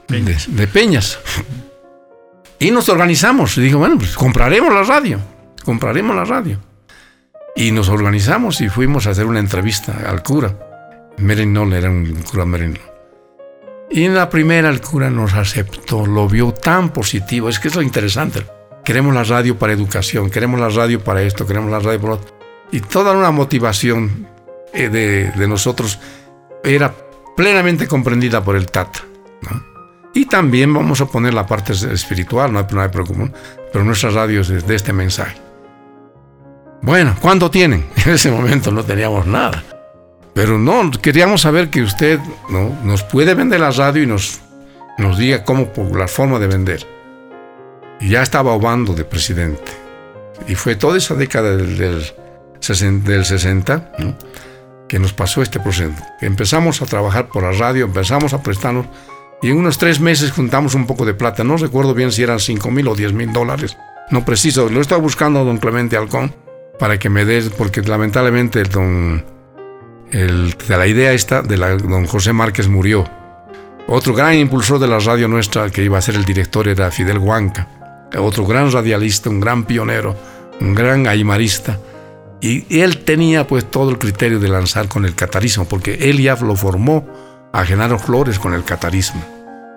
peñas. 0.07 0.47
De, 0.49 0.67
peñas. 0.67 1.19
Y 2.59 2.71
nos 2.71 2.89
organizamos 2.89 3.57
y 3.59 3.63
digo, 3.63 3.79
bueno, 3.79 3.99
pues 3.99 4.17
compraremos 4.17 4.73
la 4.73 4.83
radio, 4.83 5.21
compraremos 5.65 6.17
la 6.17 6.25
radio. 6.25 6.59
Y 7.57 7.71
nos 7.71 7.89
organizamos 7.89 8.61
y 8.61 8.69
fuimos 8.69 9.07
a 9.07 9.11
hacer 9.11 9.27
una 9.27 9.39
entrevista 9.39 9.97
al 10.09 10.23
cura. 10.23 10.59
Merinol 11.19 11.73
era 11.73 11.89
un 11.89 12.23
cura 12.29 12.45
Merinol. 12.45 12.81
Y 13.91 14.05
en 14.05 14.15
la 14.15 14.29
primera 14.29 14.71
el 14.71 14.81
cura 14.81 15.09
nos 15.09 15.35
aceptó, 15.35 16.05
lo 16.05 16.29
vio 16.29 16.53
tan 16.53 16.93
positivo. 16.93 17.49
Es 17.49 17.61
que 17.61 17.69
es 17.69 17.77
lo 17.77 17.83
interesante. 17.83 18.45
Queremos 18.85 19.15
la 19.15 19.23
radio 19.23 19.57
para 19.57 19.73
educación, 19.73 20.31
queremos 20.31 20.59
la 20.59 20.69
radio 20.69 21.03
para 21.03 21.23
esto, 21.23 21.47
queremos 21.47 21.71
la 21.71 21.79
radio 21.79 22.01
para 22.01 22.15
otro. 22.15 22.37
Y 22.73 22.81
toda 22.81 23.13
una 23.13 23.31
motivación 23.31 24.27
eh, 24.73 24.89
de, 24.89 25.47
nosotros 25.47 26.01
era 26.65 26.93
plenamente 27.37 27.87
comprendida 27.87 28.43
por 28.43 28.57
el 28.57 28.67
Tata. 28.67 29.01
Y 30.13 30.27
también 30.27 30.75
vamos 30.75 31.01
a 31.01 31.07
poner 31.07 31.35
la 31.35 31.47
parte 31.47 31.73
espiritual, 31.73 32.53
no 32.53 32.59
hay, 32.59 32.67
no 32.71 32.81
hay 32.81 32.89
preocupación, 32.89 33.33
pero 33.73 33.85
nuestra 33.85 34.11
radio 34.11 34.41
es 34.41 34.67
de 34.67 34.75
este 34.75 34.93
mensaje. 34.93 35.37
Bueno, 36.85 37.17
¿cuánto 37.19 37.51
tienen? 37.51 37.87
En 38.05 38.13
ese 38.13 38.31
momento 38.31 38.71
no 38.71 38.85
teníamos 38.85 39.27
nada. 39.27 39.65
Pero 40.35 40.59
no, 40.59 40.91
queríamos 40.91 41.41
saber 41.41 41.71
que 41.71 41.81
usted 41.81 42.21
¿no? 42.51 42.77
nos 42.85 43.03
puede 43.03 43.35
vender 43.35 43.61
la 43.61 43.71
radio 43.71 44.03
y 44.03 44.07
nos, 44.07 44.41
nos 44.99 45.17
diga 45.17 45.45
cómo, 45.45 45.73
por 45.73 45.99
la 45.99 46.09
forma 46.09 46.39
de 46.39 46.47
vender. 46.47 46.87
Y 48.01 48.11
ya 48.11 48.23
estaba 48.23 48.53
Obando 48.53 48.93
de 48.93 49.05
presidente. 49.05 49.73
Y 50.47 50.57
fue 50.57 50.77
toda 50.77 50.99
esa 50.99 51.15
década 51.15 51.57
del, 51.57 51.79
del, 51.79 53.25
60 53.25 53.93
que 54.87 54.99
nos 54.99 55.15
pasó 55.15 55.41
este 55.41 55.61
proceso. 55.61 55.95
Empezamos 56.21 56.83
a 56.83 56.87
trabajar 56.87 57.29
por 57.29 57.45
la 57.45 57.53
radio, 57.53 57.87
empezamos 57.87 58.35
a 58.35 58.43
prestarnos 58.43 58.87
y 59.41 59.49
en 59.49 59.57
unos 59.57 59.79
tres 59.79 60.01
meses 60.01 60.33
juntamos 60.33 60.75
un 60.75 60.87
poco 60.87 61.07
de 61.07 61.15
plata. 61.15 61.45
No 61.45 61.57
recuerdo 61.57 61.95
bien 61.95 62.13
si 62.13 62.23
eran 62.23 62.41
5 62.41 62.71
mil 62.71 62.89
o 62.89 62.95
10 62.95 63.15
mil 63.15 63.33
dólares. 63.33 63.79
No 64.11 64.27
preciso, 64.27 64.69
lo 64.69 64.83
estaba 64.83 65.01
buscando 65.01 65.45
don 65.45 65.57
Clemente 65.57 65.97
Alcón 65.97 66.44
para 66.79 66.99
que 66.99 67.09
me 67.09 67.25
dé, 67.25 67.43
porque 67.57 67.83
lamentablemente 67.83 68.63
don 68.65 69.25
la 70.69 70.87
idea 70.87 71.13
esta 71.13 71.43
de 71.43 71.57
la, 71.57 71.77
don 71.77 72.07
José 72.07 72.33
Márquez 72.33 72.69
murió. 72.69 73.05
Otro 73.87 74.15
gran 74.15 74.35
impulsor 74.35 74.79
de 74.79 74.87
la 74.87 74.99
radio 74.99 75.29
nuestra 75.29 75.71
que 75.71 75.83
iba 75.83 75.99
a 75.99 76.03
ser 76.03 76.15
el 76.15 76.25
director 76.25 76.69
era 76.69 76.91
Fidel 76.91 77.19
Huanca, 77.19 78.09
otro 78.19 78.47
gran 78.47 78.71
radialista, 78.71 79.29
un 79.29 79.41
gran 79.41 79.65
pionero, 79.65 80.17
un 80.61 80.75
gran 80.75 81.07
aymarista. 81.07 81.79
Y 82.41 82.81
él 82.81 82.99
tenía 82.99 83.47
pues 83.47 83.71
todo 83.71 83.91
el 83.91 83.99
criterio 83.99 84.39
de 84.39 84.49
lanzar 84.49 84.89
con 84.89 85.05
el 85.05 85.15
catarismo, 85.15 85.67
porque 85.67 85.95
él 85.95 86.21
ya 86.21 86.37
lo 86.37 86.57
formó 86.57 87.07
a 87.53 87.65
Genaro 87.65 87.99
Flores 87.99 88.39
con 88.39 88.55
el 88.55 88.65
catarismo. 88.65 89.23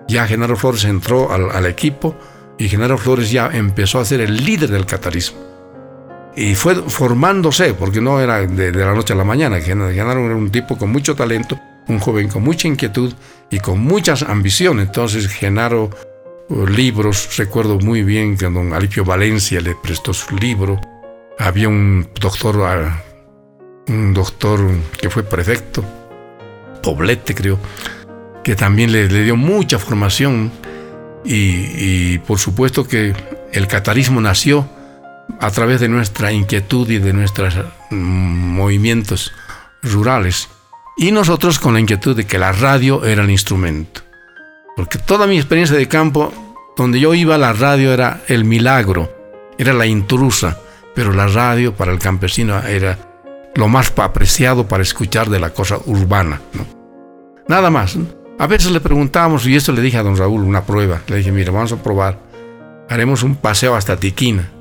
Ya 0.07 0.27
Genaro 0.27 0.55
Flores 0.55 0.85
entró 0.85 1.31
al, 1.31 1.51
al 1.51 1.65
equipo 1.65 2.15
y 2.57 2.69
Genaro 2.69 2.97
Flores 2.97 3.31
ya 3.31 3.49
empezó 3.51 3.99
a 3.99 4.05
ser 4.05 4.21
el 4.21 4.43
líder 4.45 4.69
del 4.69 4.85
catarismo 4.85 5.47
y 6.37 6.53
fue 6.53 6.75
formándose, 6.75 7.73
porque 7.73 7.99
no 7.99 8.21
era 8.21 8.45
de, 8.45 8.71
la 8.71 8.93
noche 8.93 9.13
a 9.13 9.15
la 9.15 9.23
mañana. 9.23 9.59
Genaro 9.59 10.23
era 10.23 10.35
un 10.35 10.51
tipo 10.51 10.77
con 10.77 10.91
mucho 10.91 11.15
talento, 11.15 11.59
un 11.87 11.97
joven 11.97 12.29
con 12.29 12.43
mucha 12.43 12.67
inquietud 12.67 13.11
y 13.49 13.59
con 13.59 13.79
muchas 13.79 14.21
ambiciones. 14.21 14.85
Entonces, 14.85 15.27
Genaro, 15.29 15.89
uh, 16.49 16.67
libros, 16.67 17.35
recuerdo 17.37 17.79
muy 17.79 18.03
bien 18.03 18.37
que 18.37 18.45
don 18.45 18.71
Alipio 18.71 19.03
Valencia 19.03 19.59
le 19.61 19.73
prestó 19.73 20.13
su 20.13 20.35
libro. 20.35 20.79
Había 21.39 21.69
un 21.69 22.07
doctor, 22.21 22.57
uh, 22.57 23.91
un 23.91 24.13
doctor 24.13 24.59
que 25.01 25.09
fue 25.09 25.23
prefecto, 25.23 25.83
Poblete 26.83 27.33
creo, 27.33 27.57
que 28.43 28.55
también 28.55 28.91
le, 28.91 29.07
dio 29.07 29.35
mucha 29.35 29.79
formación. 29.79 30.51
y 31.25 32.19
por 32.19 32.37
supuesto 32.37 32.87
que 32.87 33.15
el 33.51 33.65
catarismo 33.65 34.21
nació 34.21 34.76
a 35.39 35.51
través 35.51 35.79
de 35.79 35.89
nuestra 35.89 36.31
inquietud 36.31 36.89
y 36.89 36.99
de 36.99 37.13
nuestros 37.13 37.55
mm, 37.89 37.95
movimientos 37.95 39.33
rurales. 39.83 40.49
Y 40.97 41.11
nosotros 41.11 41.59
con 41.59 41.73
la 41.73 41.79
inquietud 41.79 42.15
de 42.15 42.25
que 42.25 42.39
la 42.39 42.51
radio 42.51 43.05
era 43.05 43.23
el 43.23 43.29
instrumento. 43.29 44.01
Porque 44.75 44.97
toda 44.97 45.27
mi 45.27 45.37
experiencia 45.37 45.77
de 45.77 45.87
campo, 45.87 46.33
donde 46.75 46.99
yo 46.99 47.13
iba, 47.13 47.37
la 47.37 47.53
radio 47.53 47.93
era 47.93 48.21
el 48.27 48.45
milagro, 48.45 49.11
era 49.57 49.73
la 49.73 49.85
intrusa, 49.85 50.59
pero 50.95 51.13
la 51.13 51.27
radio 51.27 51.75
para 51.75 51.91
el 51.91 51.99
campesino 51.99 52.59
era 52.59 52.97
lo 53.55 53.67
más 53.67 53.91
apreciado 53.97 54.67
para 54.67 54.83
escuchar 54.83 55.29
de 55.29 55.39
la 55.39 55.51
cosa 55.51 55.79
urbana. 55.85 56.41
Nada 57.47 57.69
más. 57.69 57.97
A 58.39 58.45
veces 58.45 58.71
le 58.71 58.79
preguntamos, 58.79 59.47
y 59.47 59.55
esto 59.55 59.71
le 59.71 59.81
dije 59.81 59.97
a 59.97 60.03
don 60.03 60.15
Raúl, 60.15 60.43
una 60.43 60.63
prueba. 60.63 61.01
Le 61.07 61.17
dije, 61.17 61.31
mire, 61.31 61.49
vamos 61.49 61.71
a 61.71 61.81
probar. 61.81 62.19
Haremos 62.87 63.23
un 63.23 63.35
paseo 63.35 63.75
hasta 63.75 63.97
Tiquina. 63.97 64.51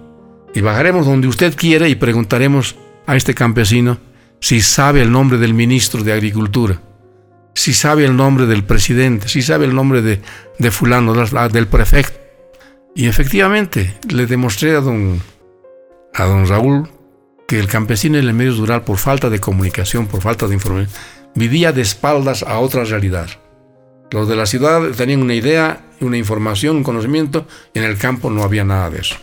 Y 0.54 0.60
bajaremos 0.60 1.06
donde 1.06 1.28
usted 1.28 1.54
quiera 1.54 1.88
y 1.88 1.94
preguntaremos 1.94 2.76
a 3.06 3.16
este 3.16 3.34
campesino 3.34 3.98
si 4.40 4.60
sabe 4.60 5.02
el 5.02 5.10
nombre 5.10 5.38
del 5.38 5.54
ministro 5.54 6.02
de 6.02 6.12
Agricultura, 6.12 6.80
si 7.54 7.72
sabe 7.72 8.04
el 8.04 8.16
nombre 8.16 8.46
del 8.46 8.64
presidente, 8.64 9.28
si 9.28 9.42
sabe 9.42 9.64
el 9.64 9.74
nombre 9.74 10.02
de, 10.02 10.20
de 10.58 10.70
fulano, 10.70 11.14
del 11.48 11.66
prefecto. 11.68 12.18
Y 12.94 13.06
efectivamente, 13.06 13.98
le 14.08 14.26
demostré 14.26 14.76
a 14.76 14.80
don, 14.80 15.20
a 16.14 16.24
don 16.24 16.46
Raúl 16.46 16.88
que 17.46 17.58
el 17.58 17.68
campesino 17.68 18.18
en 18.18 18.26
el 18.26 18.34
medio 18.34 18.56
rural, 18.56 18.82
por 18.82 18.98
falta 18.98 19.30
de 19.30 19.38
comunicación, 19.38 20.06
por 20.06 20.20
falta 20.20 20.48
de 20.48 20.54
información, 20.54 20.90
vivía 21.34 21.72
de 21.72 21.82
espaldas 21.82 22.42
a 22.42 22.58
otra 22.58 22.84
realidad. 22.84 23.28
Los 24.10 24.28
de 24.28 24.36
la 24.36 24.46
ciudad 24.46 24.82
tenían 24.96 25.22
una 25.22 25.34
idea, 25.34 25.84
una 26.00 26.16
información, 26.16 26.76
un 26.76 26.82
conocimiento, 26.82 27.46
y 27.74 27.78
en 27.78 27.84
el 27.84 27.98
campo 27.98 28.30
no 28.30 28.42
había 28.42 28.64
nada 28.64 28.90
de 28.90 29.00
eso. 29.00 29.16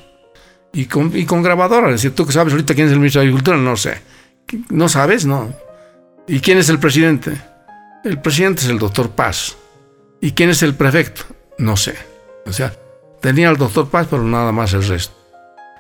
Y 0.73 0.85
con, 0.85 1.15
y 1.15 1.25
con 1.25 1.43
grabadora, 1.43 1.87
es 1.89 2.01
decir, 2.01 2.15
tú 2.15 2.25
que 2.25 2.33
sabes 2.33 2.51
ahorita 2.51 2.73
quién 2.73 2.87
es 2.87 2.93
el 2.93 2.99
ministro 2.99 3.21
de 3.21 3.27
Agricultura, 3.27 3.57
no 3.57 3.77
sé. 3.77 4.01
¿No 4.69 4.89
sabes? 4.89 5.25
No. 5.25 5.53
¿Y 6.27 6.39
quién 6.39 6.57
es 6.57 6.69
el 6.69 6.79
presidente? 6.79 7.39
El 8.03 8.19
presidente 8.19 8.63
es 8.63 8.69
el 8.69 8.79
doctor 8.79 9.11
Paz. 9.11 9.55
¿Y 10.19 10.31
quién 10.31 10.49
es 10.49 10.63
el 10.63 10.73
prefecto? 10.73 11.23
No 11.59 11.77
sé. 11.77 11.95
O 12.45 12.51
sea, 12.51 12.73
tenía 13.21 13.49
al 13.49 13.57
doctor 13.57 13.87
Paz, 13.89 14.07
pero 14.09 14.23
nada 14.23 14.51
más 14.51 14.73
el 14.73 14.85
resto. 14.87 15.15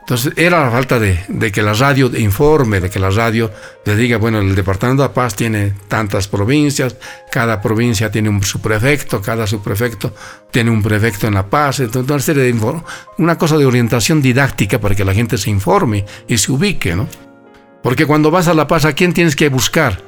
Entonces 0.03 0.33
era 0.35 0.61
la 0.65 0.69
falta 0.69 0.99
de, 0.99 1.51
que 1.53 1.61
la 1.61 1.73
radio 1.73 2.11
informe, 2.17 2.81
de 2.81 2.89
que 2.89 2.99
la 2.99 3.09
radio 3.09 3.49
le 3.85 3.95
diga, 3.95 4.17
bueno, 4.17 4.39
el 4.39 4.53
Departamento 4.53 5.01
de 5.01 5.09
Paz 5.09 5.33
tiene 5.33 5.75
tantas 5.87 6.27
provincias, 6.27 6.97
cada 7.31 7.61
provincia 7.61 8.11
tiene 8.11 8.27
un 8.27 8.43
subprefecto, 8.43 9.21
cada 9.21 9.47
subprefecto 9.47 10.13
tiene 10.51 10.71
un 10.71 10.83
prefecto 10.83 11.27
en 11.27 11.35
La 11.35 11.49
Paz, 11.49 11.79
entonces 11.79 12.53
una 13.17 13.37
cosa 13.37 13.57
de 13.57 13.65
orientación 13.65 14.21
didáctica 14.21 14.77
para 14.77 14.93
que 14.93 15.05
la 15.05 15.13
gente 15.13 15.37
se 15.37 15.49
informe 15.49 16.03
y 16.27 16.37
se 16.37 16.51
ubique, 16.51 16.97
¿no? 16.97 17.07
Porque 17.81 18.05
cuando 18.05 18.29
vas 18.29 18.49
a 18.49 18.53
La 18.53 18.67
Paz, 18.67 18.83
¿a 18.83 18.91
quién 18.91 19.13
tienes 19.13 19.37
que 19.37 19.47
buscar? 19.47 20.01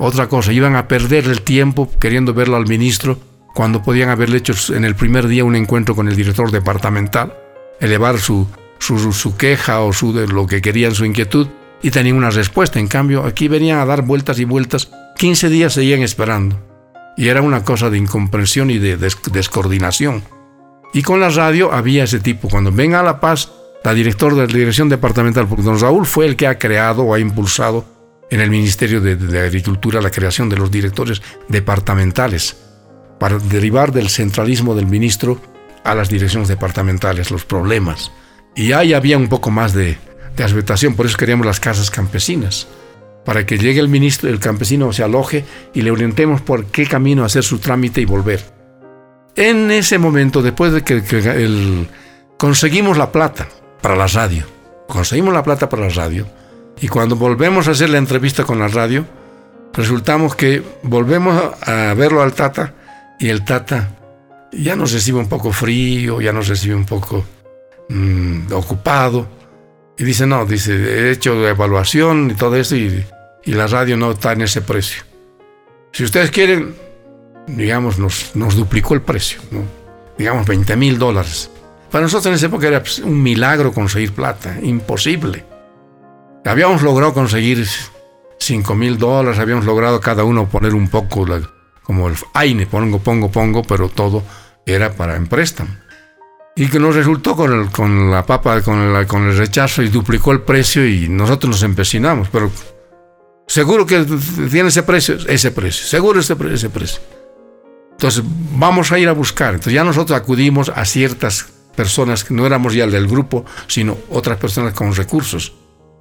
Otra 0.00 0.28
cosa, 0.28 0.52
iban 0.52 0.74
a 0.74 0.88
perder 0.88 1.26
el 1.26 1.42
tiempo 1.42 1.88
queriendo 2.00 2.34
verlo 2.34 2.56
al 2.56 2.66
ministro 2.66 3.16
cuando 3.54 3.80
podían 3.80 4.08
haberle 4.08 4.38
hecho 4.38 4.74
en 4.74 4.84
el 4.84 4.96
primer 4.96 5.28
día 5.28 5.44
un 5.44 5.54
encuentro 5.54 5.94
con 5.94 6.08
el 6.08 6.16
director 6.16 6.50
departamental, 6.50 7.32
elevar 7.80 8.18
su 8.18 8.48
su, 8.78 9.36
queja 9.36 9.80
o 9.80 9.92
su, 9.92 10.12
lo 10.12 10.46
que 10.46 10.60
querían, 10.60 10.94
su 10.94 11.04
inquietud, 11.04 11.48
y 11.82 11.90
tenían 11.90 12.16
una 12.16 12.30
respuesta. 12.30 12.78
En 12.78 12.88
cambio, 12.88 13.24
aquí 13.24 13.48
venían 13.48 13.78
a 13.78 13.86
dar 13.86 14.02
vueltas 14.02 14.38
y 14.38 14.44
vueltas. 14.44 14.90
15 15.16 15.48
días 15.48 15.72
seguían 15.72 16.02
esperando. 16.02 16.60
Y 17.16 17.28
era 17.28 17.42
una 17.42 17.64
cosa 17.64 17.90
de 17.90 17.98
incomprensión 17.98 18.70
y 18.70 18.78
de 18.78 18.96
descoordinación. 18.96 20.22
Y 20.92 21.02
con 21.02 21.20
la 21.20 21.30
radio 21.30 21.72
había 21.72 22.04
ese 22.04 22.20
tipo. 22.20 22.48
Cuando 22.48 22.72
venga 22.72 23.00
a 23.00 23.02
La 23.02 23.20
Paz, 23.20 23.50
la 23.84 23.94
directora 23.94 24.34
de 24.34 24.46
la 24.48 24.58
dirección 24.58 24.88
departamental, 24.88 25.46
porque 25.46 25.62
don 25.62 25.80
Raúl 25.80 26.06
fue 26.06 26.26
el 26.26 26.36
que 26.36 26.46
ha 26.46 26.58
creado 26.58 27.02
o 27.02 27.14
ha 27.14 27.20
impulsado 27.20 27.84
en 28.30 28.40
el 28.40 28.50
Ministerio 28.50 29.00
de 29.00 29.40
Agricultura 29.40 30.00
la 30.00 30.10
creación 30.10 30.48
de 30.48 30.56
los 30.56 30.70
directores 30.70 31.22
departamentales, 31.48 32.56
para 33.18 33.38
derivar 33.38 33.92
del 33.92 34.08
centralismo 34.08 34.74
del 34.74 34.86
ministro 34.86 35.40
a 35.84 35.94
las 35.94 36.08
direcciones 36.08 36.48
departamentales, 36.48 37.30
los 37.30 37.44
problemas. 37.44 38.10
Y 38.56 38.72
ahí 38.72 38.94
había 38.94 39.18
un 39.18 39.28
poco 39.28 39.50
más 39.50 39.74
de, 39.74 39.98
de 40.36 40.90
por 40.96 41.06
eso 41.06 41.16
queríamos 41.18 41.46
las 41.46 41.60
casas 41.60 41.90
campesinas, 41.90 42.66
para 43.24 43.44
que 43.44 43.58
llegue 43.58 43.80
el 43.80 43.90
ministro, 43.90 44.30
el 44.30 44.40
campesino 44.40 44.92
se 44.94 45.02
aloje 45.02 45.44
y 45.74 45.82
le 45.82 45.90
orientemos 45.90 46.40
por 46.40 46.64
qué 46.64 46.86
camino 46.86 47.24
hacer 47.24 47.44
su 47.44 47.58
trámite 47.58 48.00
y 48.00 48.06
volver. 48.06 48.42
En 49.36 49.70
ese 49.70 49.98
momento, 49.98 50.40
después 50.40 50.72
de 50.72 50.82
que, 50.82 51.86
conseguimos 52.38 52.96
la 52.96 53.12
plata 53.12 53.46
para 53.82 53.94
la 53.94 54.06
radio, 54.06 54.44
conseguimos 54.88 55.34
la 55.34 55.42
plata 55.42 55.68
para 55.68 55.82
la 55.82 55.94
radio, 55.94 56.26
y 56.80 56.88
cuando 56.88 57.14
volvemos 57.16 57.68
a 57.68 57.72
hacer 57.72 57.90
la 57.90 57.98
entrevista 57.98 58.44
con 58.44 58.58
la 58.58 58.68
radio, 58.68 59.04
resultamos 59.74 60.34
que 60.34 60.62
volvemos 60.82 61.52
a 61.60 61.92
verlo 61.94 62.22
al 62.22 62.32
Tata 62.32 62.72
y 63.18 63.28
el 63.28 63.44
Tata 63.44 63.90
ya 64.52 64.76
nos 64.76 64.92
recibe 64.92 65.18
un 65.18 65.28
poco 65.28 65.52
frío, 65.52 66.22
ya 66.22 66.32
nos 66.32 66.48
recibe 66.48 66.74
un 66.74 66.86
poco 66.86 67.24
Mm, 67.88 68.52
ocupado. 68.52 69.28
Y 69.98 70.04
dice, 70.04 70.26
no, 70.26 70.44
dice, 70.44 70.74
he 70.74 71.10
hecho 71.12 71.46
evaluación 71.46 72.30
y 72.30 72.34
todo 72.34 72.56
eso 72.56 72.76
y, 72.76 73.04
la 73.46 73.68
radio 73.68 73.96
no 73.96 74.10
está 74.10 74.32
en 74.32 74.42
ese 74.42 74.60
precio. 74.60 75.04
Si 75.92 76.02
ustedes 76.02 76.32
quieren, 76.32 76.74
digamos, 77.46 77.98
nos, 77.98 78.34
nos 78.34 78.56
duplicó 78.56 78.94
el 78.94 79.02
precio, 79.02 79.40
digamos 80.18 80.46
20 80.46 80.76
mil 80.76 80.98
dólares. 80.98 81.48
Para 81.90 82.02
nosotros 82.02 82.26
en 82.26 82.34
esa 82.34 82.46
época 82.46 82.66
era 82.66 82.80
pues, 82.80 82.98
un 82.98 83.22
milagro 83.22 83.72
conseguir 83.72 84.12
plata, 84.12 84.58
imposible. 84.60 85.44
Habíamos 86.44 86.82
logrado 86.82 87.14
conseguir 87.14 87.64
5 88.40 88.74
mil 88.74 88.98
dólares, 88.98 89.38
habíamos 89.38 89.64
logrado 89.64 90.00
cada 90.00 90.24
uno 90.24 90.48
poner 90.48 90.74
un 90.74 90.88
poco, 90.88 91.24
como 91.84 92.08
el 92.08 92.16
AINE, 92.34 92.66
pongo, 92.66 92.98
pongo, 92.98 93.30
pongo, 93.30 93.62
pero 93.62 93.88
todo 93.88 94.24
era 94.66 94.92
para 94.92 95.14
en 95.14 95.28
préstamo 95.28 95.70
y 96.56 96.68
que 96.68 96.78
nos 96.78 96.94
resultó 96.94 97.36
con, 97.36 97.52
el, 97.52 97.70
con 97.70 98.10
la 98.10 98.24
papa, 98.24 98.62
con 98.62 98.80
el, 98.80 99.06
con 99.06 99.28
el 99.28 99.36
rechazo 99.36 99.82
y 99.82 99.88
duplicó 99.88 100.32
el 100.32 100.40
precio 100.40 100.86
y 100.88 101.08
nosotros 101.08 101.50
nos 101.50 101.62
empecinamos, 101.62 102.28
pero 102.30 102.50
seguro 103.46 103.84
que 103.84 104.04
tiene 104.50 104.70
ese 104.70 104.82
precio, 104.82 105.16
ese 105.28 105.50
precio, 105.50 105.86
seguro 105.86 106.18
ese, 106.18 106.34
ese 106.52 106.70
precio. 106.70 107.00
Entonces 107.92 108.24
vamos 108.52 108.90
a 108.90 108.98
ir 108.98 109.08
a 109.08 109.12
buscar. 109.12 109.54
Entonces 109.54 109.74
ya 109.74 109.84
nosotros 109.84 110.18
acudimos 110.18 110.70
a 110.70 110.84
ciertas 110.84 111.46
personas 111.74 112.24
que 112.24 112.34
no 112.34 112.46
éramos 112.46 112.74
ya 112.74 112.84
el 112.84 112.90
del 112.90 113.06
grupo, 113.06 113.44
sino 113.66 113.96
otras 114.10 114.38
personas 114.38 114.72
con 114.72 114.94
recursos. 114.94 115.54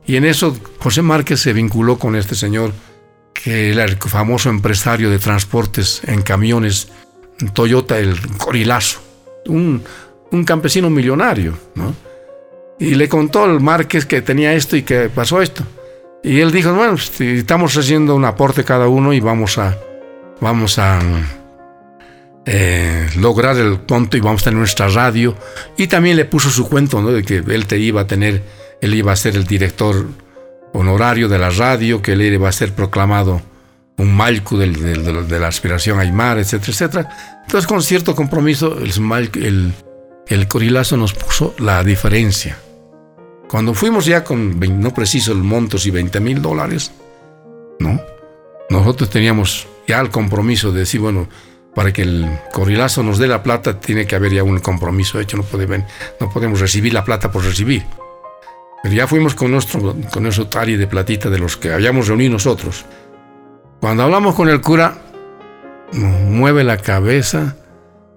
Y 0.06 0.16
en 0.16 0.26
eso 0.26 0.58
José 0.80 1.02
Márquez 1.02 1.42
se 1.42 1.52
vinculó 1.54 2.00
con 2.00 2.16
este 2.16 2.36
señor, 2.36 2.74
que 3.34 3.72
era 3.72 3.84
el 3.84 3.98
famoso 3.98 4.50
empresario 4.50 5.10
de 5.10 5.20
transportes 5.20 6.02
en 6.06 6.22
camiones, 6.22 6.90
Toyota, 7.54 8.00
el 8.00 8.18
Corilazo. 8.38 9.00
Un, 9.48 9.84
un 10.32 10.44
campesino 10.44 10.90
millonario, 10.90 11.58
¿no? 11.76 11.94
Y 12.80 12.96
le 12.96 13.08
contó 13.08 13.44
al 13.44 13.62
Márquez 13.62 14.06
que 14.06 14.22
tenía 14.22 14.54
esto 14.54 14.76
y 14.76 14.84
que 14.84 15.10
pasó 15.10 15.42
esto. 15.42 15.64
Y 16.24 16.40
él 16.40 16.52
dijo, 16.52 16.74
bueno, 16.74 16.94
pues, 16.94 17.22
estamos 17.22 17.78
haciendo 17.78 18.16
un 18.16 18.26
aporte 18.26 18.64
cada 18.64 18.88
uno 18.88 19.14
y 19.14 19.20
vamos 19.20 19.58
a, 19.58 19.78
vamos 20.42 20.78
a 20.80 21.00
eh, 22.46 23.08
lograr 23.18 23.58
el 23.58 23.80
punto 23.80 24.18
y 24.18 24.20
vamos 24.20 24.42
a 24.42 24.46
tener 24.46 24.60
nuestra 24.60 24.88
radio. 24.90 25.36
Y 25.78 25.88
también 25.88 26.18
le 26.18 26.26
puso 26.26 26.50
su 26.50 26.68
cuento, 26.68 27.02
¿no? 27.02 27.12
De 27.12 27.24
que 27.24 27.38
él 27.38 27.68
te 27.68 27.78
iba 27.78 28.02
a 28.02 28.08
tener, 28.08 28.44
él 28.82 28.94
iba 28.94 29.12
a 29.12 29.16
ser 29.16 29.36
el 29.36 29.46
director 29.46 30.08
honorario 30.74 31.30
de 31.30 31.38
la 31.38 31.50
radio, 31.52 32.02
que 32.02 32.14
él 32.14 32.22
iba 32.22 32.50
a 32.50 32.52
ser 32.52 32.74
proclamado 32.74 33.42
un 33.98 34.14
malcu 34.14 34.58
de 34.58 35.40
la 35.40 35.48
aspiración 35.48 36.00
Aymar, 36.00 36.38
etcétera, 36.40 36.72
etcétera. 36.72 37.42
Entonces, 37.44 37.68
con 37.68 37.82
cierto 37.82 38.16
compromiso, 38.16 38.78
el, 38.80 38.92
el 39.42 39.74
el 40.28 40.48
corilazo 40.48 40.98
nos 40.98 41.14
puso 41.14 41.54
la 41.60 41.84
diferencia. 41.84 42.58
Cuando 43.48 43.74
fuimos 43.74 44.06
ya 44.06 44.24
con, 44.24 44.60
no 44.60 44.94
preciso 44.94 45.32
el 45.32 45.40
monto, 45.40 45.78
si 45.78 45.92
20 45.92 46.20
mil 46.20 46.42
dólares, 46.42 46.92
¿no? 47.80 48.02
Nosotros 48.70 49.10
teníamos 49.10 49.68
ya 49.88 50.00
el 50.00 50.10
compromiso 50.10 50.72
de 50.72 50.80
decir, 50.80 51.00
bueno, 51.00 51.28
para 51.76 51.94
que 51.94 52.02
el 52.02 52.28
corilazo 52.52 53.04
nos 53.04 53.20
dé 53.20 53.28
la 53.28 53.44
plata, 53.44 53.80
tiene 53.80 54.08
que 54.08 54.16
haber 54.16 54.34
ya 54.34 54.44
un 54.44 54.60
compromiso 54.60 55.20
hecho, 55.20 55.38
no, 55.38 55.44
podemos 55.44 56.60
recibir 56.60 56.94
la 56.94 57.04
plata 57.04 57.32
por 57.32 57.44
recibir. 57.44 57.86
Pero 58.82 58.96
ya 58.96 59.08
fuimos 59.08 59.36
con 59.36 59.52
nuestro, 59.52 59.96
con 60.12 60.24
nuestro 60.24 60.48
tari 60.48 60.76
de 60.78 60.88
platita 60.88 61.30
de 61.30 61.38
los 61.38 61.58
que 61.58 61.74
habíamos 61.74 62.08
reunido 62.08 62.34
nosotros. 62.34 62.86
Cuando 63.80 64.04
hablamos 64.04 64.36
con 64.36 64.50
el 64.50 64.62
cura, 64.62 64.98
mueve 65.92 66.64
la 66.64 66.78
cabeza 66.78 67.56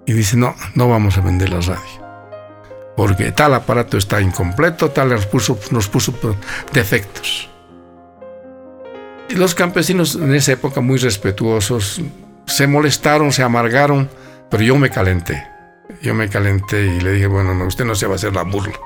y 0.08 0.14
dice, 0.14 0.38
no, 0.38 0.56
no 0.74 0.88
vamos 0.88 1.18
a 1.18 1.20
vender 1.20 1.50
la 1.50 1.60
radio. 1.60 2.08
Porque 2.96 3.30
tal 3.30 3.52
aparato 3.52 3.98
está 3.98 4.22
incompleto, 4.22 4.90
tal 4.90 5.10
nos 5.10 5.26
puso, 5.26 5.58
defectos. 6.72 7.50
Y 9.28 9.34
los 9.34 9.54
campesinos 9.54 10.14
en 10.14 10.34
esa 10.34 10.52
época 10.52 10.80
muy 10.80 10.96
respetuosos 10.96 12.00
se 12.46 12.66
molestaron, 12.66 13.32
se 13.32 13.42
amargaron, 13.42 14.08
pero 14.50 14.62
yo 14.62 14.78
me 14.78 14.88
calenté. 14.88 15.46
Yo 16.00 16.14
me 16.14 16.30
calenté 16.30 16.86
y 16.86 17.00
le 17.00 17.12
dije, 17.12 17.26
bueno, 17.26 17.54
no, 17.54 17.66
usted 17.66 17.84
no 17.84 17.94
se 17.94 18.06
va 18.06 18.14
a 18.14 18.16
hacer 18.16 18.34
la 18.34 18.44
burla. 18.44 18.78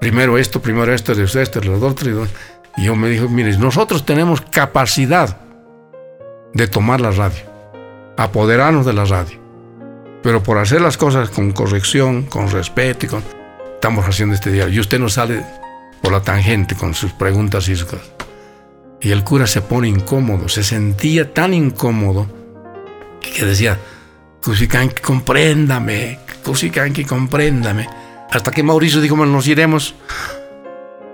Primero 0.00 0.38
esto, 0.38 0.62
primero 0.62 0.94
esto, 0.94 1.16
de 1.16 1.24
usted, 1.24 1.40
esto, 1.40 1.60
los 1.62 1.82
otros. 1.82 2.28
Y 2.76 2.84
yo 2.84 2.94
me 2.94 3.08
dijo, 3.08 3.28
mire, 3.28 3.58
nosotros 3.58 4.06
tenemos 4.06 4.40
capacidad 4.40 5.36
de 6.54 6.68
tomar 6.68 7.00
la 7.00 7.10
radio, 7.10 7.42
apoderarnos 8.16 8.86
de 8.86 8.92
la 8.92 9.04
radio. 9.04 9.41
Pero 10.22 10.42
por 10.42 10.58
hacer 10.58 10.80
las 10.80 10.96
cosas 10.96 11.30
con 11.30 11.52
corrección, 11.52 12.24
con 12.24 12.50
respeto 12.50 13.06
y 13.06 13.08
con... 13.08 13.22
Estamos 13.74 14.06
haciendo 14.06 14.34
este 14.34 14.52
diario. 14.52 14.74
Y 14.74 14.80
usted 14.80 15.00
no 15.00 15.08
sale 15.08 15.44
por 16.00 16.12
la 16.12 16.22
tangente 16.22 16.76
con 16.76 16.94
sus 16.94 17.12
preguntas 17.12 17.68
y 17.68 17.76
sus 17.76 17.86
cosas. 17.86 18.10
Y 19.00 19.10
el 19.10 19.24
cura 19.24 19.48
se 19.48 19.60
pone 19.60 19.88
incómodo. 19.88 20.48
Se 20.48 20.62
sentía 20.62 21.34
tan 21.34 21.52
incómodo 21.52 22.28
que 23.20 23.44
decía, 23.44 23.78
Cusicanqui, 24.42 25.02
compréndame, 25.02 26.18
Cusicanqui, 26.44 27.04
compréndame. 27.04 27.88
Hasta 28.30 28.50
que 28.50 28.62
Mauricio 28.62 29.00
dijo, 29.00 29.16
bueno, 29.16 29.32
nos 29.32 29.46
iremos, 29.48 29.94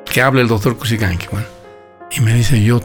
que 0.04 0.22
hable 0.22 0.42
el 0.42 0.48
doctor 0.48 0.76
Cusicanqui. 0.76 1.26
Bueno, 1.30 1.46
y 2.11 2.20
me 2.20 2.34
dice, 2.34 2.62
yo 2.62 2.80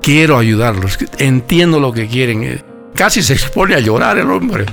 quiero 0.00 0.38
ayudarlos, 0.38 0.98
entiendo 1.18 1.80
lo 1.80 1.92
que 1.92 2.06
quieren. 2.06 2.62
Casi 2.94 3.22
se 3.22 3.34
expone 3.34 3.74
a 3.74 3.80
llorar 3.80 4.18
el 4.18 4.30
hombre. 4.30 4.66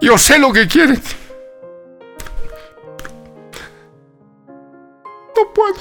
Yo 0.00 0.18
sé 0.18 0.38
lo 0.38 0.52
que 0.52 0.66
quieren. 0.66 1.00
No 5.36 5.52
puedo. 5.54 5.76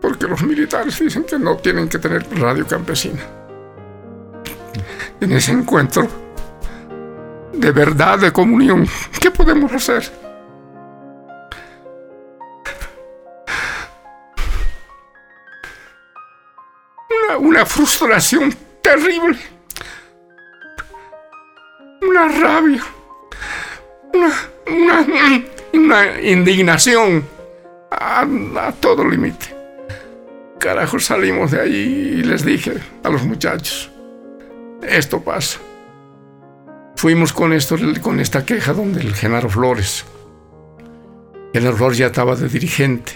Porque 0.00 0.26
los 0.26 0.42
militares 0.42 0.98
dicen 0.98 1.24
que 1.24 1.38
no 1.38 1.56
tienen 1.56 1.88
que 1.88 1.98
tener 1.98 2.26
radio 2.38 2.66
campesina. 2.66 3.22
En 5.20 5.32
ese 5.32 5.52
encuentro 5.52 6.24
de 7.64 7.72
verdad, 7.72 8.18
de 8.18 8.32
comunión, 8.32 8.86
¿qué 9.20 9.30
podemos 9.30 9.72
hacer? 9.72 10.10
Una, 17.38 17.64
frustración 17.66 18.54
terrible, 18.82 19.38
una 22.08 22.28
rabia, 22.28 22.84
una, 24.66 25.06
una, 25.72 26.20
indignación 26.20 27.24
a, 27.90 28.72
todo 28.80 29.04
límite. 29.04 29.54
Carajo, 30.58 30.98
salimos 30.98 31.50
de 31.50 31.60
allí 31.60 31.82
y 32.18 32.22
les 32.22 32.44
dije 32.44 32.74
a 33.02 33.08
los 33.10 33.22
muchachos, 33.24 33.90
esto 34.82 35.20
pasa. 35.20 35.58
Fuimos 36.96 37.32
con, 37.32 37.52
esto, 37.52 37.76
con 38.02 38.20
esta 38.20 38.46
queja 38.46 38.72
donde 38.72 39.00
el 39.00 39.14
Genaro 39.14 39.50
Flores. 39.50 40.04
Genaro 41.52 41.76
Flores 41.76 41.98
ya 41.98 42.06
estaba 42.06 42.36
de 42.36 42.48
dirigente. 42.48 43.12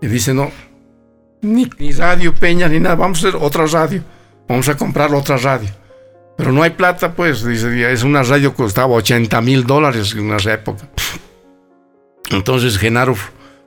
Y 0.00 0.08
dice, 0.08 0.34
no, 0.34 0.50
ni, 1.42 1.68
radio 1.96 2.34
Peña 2.34 2.68
ni 2.68 2.80
nada, 2.80 2.94
vamos 2.94 3.24
a 3.24 3.28
hacer 3.28 3.40
otra 3.40 3.66
radio. 3.66 4.02
Vamos 4.48 4.68
a 4.68 4.76
comprar 4.76 5.14
otra 5.14 5.36
radio. 5.36 5.68
Pero 6.42 6.50
no 6.50 6.64
hay 6.64 6.70
plata, 6.70 7.14
pues, 7.14 7.44
dice, 7.44 7.92
es 7.92 8.02
una 8.02 8.24
radio 8.24 8.50
que 8.50 8.64
costaba 8.64 8.94
80 8.94 9.40
mil 9.42 9.64
dólares 9.64 10.12
en 10.18 10.28
esa 10.32 10.52
época. 10.52 10.88
Entonces 12.32 12.78
Genaro 12.78 13.14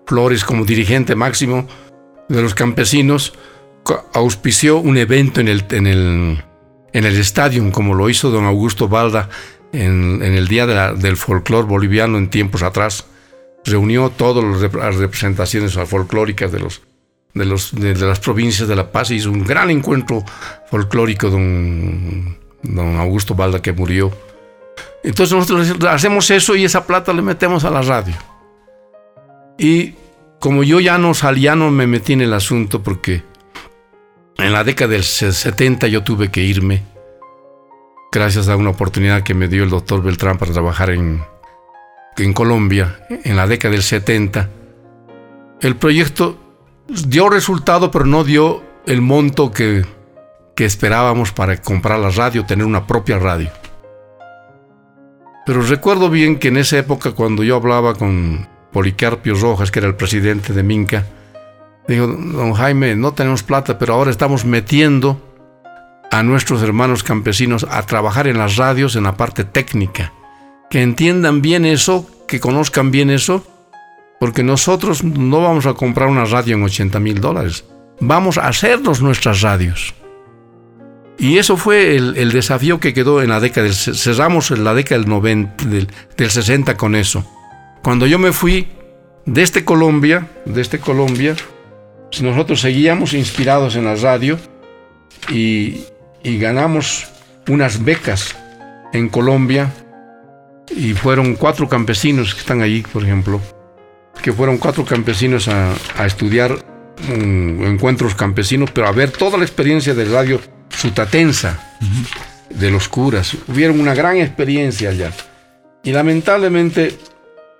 Flores, 0.05 0.43
como 0.43 0.65
dirigente 0.65 1.15
máximo 1.15 1.69
de 2.27 2.41
los 2.41 2.53
campesinos, 2.53 3.31
auspició 4.13 4.79
un 4.79 4.97
evento 4.97 5.39
en 5.39 5.47
el, 5.47 6.43
estadio, 6.91 7.71
como 7.71 7.93
lo 7.93 8.09
hizo 8.09 8.29
don 8.29 8.43
Augusto 8.43 8.89
Balda 8.89 9.29
en, 9.71 10.21
el 10.21 10.49
Día 10.49 10.67
del 10.67 11.15
Folclor 11.15 11.67
Boliviano 11.67 12.17
en 12.17 12.29
tiempos 12.29 12.61
atrás. 12.61 13.05
Reunió 13.63 14.09
todas 14.09 14.43
las 14.43 14.95
representaciones 14.97 15.79
folclóricas 15.85 16.51
de, 16.51 16.59
las 17.45 18.19
provincias 18.19 18.67
de 18.67 18.75
La 18.75 18.91
Paz 18.91 19.11
y 19.11 19.15
hizo 19.15 19.31
un 19.31 19.45
gran 19.45 19.69
encuentro 19.69 20.25
folclórico 20.69 21.29
don, 21.29 22.43
don 22.65 22.97
Augusto 22.97 23.35
Balda 23.35 23.61
que 23.61 23.73
murió. 23.73 24.11
Entonces 25.03 25.35
nosotros 25.35 25.85
hacemos 25.89 26.29
eso 26.31 26.55
y 26.55 26.65
esa 26.65 26.85
plata 26.85 27.13
le 27.13 27.21
metemos 27.21 27.63
a 27.63 27.69
la 27.69 27.81
radio. 27.81 28.15
Y 29.57 29.93
como 30.39 30.63
yo 30.63 30.79
ya 30.79 30.97
no 30.97 31.13
salí, 31.13 31.41
ya 31.41 31.55
no 31.55 31.71
me 31.71 31.87
metí 31.87 32.13
en 32.13 32.21
el 32.21 32.33
asunto 32.33 32.81
porque 32.83 33.23
en 34.37 34.51
la 34.51 34.63
década 34.63 34.91
del 34.91 35.03
70 35.03 35.87
yo 35.87 36.03
tuve 36.03 36.29
que 36.29 36.43
irme, 36.43 36.83
gracias 38.11 38.49
a 38.49 38.55
una 38.55 38.71
oportunidad 38.71 39.23
que 39.23 39.33
me 39.33 39.47
dio 39.47 39.63
el 39.63 39.69
doctor 39.69 40.03
Beltrán 40.03 40.37
para 40.37 40.51
trabajar 40.51 40.89
en, 40.89 41.23
en 42.17 42.33
Colombia, 42.33 42.99
en 43.09 43.35
la 43.35 43.47
década 43.47 43.73
del 43.73 43.83
70. 43.83 44.49
El 45.61 45.75
proyecto 45.77 46.37
dio 46.87 47.29
resultado, 47.29 47.91
pero 47.91 48.05
no 48.05 48.23
dio 48.23 48.63
el 48.85 49.01
monto 49.01 49.51
que, 49.51 49.85
que 50.55 50.65
esperábamos 50.65 51.31
para 51.31 51.61
comprar 51.61 51.99
la 51.99 52.09
radio, 52.09 52.45
tener 52.45 52.65
una 52.65 52.87
propia 52.87 53.19
radio. 53.19 53.49
Pero 55.45 55.61
recuerdo 55.61 56.09
bien 56.09 56.39
que 56.39 56.47
en 56.47 56.57
esa 56.57 56.77
época, 56.77 57.11
cuando 57.11 57.43
yo 57.43 57.55
hablaba 57.55 57.93
con 57.93 58.47
Policarpio 58.71 59.35
Rojas, 59.35 59.69
que 59.69 59.79
era 59.79 59.87
el 59.87 59.95
presidente 59.95 60.53
de 60.53 60.63
Minca, 60.63 61.05
Dijo, 61.87 62.07
don 62.07 62.53
Jaime, 62.53 62.95
no 62.95 63.13
tenemos 63.13 63.43
plata, 63.43 63.77
pero 63.77 63.93
ahora 63.93 64.09
estamos 64.09 64.43
metiendo 64.43 65.21
a 66.11 66.23
nuestros 66.23 66.63
hermanos 66.63 67.03
campesinos 67.03 67.65
a 67.69 67.83
trabajar 67.83 68.27
en 68.27 68.37
las 68.37 68.55
radios 68.55 68.95
en 68.95 69.03
la 69.03 69.17
parte 69.17 69.43
técnica. 69.43 70.11
Que 70.69 70.81
entiendan 70.81 71.41
bien 71.41 71.65
eso, 71.65 72.09
que 72.27 72.39
conozcan 72.39 72.89
bien 72.89 73.11
eso, 73.11 73.45
porque 74.19 74.41
nosotros 74.41 75.03
no 75.03 75.43
vamos 75.43 75.67
a 75.67 75.73
comprar 75.73 76.09
una 76.09 76.25
radio 76.25 76.55
en 76.55 76.63
80 76.63 76.99
mil 76.99 77.21
dólares. 77.21 77.65
Vamos 77.99 78.37
a 78.37 78.47
hacernos 78.47 79.01
nuestras 79.01 79.41
radios. 79.41 79.93
Y 81.17 81.37
eso 81.37 81.55
fue 81.55 81.95
el, 81.95 82.31
desafío 82.31 82.79
que 82.79 82.93
quedó 82.93 83.21
en 83.21 83.29
la 83.29 83.39
década 83.39 83.67
del... 83.67 83.73
Cerramos 83.73 84.51
en 84.51 84.63
la 84.63 84.73
década 84.73 84.99
del, 84.99 85.09
90, 85.09 85.65
del, 85.65 85.87
del 86.17 86.29
60 86.29 86.75
con 86.75 86.95
eso. 86.95 87.25
Cuando 87.83 88.05
yo 88.05 88.19
me 88.19 88.33
fui 88.33 88.67
desde 89.25 89.43
este 89.43 89.65
Colombia, 89.65 90.27
desde 90.45 90.61
este 90.61 90.79
Colombia, 90.79 91.35
nosotros 92.21 92.61
seguíamos 92.61 93.13
inspirados 93.13 93.75
en 93.75 93.85
la 93.85 93.95
radio 93.95 94.37
y, 95.29 95.85
ganamos 96.23 97.07
unas 97.47 97.83
becas 97.83 98.35
en 98.93 99.09
Colombia 99.09 99.71
y 100.75 100.93
fueron 100.93 101.35
cuatro 101.35 101.69
campesinos 101.69 102.33
que 102.33 102.39
están 102.39 102.61
allí, 102.61 102.81
por 102.81 103.03
ejemplo, 103.03 103.39
que 104.23 104.33
fueron 104.33 104.57
cuatro 104.57 104.85
campesinos 104.85 105.47
a, 105.47 105.75
estudiar 106.05 106.57
encuentros 107.07 108.15
campesinos, 108.15 108.71
pero 108.71 108.87
a 108.87 108.91
ver 108.91 109.11
toda 109.11 109.37
la 109.37 109.43
experiencia 109.43 109.93
de 109.93 110.05
radio 110.05 110.39
sutatensa, 110.75 111.59
de 112.49 112.71
los 112.71 112.87
curas. 112.87 113.35
Hubieron 113.47 113.79
una 113.79 113.93
gran 113.93 114.17
experiencia 114.17 114.89
allá. 114.89 115.11
Y 115.83 115.91
lamentablemente, 115.91 116.97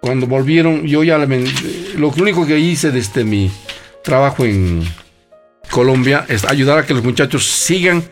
cuando 0.01 0.27
volvieron, 0.27 0.85
yo 0.85 1.03
ya 1.03 1.17
lo 1.17 2.09
único 2.09 2.45
que 2.45 2.59
hice 2.59 2.91
desde 2.91 3.23
mi 3.23 3.51
trabajo 4.03 4.45
en 4.45 4.83
Colombia 5.69 6.25
es 6.27 6.45
ayudar 6.45 6.79
a 6.79 6.85
que 6.85 6.93
los 6.93 7.03
muchachos 7.03 7.45
sigan 7.45 8.03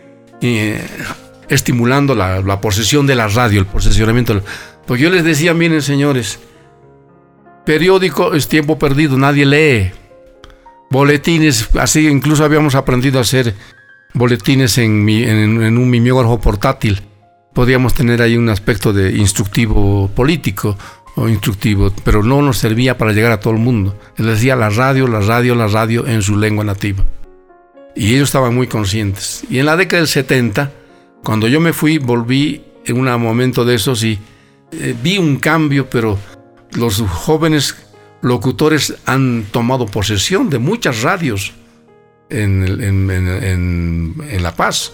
eh, 0.41 0.84
estimulando 1.49 2.16
la, 2.16 2.62
posesión 2.62 3.08
de 3.08 3.16
la 3.16 3.28
radio, 3.28 3.60
el 3.60 3.66
posesionamiento. 3.66 4.41
Porque 4.86 5.04
yo 5.04 5.10
les 5.10 5.24
decía, 5.24 5.54
miren 5.54 5.82
señores, 5.82 6.39
periódico 7.66 8.34
es 8.34 8.47
tiempo 8.47 8.78
perdido, 8.78 9.18
nadie 9.18 9.45
lee. 9.45 9.91
Boletines, 10.89 11.70
así 11.80 12.08
incluso 12.08 12.43
habíamos 12.43 12.76
aprendido 12.76 13.18
a 13.18 13.24
hacer 13.24 13.56
boletines 14.14 14.78
en, 14.78 15.09
en 15.09 15.78
un 15.78 15.89
mimeógrafo 15.89 16.39
portátil. 16.39 17.01
Podíamos 17.53 17.93
tener 17.93 18.22
ahí 18.22 18.36
un 18.36 18.49
aspecto 18.49 18.93
de 18.93 19.11
instructivo 19.11 20.07
político 20.09 20.78
o 21.16 21.30
instructivo, 21.30 21.93
pero 22.03 22.24
no 22.24 22.41
nos 22.41 22.57
servía 22.57 22.97
para 22.97 23.11
llegar 23.11 23.32
a 23.32 23.39
todo 23.39 23.53
el 23.53 23.59
mundo. 23.59 23.97
Él 24.18 24.26
decía 24.26 24.55
la 24.55 24.70
radio, 24.70 25.07
la 25.07 25.20
radio, 25.20 25.55
la 25.55 25.68
radio 25.68 26.07
en 26.07 26.22
su 26.22 26.38
lengua 26.38 26.64
nativa. 26.64 27.05
Y 27.95 28.16
ellos 28.16 28.30
estaban 28.30 28.55
muy 28.55 28.68
conscientes. 28.68 29.43
Y 29.49 29.59
en 29.59 29.68
la 29.68 29.78
década 29.78 29.99
del 29.99 30.07
70, 30.07 30.72
cuando 31.24 31.47
yo 31.47 31.59
me 31.59 31.74
fui, 31.74 31.99
volví 31.99 32.64
en 32.86 32.97
un 32.97 33.22
momento 33.22 33.66
de 33.66 33.76
esos 33.76 34.03
y 34.03 34.20
eh, 34.72 34.95
vi 35.01 35.20
un 35.20 35.38
cambio, 35.38 35.89
pero 35.89 36.18
los 36.72 37.01
jóvenes 37.01 37.76
locutores 38.22 38.95
han 39.05 39.45
tomado 39.51 39.86
posesión 39.86 40.49
de 40.49 40.57
muchas 40.57 41.03
radios 41.03 41.53
en, 42.34 44.15
La 44.41 44.55
Paz. 44.55 44.93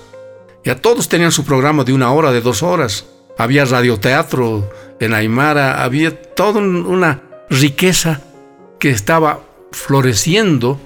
Ya 0.63 0.75
todos 0.75 1.07
tenían 1.09 1.31
su 1.31 1.45
programa 1.45 1.83
de 1.83 1.93
una 1.93 2.11
hora, 2.11 2.31
de 2.31 2.41
dos 2.41 2.63
horas. 2.63 3.05
Había 3.37 3.65
radioteatro 3.65 4.69
en 4.99 5.13
Aymara, 5.13 5.83
había 5.83 6.21
toda 6.33 6.59
una 6.59 7.21
riqueza 7.49 8.21
que 8.79 8.89
estaba 8.89 9.41
floreciendo, 9.71 10.79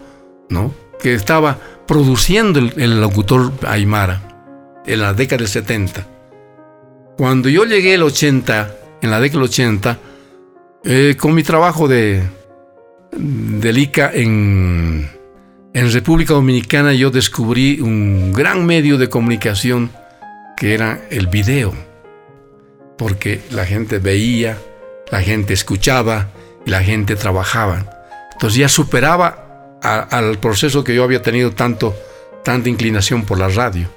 ¿no? 0.49 0.73
que 0.99 1.13
estaba 1.13 1.59
produciendo 1.87 2.59
el, 2.59 3.01
locutor 3.01 3.51
Aymara 3.67 4.81
en 4.85 5.01
la 5.01 5.13
década 5.13 5.39
del 5.39 5.47
70. 5.47 6.07
Cuando 7.17 7.49
yo 7.49 7.65
llegué 7.65 7.95
el 7.95 8.03
80, 8.03 8.75
en 9.01 9.11
la 9.11 9.19
década 9.19 9.39
del 9.39 9.49
80, 9.49 9.99
eh, 10.85 11.15
con 11.19 11.33
mi 11.33 11.43
trabajo 11.43 11.87
de, 11.87 12.23
del 13.11 13.77
ICA 13.77 14.11
en, 14.13 15.09
en 15.73 15.91
República 15.91 16.33
Dominicana, 16.33 16.93
yo 16.93 17.11
descubrí 17.11 17.81
un 17.81 18.33
gran 18.33 18.65
medio 18.65 18.97
de 18.97 19.09
comunicación 19.09 19.91
que 20.57 20.73
era 20.73 21.01
el 21.09 21.27
video 21.27 21.73
porque 22.97 23.41
la 23.51 23.65
gente 23.65 23.99
veía, 23.99 24.57
la 25.11 25.21
gente 25.21 25.53
escuchaba 25.53 26.29
y 26.65 26.69
la 26.69 26.81
gente 26.83 27.15
trabajaba. 27.15 27.85
Entonces 28.31 28.59
ya 28.59 28.69
superaba 28.69 29.77
al 29.81 30.37
proceso 30.39 30.83
que 30.83 30.95
yo 30.95 31.03
había 31.03 31.21
tenido 31.21 31.51
tanto, 31.51 31.93
tanta 32.43 32.69
inclinación 32.69 33.23
por 33.25 33.39
la 33.39 33.49
radio. 33.49 33.89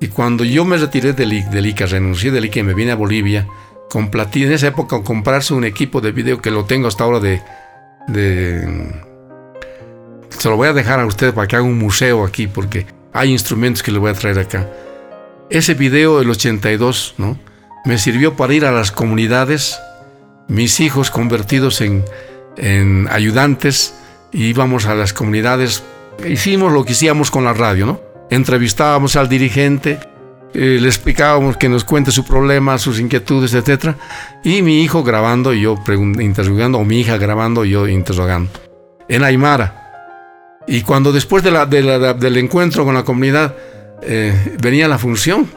Y 0.00 0.08
cuando 0.08 0.44
yo 0.44 0.64
me 0.64 0.76
retiré 0.76 1.12
del, 1.12 1.32
ICA, 1.32 1.86
renuncié 1.86 2.30
del 2.30 2.46
ICA 2.46 2.60
y 2.60 2.62
me 2.64 2.74
vine 2.74 2.92
a 2.92 2.96
Bolivia, 2.96 3.46
con 3.88 4.10
en 4.12 4.52
esa 4.52 4.66
época 4.66 5.00
comprarse 5.04 5.54
un 5.54 5.64
equipo 5.64 6.00
de 6.00 6.10
video 6.10 6.42
que 6.42 6.50
lo 6.50 6.64
tengo 6.64 6.88
hasta 6.88 7.04
ahora 7.04 7.20
de... 7.20 7.40
Se 10.44 10.50
lo 10.50 10.58
voy 10.58 10.68
a 10.68 10.74
dejar 10.74 11.00
a 11.00 11.06
ustedes 11.06 11.32
para 11.32 11.46
que 11.46 11.56
haga 11.56 11.64
un 11.64 11.78
museo 11.78 12.22
aquí, 12.22 12.46
porque 12.46 12.86
hay 13.14 13.32
instrumentos 13.32 13.82
que 13.82 13.90
le 13.90 13.98
voy 13.98 14.10
a 14.10 14.12
traer 14.12 14.38
acá. 14.38 14.68
Ese 15.48 15.72
video 15.72 16.18
del 16.18 16.28
82, 16.28 17.14
¿no? 17.16 17.38
Me 17.86 17.96
sirvió 17.96 18.36
para 18.36 18.52
ir 18.52 18.66
a 18.66 18.70
las 18.70 18.92
comunidades, 18.92 19.80
mis 20.46 20.80
hijos 20.80 21.10
convertidos 21.10 21.80
en, 21.80 22.04
en 22.58 23.08
ayudantes, 23.10 23.94
íbamos 24.32 24.84
a 24.84 24.94
las 24.94 25.14
comunidades, 25.14 25.82
hicimos 26.28 26.74
lo 26.74 26.84
que 26.84 26.92
hacíamos 26.92 27.30
con 27.30 27.44
la 27.44 27.54
radio, 27.54 27.86
¿no? 27.86 28.02
Entrevistábamos 28.28 29.16
al 29.16 29.30
dirigente, 29.30 29.98
eh, 30.52 30.76
le 30.78 30.88
explicábamos 30.88 31.56
que 31.56 31.70
nos 31.70 31.84
cuente 31.84 32.12
su 32.12 32.22
problema, 32.22 32.76
sus 32.76 33.00
inquietudes, 33.00 33.54
etc. 33.54 33.96
Y 34.44 34.60
mi 34.60 34.82
hijo 34.82 35.02
grabando 35.04 35.54
y 35.54 35.62
yo 35.62 35.82
interrogando, 36.20 36.80
o 36.80 36.84
mi 36.84 37.00
hija 37.00 37.16
grabando 37.16 37.64
y 37.64 37.70
yo 37.70 37.88
interrogando. 37.88 38.50
En 39.08 39.24
Aymara. 39.24 39.83
Y 40.66 40.82
cuando 40.82 41.12
después 41.12 41.42
del 41.42 42.36
encuentro 42.36 42.84
con 42.84 42.94
la 42.94 43.04
comunidad 43.04 43.54
eh, 44.02 44.56
venía 44.60 44.88
la 44.88 44.98
función, 44.98 45.48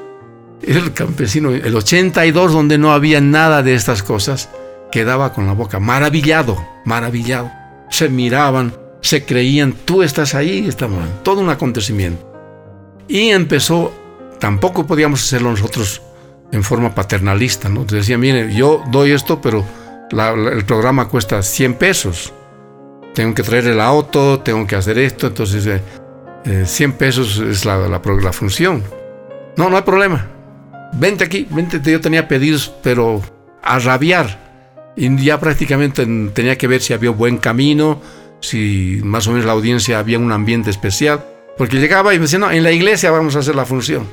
el 0.61 0.93
campesino, 0.93 1.51
el 1.51 1.75
82, 1.75 2.51
donde 2.51 2.77
no 2.77 2.91
había 2.91 3.21
nada 3.21 3.63
de 3.63 3.73
estas 3.73 4.03
cosas, 4.03 4.49
quedaba 4.91 5.33
con 5.33 5.45
la 5.47 5.53
boca 5.53 5.79
maravillado, 5.79 6.57
maravillado. 6.85 7.51
Se 7.89 8.09
miraban, 8.09 8.73
se 9.01 9.23
creían, 9.23 9.73
tú 9.73 10.03
estás 10.03 10.35
ahí, 10.35 10.67
estamos, 10.67 11.07
todo 11.23 11.41
un 11.41 11.49
acontecimiento. 11.49 12.25
Y 13.07 13.29
empezó, 13.29 13.93
tampoco 14.39 14.85
podíamos 14.85 15.23
hacerlo 15.23 15.51
nosotros 15.51 16.01
en 16.51 16.63
forma 16.63 16.93
paternalista, 16.93 17.69
¿no? 17.69 17.85
Decía, 17.85 18.17
mire, 18.17 18.53
yo 18.53 18.83
doy 18.91 19.11
esto, 19.11 19.41
pero 19.41 19.65
el 20.11 20.65
programa 20.65 21.07
cuesta 21.07 21.41
100 21.41 21.73
pesos. 21.75 22.33
Tengo 23.17 23.33
que 23.33 23.41
traer 23.41 23.65
el 23.65 23.81
auto, 23.81 24.41
tengo 24.41 24.67
que 24.67 24.75
hacer 24.75 24.99
esto, 24.99 25.25
entonces 25.25 25.63
100 25.63 25.81
eh, 26.45 26.65
eh, 26.93 26.95
pesos 26.99 27.39
es 27.39 27.65
la, 27.65 27.75
la, 27.75 27.99
la, 27.99 28.31
función. 28.31 28.83
No, 29.55 29.71
no 29.71 29.75
hay 29.75 29.81
problema. 29.81 30.27
Vente 30.93 31.23
aquí, 31.23 31.47
vente, 31.49 31.81
yo 31.83 31.99
tenía 31.99 32.27
pedidos, 32.27 32.71
pero 32.83 33.23
a 33.63 33.79
rabiar. 33.79 34.93
Y 34.95 35.17
ya 35.17 35.39
prácticamente 35.39 36.05
tenía 36.31 36.59
que 36.59 36.67
ver 36.67 36.79
si 36.79 36.93
había 36.93 37.09
buen 37.09 37.39
camino, 37.39 37.99
si 38.39 39.01
más 39.03 39.25
o 39.25 39.31
menos 39.31 39.47
la 39.47 39.53
audiencia 39.53 39.97
había 39.97 40.19
un 40.19 40.31
ambiente 40.31 40.69
especial. 40.69 41.25
Porque 41.57 41.77
llegaba 41.77 42.13
y 42.13 42.19
me 42.19 42.25
decía, 42.25 42.37
no, 42.37 42.51
en 42.51 42.61
la 42.61 42.71
iglesia 42.71 43.09
vamos 43.09 43.35
a 43.35 43.39
hacer 43.39 43.55
la 43.55 43.65
función. 43.65 44.05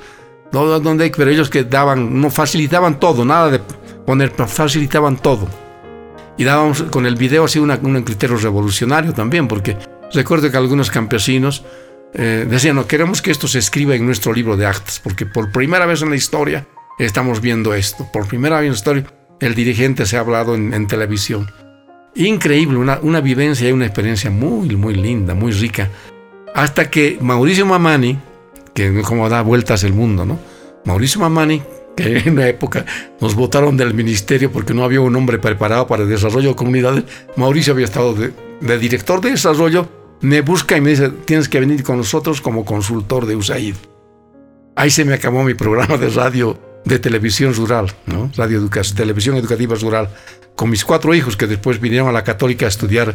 ¿Dónde? 0.51 1.13
Pero 1.15 1.31
ellos 1.31 1.51
que 1.51 1.65
daban, 1.65 2.23
no 2.23 2.31
facilitaban 2.31 2.99
todo, 2.99 3.27
nada 3.27 3.51
de 3.51 3.61
poner, 4.07 4.31
facilitaban 4.31 5.19
todo. 5.19 5.47
Y 6.37 6.45
dábamos 6.45 6.83
con 6.85 7.07
el 7.07 7.17
video 7.17 7.45
así 7.45 7.59
un 7.59 8.03
criterio 8.03 8.37
revolucionario 8.37 9.13
también, 9.13 9.47
porque 9.47 9.77
recuerdo 10.13 10.51
que 10.51 10.57
algunos 10.57 10.91
campesinos 10.91 11.65
eh, 12.15 12.47
decían, 12.49 12.77
no, 12.77 12.87
queremos 12.87 13.23
que 13.23 13.33
esto 13.33 13.49
se 13.49 13.59
escriba 13.59 13.95
en 13.97 14.07
nuestro 14.07 14.33
libro 14.33 14.57
de 14.57 14.67
actas, 14.67 15.01
porque 15.03 15.27
por 15.27 15.51
primera 15.51 15.85
vez 15.85 16.03
en 16.03 16.11
la 16.11 16.17
historia 16.17 16.67
estamos 16.99 17.41
viendo 17.41 17.75
esto. 17.75 18.09
Por 18.13 18.27
primera 18.27 18.57
vez 18.57 18.67
en 18.67 18.73
la 18.73 18.77
historia 18.77 19.07
el 19.41 19.55
dirigente 19.55 20.07
se 20.07 20.17
ha 20.17 20.21
hablado 20.21 20.55
en, 20.55 20.87
televisión. 20.87 21.51
Increíble, 22.15 22.79
una, 22.79 23.01
una 23.03 23.21
vivencia 23.21 23.69
y 23.69 23.73
una 23.73 23.87
experiencia 23.87 24.31
muy, 24.31 24.77
muy 24.77 24.95
linda, 24.95 25.35
muy 25.35 25.53
rica. 25.53 25.91
Hasta 26.55 26.89
que 26.89 27.19
Mauricio 27.21 27.67
Mamani, 27.67 28.17
que 28.73 29.03
como 29.03 29.29
da 29.29 29.43
vueltas 29.43 29.83
el 29.83 29.93
mundo, 29.93 30.25
¿no? 30.25 30.39
Mauricio 30.85 31.21
Mamani, 31.21 31.63
que 31.97 32.19
en 32.19 32.33
una 32.33 32.49
época 32.49 32.85
nos 33.21 33.35
votaron 33.35 33.77
del 33.77 33.95
ministerio 33.95 34.51
porque 34.51 34.75
no 34.75 34.85
había 34.85 35.01
un 35.01 35.15
hombre 35.17 35.39
preparado 35.39 35.87
para 35.87 36.03
el 36.03 36.09
desarrollo 36.09 36.51
de 36.51 36.57
comunidades, 36.57 37.05
Mauricio 37.37 37.73
había 37.73 37.85
estado 37.85 38.15
de, 38.15 38.79
director 38.79 39.21
de 39.21 39.31
desarrollo, 39.31 39.89
me 40.21 40.41
busca 40.41 40.77
y 40.77 40.81
me 40.81 40.91
dice, 40.91 41.11
tienes 41.11 41.49
que 41.49 41.61
venir 41.61 41.83
con 41.83 41.99
nosotros 41.99 42.41
como 42.41 42.65
consultor 42.65 43.27
de 43.27 43.37
USAID. 43.37 43.75
Ahí 44.77 44.91
se 44.91 45.05
me 45.05 45.15
acabó 45.15 45.45
mi 45.45 45.55
programa 45.55 45.97
de 45.97 46.09
radio 46.09 46.59
de 46.85 46.99
televisión 46.99 47.55
rural, 47.55 47.93
¿no? 48.07 48.31
Radio 48.37 48.69
Televisión 48.97 49.37
Educativa 49.37 49.75
Rural, 49.77 50.09
con 50.55 50.71
mis 50.71 50.85
cuatro 50.85 51.15
hijos 51.15 51.37
que 51.37 51.47
después 51.47 51.81
vinieron 51.81 52.09
a 52.09 52.13
la 52.13 52.25
Católica 52.25 52.67
a 52.67 52.69
estudiar 52.69 53.15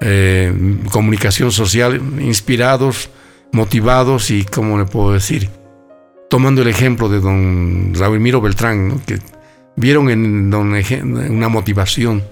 eh, 0.00 0.52
comunicación 0.90 1.52
social, 1.52 2.00
inspirados, 2.20 3.10
motivados 3.52 4.30
y, 4.30 4.44
¿cómo 4.44 4.78
le 4.78 4.84
puedo 4.84 5.12
decir? 5.12 5.48
Tomando 6.30 6.62
el 6.62 6.68
ejemplo 6.68 7.10
de 7.10 7.20
don 7.20 7.92
Raúl 7.94 8.18
Beltrán, 8.40 9.00
que 9.04 9.18
vieron 9.76 10.08
en 10.08 10.50
don 10.50 10.72
una 11.28 11.48
motivación, 11.48 12.22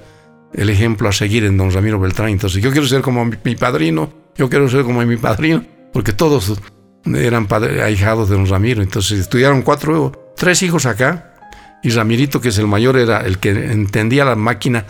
el 0.54 0.70
ejemplo 0.70 1.08
a 1.08 1.12
seguir 1.12 1.44
en 1.44 1.58
don 1.58 1.70
Ramiro 1.70 2.00
Beltrán. 2.00 2.30
Entonces, 2.30 2.62
yo 2.62 2.70
quiero 2.70 2.86
ser 2.86 3.02
como 3.02 3.26
mi, 3.26 3.56
padrino, 3.56 4.10
yo 4.36 4.48
quiero 4.48 4.68
ser 4.70 4.84
como 4.84 5.04
mi 5.04 5.16
padrino, 5.16 5.64
porque 5.92 6.12
todos 6.12 6.58
eran 7.04 7.46
ahijados 7.82 8.30
de 8.30 8.36
don 8.36 8.46
Ramiro. 8.46 8.82
Entonces, 8.82 9.18
estudiaron 9.18 9.60
cuatro, 9.60 10.32
tres 10.36 10.62
hijos 10.62 10.86
acá, 10.86 11.34
y 11.82 11.90
Ramirito, 11.90 12.40
que 12.40 12.48
es 12.48 12.58
el 12.58 12.66
mayor, 12.66 12.96
era 12.96 13.20
el 13.20 13.38
que 13.38 13.50
entendía 13.50 14.24
la 14.24 14.36
máquina 14.36 14.86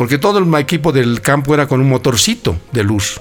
porque 0.00 0.16
todo 0.16 0.38
el 0.38 0.54
equipo 0.54 0.92
del 0.92 1.20
campo 1.20 1.52
era 1.54 1.66
con 1.66 1.80
un 1.80 1.88
motorcito 1.88 2.56
de 2.72 2.84
luz, 2.84 3.20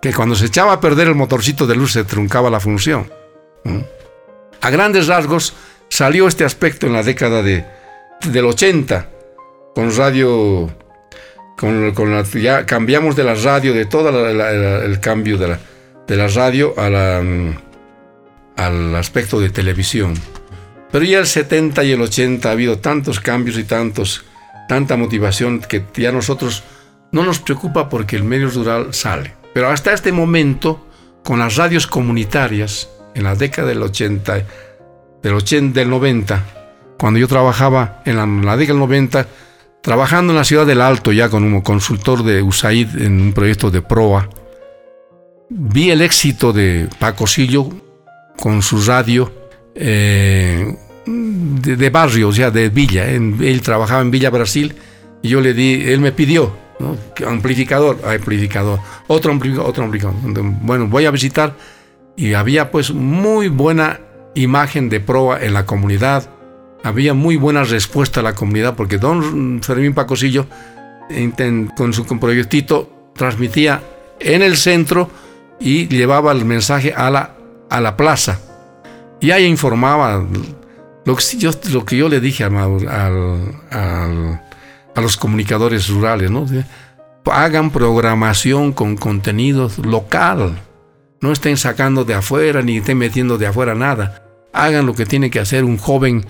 que 0.00 0.12
cuando 0.12 0.34
se 0.34 0.46
echaba 0.46 0.74
a 0.74 0.80
perder 0.80 1.08
el 1.08 1.14
motorcito 1.14 1.66
de 1.66 1.74
luz 1.74 1.92
se 1.92 2.04
truncaba 2.04 2.50
la 2.50 2.60
función. 2.60 3.10
A 4.64 4.70
grandes 4.70 5.08
rasgos 5.08 5.52
salió 5.90 6.26
este 6.26 6.42
aspecto 6.42 6.86
en 6.86 6.94
la 6.94 7.02
década 7.02 7.42
de, 7.42 7.66
del 8.24 8.46
80, 8.46 9.10
con 9.74 9.94
radio, 9.94 10.74
con, 11.54 12.24
ya 12.40 12.64
cambiamos 12.64 13.14
de 13.14 13.24
la 13.24 13.34
radio, 13.34 13.74
de 13.74 13.84
todo 13.84 14.08
el 14.26 15.00
cambio 15.00 15.36
de 15.36 15.48
la, 15.48 15.58
de 16.06 16.16
la 16.16 16.28
radio 16.28 16.72
la, 16.78 17.22
al 18.56 18.96
aspecto 18.96 19.38
de 19.38 19.50
televisión. 19.50 20.14
Pero 20.90 21.04
ya 21.04 21.18
el 21.18 21.26
70 21.26 21.84
y 21.84 21.92
el 21.92 22.00
80 22.00 22.48
ha 22.48 22.52
habido 22.52 22.78
tantos 22.78 23.20
cambios 23.20 23.58
y 23.58 23.64
tantos 23.64 24.24
tanta 24.66 24.96
motivación 24.96 25.60
que 25.60 25.84
ya 25.94 26.10
nosotros 26.10 26.64
no 27.12 27.22
nos 27.22 27.38
preocupa 27.38 27.90
porque 27.90 28.16
el 28.16 28.24
medio 28.24 28.48
rural 28.48 28.94
sale. 28.94 29.34
Pero 29.52 29.68
hasta 29.68 29.92
este 29.92 30.10
momento, 30.10 30.88
con 31.22 31.40
las 31.40 31.56
radios 31.56 31.86
comunitarias, 31.86 32.88
en 33.14 33.24
la 33.24 33.34
década 33.34 33.68
del 33.68 33.82
80, 33.82 34.42
del 35.22 35.34
80, 35.34 35.78
del 35.78 35.90
90, 35.90 36.44
cuando 36.98 37.18
yo 37.18 37.28
trabajaba 37.28 38.02
en 38.04 38.16
la, 38.16 38.56
década 38.56 38.74
del 38.74 38.78
90, 38.78 39.26
trabajando 39.82 40.32
en 40.32 40.38
la 40.38 40.44
ciudad 40.44 40.66
del 40.66 40.80
Alto 40.80 41.12
ya 41.12 41.28
como 41.28 41.62
consultor 41.62 42.22
de 42.22 42.42
USAID 42.42 43.02
en 43.02 43.20
un 43.20 43.32
proyecto 43.32 43.70
de 43.70 43.82
proa, 43.82 44.28
vi 45.50 45.90
el 45.90 46.02
éxito 46.02 46.52
de 46.52 46.88
Paco 46.98 47.26
Sillo 47.26 47.68
con 48.36 48.62
su 48.62 48.82
radio, 48.82 49.32
eh, 49.74 50.76
de, 51.06 51.90
barrio, 51.90 52.28
o 52.28 52.32
sea, 52.32 52.50
de 52.50 52.68
villa. 52.68 53.08
él 53.10 53.60
trabajaba 53.62 54.00
en 54.00 54.10
Villa 54.10 54.30
Brasil 54.30 54.74
y 55.22 55.28
yo 55.28 55.40
le 55.40 55.54
di, 55.54 55.82
él 55.86 56.00
me 56.00 56.12
pidió, 56.12 56.64
amplificador, 57.26 57.98
amplificador, 58.06 58.80
otro 59.06 59.32
amplificador, 59.32 59.70
otro 59.70 59.84
amplificador. 59.84 60.20
Bueno, 60.62 60.86
voy 60.88 61.06
a 61.06 61.10
visitar 61.10 61.54
y 62.16 62.34
había 62.34 62.70
pues 62.70 62.92
muy 62.92 63.48
buena 63.48 64.00
imagen 64.34 64.88
de 64.88 65.00
proa 65.00 65.42
en 65.42 65.54
la 65.54 65.66
comunidad, 65.66 66.30
había 66.82 67.14
muy 67.14 67.36
buena 67.36 67.64
respuesta 67.64 68.20
a 68.20 68.22
la 68.22 68.34
comunidad 68.34 68.76
porque 68.76 68.98
don 68.98 69.62
Fermín 69.62 69.94
Pacosillo 69.94 70.46
con 71.76 71.92
su 71.92 72.04
proyectito 72.18 73.10
transmitía 73.14 73.82
en 74.20 74.42
el 74.42 74.56
centro 74.56 75.10
y 75.60 75.88
llevaba 75.88 76.32
el 76.32 76.44
mensaje 76.44 76.92
a 76.94 77.10
la, 77.10 77.36
a 77.70 77.80
la 77.80 77.96
plaza. 77.96 78.40
Y 79.20 79.30
ahí 79.30 79.44
informaba 79.46 80.24
lo 81.04 81.16
que, 81.16 81.22
yo, 81.38 81.50
lo 81.72 81.84
que 81.84 81.96
yo 81.96 82.08
le 82.08 82.20
dije 82.20 82.44
a 82.44 82.50
los 84.96 85.16
comunicadores 85.16 85.88
rurales, 85.88 86.30
¿no? 86.30 86.46
Hagan 87.26 87.70
programación 87.70 88.72
con 88.72 88.96
contenido 88.96 89.70
local. 89.82 90.58
No 91.24 91.32
estén 91.32 91.56
sacando 91.56 92.04
de 92.04 92.12
afuera 92.12 92.60
ni 92.60 92.76
estén 92.76 92.98
metiendo 92.98 93.38
de 93.38 93.46
afuera 93.46 93.74
nada. 93.74 94.26
Hagan 94.52 94.84
lo 94.84 94.94
que 94.94 95.06
tiene 95.06 95.30
que 95.30 95.40
hacer 95.40 95.64
un 95.64 95.78
joven 95.78 96.26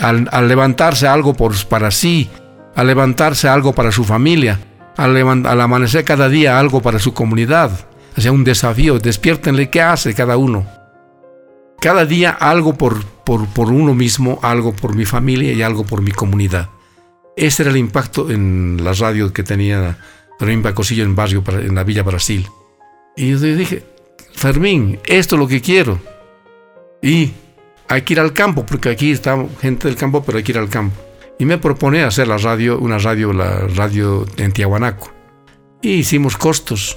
al, 0.00 0.48
levantarse 0.48 1.06
algo 1.06 1.34
por, 1.34 1.54
para 1.66 1.90
sí, 1.90 2.30
al 2.74 2.86
levantarse 2.86 3.46
algo 3.46 3.74
para 3.74 3.92
su 3.92 4.04
familia, 4.04 4.58
al, 4.96 5.14
amanecer 5.60 6.02
cada 6.02 6.30
día 6.30 6.58
algo 6.58 6.80
para 6.80 6.98
su 6.98 7.12
comunidad. 7.12 7.72
O 8.16 8.22
sea, 8.22 8.32
un 8.32 8.42
desafío. 8.42 8.98
Despiértenle 8.98 9.68
qué 9.68 9.82
hace 9.82 10.14
cada 10.14 10.38
uno. 10.38 10.66
Cada 11.78 12.06
día 12.06 12.30
algo 12.30 12.72
por, 12.72 13.04
por, 13.04 13.70
uno 13.70 13.92
mismo, 13.92 14.38
algo 14.40 14.72
por 14.72 14.96
mi 14.96 15.04
familia 15.04 15.52
y 15.52 15.60
algo 15.60 15.84
por 15.84 16.00
mi 16.00 16.12
comunidad. 16.12 16.70
Ese 17.36 17.64
era 17.64 17.70
el 17.70 17.76
impacto 17.76 18.30
en 18.30 18.78
la 18.82 18.94
radio 18.94 19.30
que 19.30 19.42
tenía 19.42 19.98
Fermín 20.38 20.62
Bacosillo 20.62 21.04
en 21.04 21.14
barrio, 21.14 21.44
en 21.48 21.74
la 21.74 21.84
Villa 21.84 22.02
Brasil. 22.02 22.48
Y 23.14 23.32
yo 23.32 23.38
dije, 23.40 23.97
Fermín, 24.38 25.00
esto 25.04 25.34
es 25.34 25.40
lo 25.40 25.48
que 25.48 25.60
quiero. 25.60 26.00
Y 27.02 27.32
hay 27.88 28.02
que 28.02 28.14
ir 28.14 28.20
al 28.20 28.32
campo, 28.32 28.64
porque 28.64 28.88
aquí 28.88 29.10
está 29.10 29.36
gente 29.60 29.88
del 29.88 29.96
campo, 29.96 30.22
pero 30.24 30.38
hay 30.38 30.44
que 30.44 30.52
ir 30.52 30.58
al 30.58 30.68
campo. 30.68 30.96
Y 31.38 31.44
me 31.44 31.58
propone 31.58 32.02
hacer 32.02 32.28
la 32.28 32.38
radio, 32.38 32.78
una 32.78 32.98
radio, 32.98 33.32
la 33.32 33.66
radio 33.66 34.26
en 34.36 34.52
Tiahuanaco. 34.52 35.12
Y 35.82 35.94
hicimos 35.94 36.36
costos. 36.36 36.96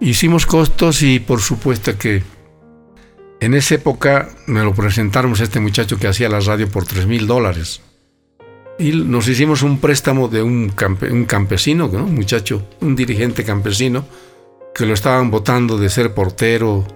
Hicimos 0.00 0.46
costos 0.46 1.02
y 1.02 1.20
por 1.20 1.40
supuesto 1.40 1.96
que 1.96 2.22
en 3.40 3.54
esa 3.54 3.76
época 3.76 4.28
me 4.46 4.62
lo 4.62 4.74
presentaron 4.74 5.32
a 5.32 5.42
este 5.42 5.60
muchacho 5.60 5.98
que 5.98 6.08
hacía 6.08 6.28
la 6.28 6.40
radio 6.40 6.68
por 6.68 6.86
3 6.86 7.06
mil 7.06 7.26
dólares. 7.26 7.80
Y 8.78 8.92
nos 8.92 9.28
hicimos 9.28 9.62
un 9.62 9.78
préstamo 9.78 10.28
de 10.28 10.42
un, 10.42 10.70
campesino, 11.26 11.86
un 11.86 12.14
muchacho, 12.14 12.66
un 12.80 12.96
dirigente 12.96 13.44
campesino, 13.44 14.04
que 14.74 14.86
lo 14.86 14.94
estaban 14.94 15.30
votando 15.30 15.78
de 15.78 15.88
ser 15.88 16.14
portero 16.14 16.86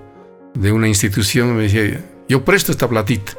de 0.54 0.72
una 0.72 0.88
institución. 0.88 1.56
Me 1.56 1.64
decía, 1.64 2.00
yo 2.28 2.44
presto 2.44 2.72
esta 2.72 2.88
platita. 2.88 3.32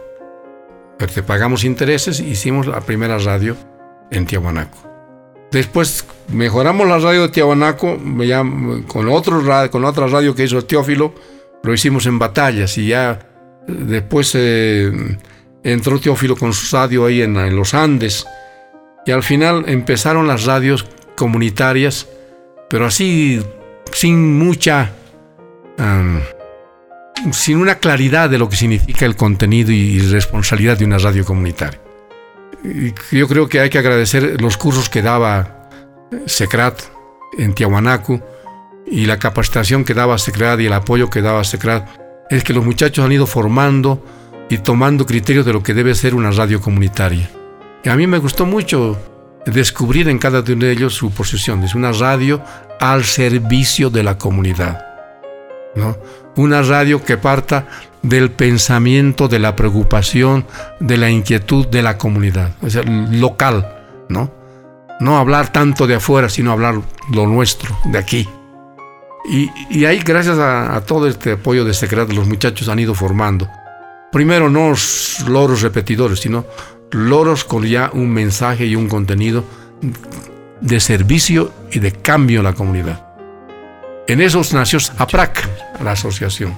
Pero 0.98 1.12
te 1.12 1.24
pagamos 1.24 1.64
intereses 1.64 2.20
y 2.20 2.28
hicimos 2.30 2.68
la 2.68 2.82
primera 2.82 3.18
radio 3.18 3.56
en 4.12 4.26
Tiahuanaco. 4.26 4.90
Después 5.52 6.06
mejoramos 6.28 6.88
la 6.88 7.00
radio 7.00 7.24
de 7.24 7.30
Tiahuanaco 7.30 7.98
con, 8.88 9.10
otro, 9.10 9.42
con 9.72 9.86
otra 9.86 10.08
radio 10.08 10.36
que 10.36 10.44
hizo 10.44 10.64
Teófilo, 10.64 11.14
lo 11.64 11.74
hicimos 11.74 12.06
en 12.06 12.20
batallas 12.20 12.78
y 12.78 12.88
ya 12.88 13.20
después 13.68 14.32
eh, 14.36 15.18
entró 15.64 16.00
Teófilo 16.00 16.36
con 16.36 16.54
su 16.54 16.76
radio 16.76 17.06
ahí 17.06 17.22
en, 17.22 17.56
los 17.56 17.74
Andes 17.74 18.28
y 19.06 19.12
al 19.12 19.24
final 19.24 19.66
empezaron 19.68 20.28
las 20.28 20.46
radios 20.46 20.86
comunitarias, 21.16 22.08
pero 22.70 22.86
así 22.86 23.42
sin 23.94 24.38
mucha, 24.38 24.92
sin 27.32 27.58
una 27.58 27.76
claridad 27.76 28.30
de 28.30 28.38
lo 28.38 28.50
que 28.50 28.56
significa 28.56 29.06
el 29.06 29.16
contenido 29.16 29.72
y 29.72 30.00
responsabilidad 30.00 30.78
de 30.78 30.86
una 30.86 30.98
radio 30.98 31.26
comunitaria. 31.26 31.80
yo 33.12 33.28
creo 33.28 33.48
que 33.48 33.60
hay 33.60 33.70
que 33.70 33.78
agradecer 33.78 34.42
los 34.42 34.58
cursos 34.58 34.90
que 34.90 35.02
daba 35.02 35.70
Secrat 36.26 36.82
en 37.38 37.54
Tiahuanaco 37.54 38.22
y 38.86 39.06
la 39.06 39.20
capacitación 39.20 39.86
que 39.86 39.94
daba 39.94 40.18
Secrat 40.18 40.60
y 40.60 40.66
el 40.66 40.74
apoyo 40.74 41.10
que 41.10 41.22
daba 41.22 41.44
Secrat. 41.44 41.88
Es 42.30 42.44
que 42.44 42.54
los 42.54 42.66
muchachos 42.66 43.06
han 43.06 43.12
ido 43.12 43.28
formando 43.28 44.04
y 44.50 44.58
tomando 44.58 45.06
criterios 45.06 45.46
de 45.46 45.54
lo 45.54 45.64
que 45.64 45.74
debe 45.74 45.94
ser 45.96 46.16
una 46.16 46.32
radio 46.32 46.60
comunitaria. 46.60 47.30
Y 47.84 47.90
a 47.90 47.96
mí 47.96 48.08
me 48.08 48.18
gustó 48.18 48.46
mucho 48.46 48.98
descubrir 49.46 50.10
en 50.10 50.20
cada 50.20 50.42
uno 50.42 50.66
de 50.66 50.72
ellos 50.72 50.94
su 50.94 51.12
posición. 51.12 51.64
Es 51.64 51.76
una 51.76 51.92
radio 51.92 52.42
al 52.80 53.04
servicio 53.04 53.90
de 53.90 54.04
la 54.04 54.18
comunidad. 54.18 54.86
¿no? 55.76 55.98
Una 56.36 56.62
radio 56.62 57.04
que 57.04 57.18
parta 57.18 57.68
del 58.02 58.32
pensamiento, 58.32 59.28
de 59.28 59.40
la 59.40 59.56
preocupación, 59.56 60.46
de 60.80 60.98
la 60.98 61.10
inquietud 61.10 61.68
de 61.68 61.82
la 61.82 61.98
comunidad, 61.98 62.56
o 62.62 62.70
sea, 62.70 62.84
local, 62.84 63.68
¿no? 64.08 64.32
No 65.00 65.18
hablar 65.18 65.52
tanto 65.52 65.88
de 65.88 65.96
afuera, 65.96 66.30
sino 66.30 66.52
hablar 66.52 66.76
lo 67.12 67.28
nuestro, 67.28 67.78
de 67.86 67.98
aquí. 67.98 68.30
Y, 69.26 69.86
ahí, 69.86 70.00
gracias 70.00 70.38
a, 70.40 70.82
todo 70.86 71.08
este 71.08 71.34
apoyo 71.34 71.64
de 71.66 71.74
Secreto, 71.74 72.14
los 72.14 72.28
muchachos 72.28 72.68
han 72.70 72.80
ido 72.80 72.96
formando. 72.96 73.50
Primero, 74.12 74.50
no 74.50 74.74
loros 75.28 75.62
repetidores, 75.62 76.20
sino 76.20 76.46
loros 76.92 77.44
con 77.44 77.66
ya 77.66 77.92
un 77.94 78.10
mensaje 78.10 78.66
y 78.66 78.76
un 78.76 78.88
contenido 78.88 79.44
de 80.62 80.80
servicio 80.80 81.52
y 81.72 81.80
de 81.80 81.92
cambio 81.92 82.40
en 82.40 82.46
la 82.46 82.54
comunidad. 82.54 83.06
En 84.08 84.22
esos 84.22 84.54
nació 84.54 84.80
APRAC, 84.98 85.48
la 85.84 85.92
asociación. 85.92 86.58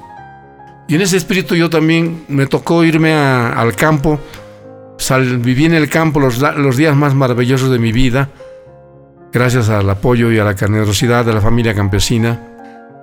Y 0.87 0.95
en 0.95 1.01
ese 1.01 1.17
espíritu 1.17 1.55
yo 1.55 1.69
también 1.69 2.25
me 2.27 2.47
tocó 2.47 2.83
irme 2.83 3.13
al 3.13 3.75
campo, 3.75 4.19
viví 5.39 5.65
en 5.65 5.73
el 5.73 5.89
campo 5.89 6.19
los, 6.19 6.39
los 6.39 6.77
días 6.77 6.95
más 6.95 7.13
maravillosos 7.13 7.69
de 7.69 7.79
mi 7.79 7.91
vida, 7.91 8.29
gracias 9.31 9.69
al 9.69 9.89
apoyo 9.89 10.31
y 10.31 10.39
a 10.39 10.43
la 10.43 10.55
generosidad 10.55 11.25
de 11.25 11.33
la 11.33 11.41
familia 11.41 11.73
campesina. 11.73 12.39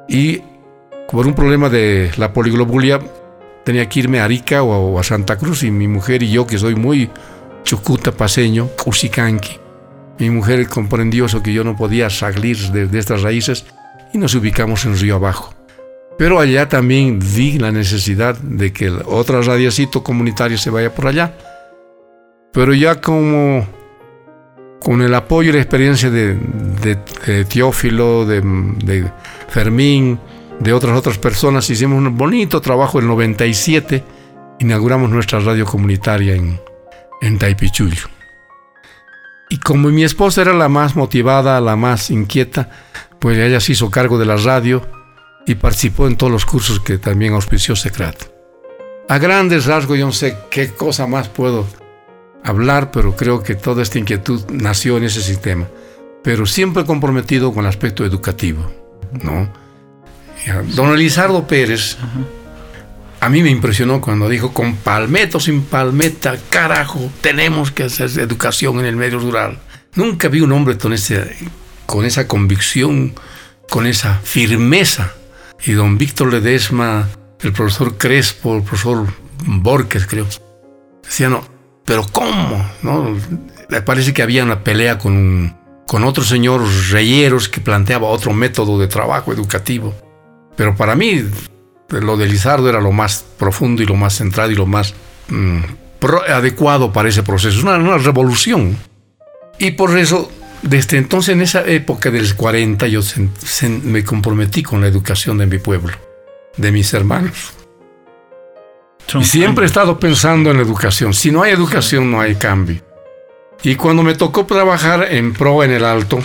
Y 0.09 0.43
por 1.11 1.26
un 1.26 1.35
problema 1.35 1.68
de 1.68 2.11
la 2.16 2.33
poliglobulia, 2.33 3.01
tenía 3.69 3.87
que 3.87 4.01
irme 4.01 4.19
a 4.19 4.25
Arica 4.25 4.62
o 4.62 4.99
a, 4.99 5.03
Santa 5.05 5.37
Cruz 5.37 5.62
y 5.62 5.71
mi 5.71 5.89
mujer 5.89 6.23
y 6.23 6.31
yo, 6.31 6.47
que 6.47 6.57
soy 6.57 6.75
muy 6.75 7.11
chucuta 7.64 8.12
paseño, 8.12 8.69
cusicanqui, 8.83 9.59
mi 10.19 10.31
mujer 10.31 10.66
comprendió 10.69 11.27
eso 11.27 11.43
que 11.43 11.53
yo 11.53 11.64
no 11.64 11.77
podía 11.77 12.09
salir 12.09 12.57
de, 12.73 12.99
estas 12.99 13.21
raíces 13.21 13.66
y 14.14 14.16
nos 14.16 14.35
ubicamos 14.35 14.87
en 14.87 14.99
Río 14.99 15.16
Abajo. 15.16 15.53
Pero 16.16 16.41
allá 16.41 16.66
también 16.71 17.19
vi 17.19 17.59
la 17.59 17.71
necesidad 17.71 18.39
de 18.39 18.73
que 18.73 18.89
otra 18.89 19.43
radiocito 19.43 20.03
comunitario 20.03 20.57
se 20.57 20.71
vaya 20.71 20.95
por 20.95 21.07
allá. 21.07 21.37
Pero 22.55 22.73
ya 22.73 23.03
como 23.03 23.66
con 24.81 25.03
el 25.03 25.14
apoyo 25.14 25.51
y 25.51 25.53
la 25.53 25.61
experiencia 25.61 26.09
de, 26.09 26.39
Teófilo, 27.51 28.25
de, 28.25 28.41
de, 28.83 29.12
Fermín, 29.51 30.19
de 30.61 30.73
otras 30.73 30.97
otras 30.97 31.19
personas, 31.19 31.69
hicimos 31.71 31.99
un 31.99 32.17
bonito 32.17 32.61
trabajo. 32.61 32.99
El 32.99 33.07
97 33.07 34.05
inauguramos 34.61 35.11
nuestra 35.11 35.41
radio 35.41 35.65
comunitaria 35.65 36.35
en, 36.35 36.61
en 37.21 37.39
Taipichullo. 37.39 38.09
Y 39.51 39.59
como 39.59 39.89
mi 39.89 40.05
esposa 40.05 40.43
era 40.43 40.53
la 40.53 40.69
más 40.69 40.95
motivada, 40.95 41.61
la 41.61 41.77
más 41.77 42.11
inquieta, 42.11 42.71
pues 43.19 43.39
ella 43.39 43.61
se 43.61 43.73
hizo 43.73 43.91
cargo 43.91 44.19
de 44.19 44.27
la 44.27 44.37
radio 44.37 44.87
y 45.47 45.55
participó 45.55 46.07
en 46.07 46.17
todos 46.17 46.31
los 46.31 46.45
cursos 46.45 46.81
que 46.81 46.99
también 46.99 47.33
auspició 47.33 47.75
Secrat. 47.75 48.25
A 49.09 49.19
grandes 49.19 49.65
rasgos 49.65 49.99
yo 49.99 50.07
no 50.07 50.13
sé 50.13 50.37
qué 50.51 50.75
cosa 50.75 51.07
más 51.07 51.29
puedo 51.29 51.67
hablar, 52.45 52.91
pero 52.91 53.17
creo 53.17 53.43
que 53.43 53.55
toda 53.55 53.83
esta 53.83 53.99
inquietud 53.99 54.45
nació 54.51 54.99
en 54.99 55.05
ese 55.05 55.23
sistema, 55.23 55.67
pero 56.23 56.45
siempre 56.45 56.85
comprometido 56.85 57.55
con 57.55 57.65
el 57.65 57.71
aspecto 57.71 58.05
educativo, 58.05 58.71
¿no? 59.13 59.51
Don 60.74 60.95
Elizardo 60.95 61.47
Pérez 61.47 61.97
a 63.20 63.28
mí 63.28 63.43
me 63.43 63.51
impresionó 63.51 64.01
cuando 64.01 64.28
dijo, 64.28 64.53
con 64.53 64.76
palmeto 64.76 65.41
sin 65.41 65.62
palmeta, 65.62 66.39
carajo, 66.51 67.11
tenemos 67.20 67.70
que 67.72 67.84
hacer 67.84 68.11
educación 68.20 68.78
en 68.78 68.86
el 68.86 68.97
medio 68.97 69.18
rural. 69.18 69.59
Nunca 69.95 70.28
vi 70.28 70.41
un 70.41 70.53
hombre 70.53 70.78
con, 70.78 70.93
ese, 70.93 71.36
con 71.86 72.05
esa 72.05 72.28
convicción, 72.28 73.14
con 73.68 73.86
esa 73.86 74.20
firmeza. 74.22 75.14
Y 75.66 75.72
don 75.72 75.99
Víctor 75.99 76.32
Ledesma, 76.32 77.09
el 77.41 77.53
profesor 77.53 77.99
Crespo, 77.99 78.57
el 78.57 78.62
profesor 78.62 79.07
Borges, 79.45 80.07
creo, 80.07 80.26
decían, 81.03 81.32
no, 81.32 81.45
pero 81.84 82.07
¿cómo? 82.12 82.64
¿No? 82.82 83.16
Parece 83.84 84.14
que 84.14 84.22
había 84.22 84.45
una 84.45 84.62
pelea 84.62 84.99
con, 84.99 85.57
con 85.86 86.05
otro 86.05 86.22
señor 86.22 86.62
Reyeros 86.91 87.49
que 87.49 87.61
planteaba 87.61 88.07
otro 88.07 88.32
método 88.32 88.78
de 88.78 88.86
trabajo 88.86 89.32
educativo. 89.32 90.08
Pero 90.59 90.75
para 90.75 90.97
mí, 90.97 91.25
lo 91.89 92.17
de 92.17 92.27
Lizardo 92.27 92.69
era 92.69 92.81
lo 92.81 92.91
más 92.91 93.25
profundo 93.39 93.81
y 93.81 93.87
lo 93.87 93.95
más 93.95 94.17
centrado 94.17 94.51
y 94.51 94.57
lo 94.57 94.67
más 94.67 94.93
mm, 95.29 95.61
adecuado 96.29 96.93
para 96.93 97.09
ese 97.09 97.23
proceso. 97.23 97.59
Es 97.59 97.63
una, 97.63 97.97
revolución. 97.99 98.77
Y 99.61 99.71
por 99.71 99.97
eso, 99.97 100.33
desde 100.63 100.99
entonces, 100.99 101.35
en 101.35 101.43
esa 101.43 101.65
época 101.65 102.11
del 102.11 102.35
40, 102.35 102.89
yo 102.89 103.03
me 103.85 104.03
comprometí 104.03 104.65
con 104.65 104.81
la 104.81 104.89
educación 104.89 105.39
de 105.39 105.47
mi 105.47 105.59
pueblo, 105.59 105.93
de 106.57 106.73
mis 106.73 106.93
hermanos. 106.93 107.53
Y 109.15 109.25
siempre 109.25 109.63
he 109.63 109.69
estado 109.69 110.01
pensando 110.01 110.51
en 110.51 110.57
la 110.57 110.65
educación. 110.65 111.15
Si 111.15 111.31
no 111.31 111.45
hay 111.45 111.53
educación, 111.53 112.11
no 112.11 112.21
hay 112.21 112.35
cambio. 112.35 112.83
Y 113.63 113.77
cuando 113.77 114.03
me 114.03 114.17
tocó 114.17 114.45
trabajar 114.45 115.07
en 115.13 115.33
pro 115.35 115.63
en 115.63 115.71
el 115.71 115.85
alto, 115.85 116.19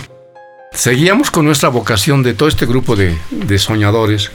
seguíamos 0.74 1.30
con 1.30 1.46
nuestra 1.46 1.68
vocación 1.68 2.22
de 2.22 2.34
todo 2.34 2.48
este 2.48 2.66
grupo 2.66 2.96
de, 2.96 3.16
soñadores 3.58 4.32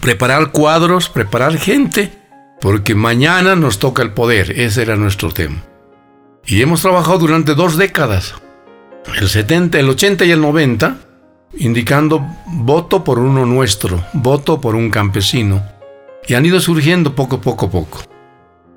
preparar 0.00 0.50
cuadros, 0.52 1.08
preparar 1.08 1.58
gente, 1.58 2.12
porque 2.60 2.94
mañana 2.94 3.56
nos 3.56 3.78
toca 3.78 4.02
el 4.02 4.12
poder. 4.12 4.58
Ese 4.58 4.82
era 4.82 4.96
nuestro 4.96 5.30
tema. 5.30 5.62
Y 6.46 6.62
hemos 6.62 6.82
trabajado 6.82 7.18
durante 7.18 7.54
dos 7.54 7.76
décadas, 7.76 8.34
el 9.18 9.28
70, 9.28 9.78
el 9.78 9.90
80 9.90 10.24
y 10.24 10.30
el 10.30 10.40
90, 10.40 10.96
indicando 11.58 12.26
voto 12.46 13.04
por 13.04 13.18
uno 13.18 13.44
nuestro, 13.44 14.02
voto 14.14 14.60
por 14.60 14.74
un 14.74 14.90
campesino. 14.90 15.62
Y 16.26 16.34
han 16.34 16.46
ido 16.46 16.60
surgiendo 16.60 17.14
poco, 17.14 17.40
poco, 17.40 17.70
poco. 17.70 18.00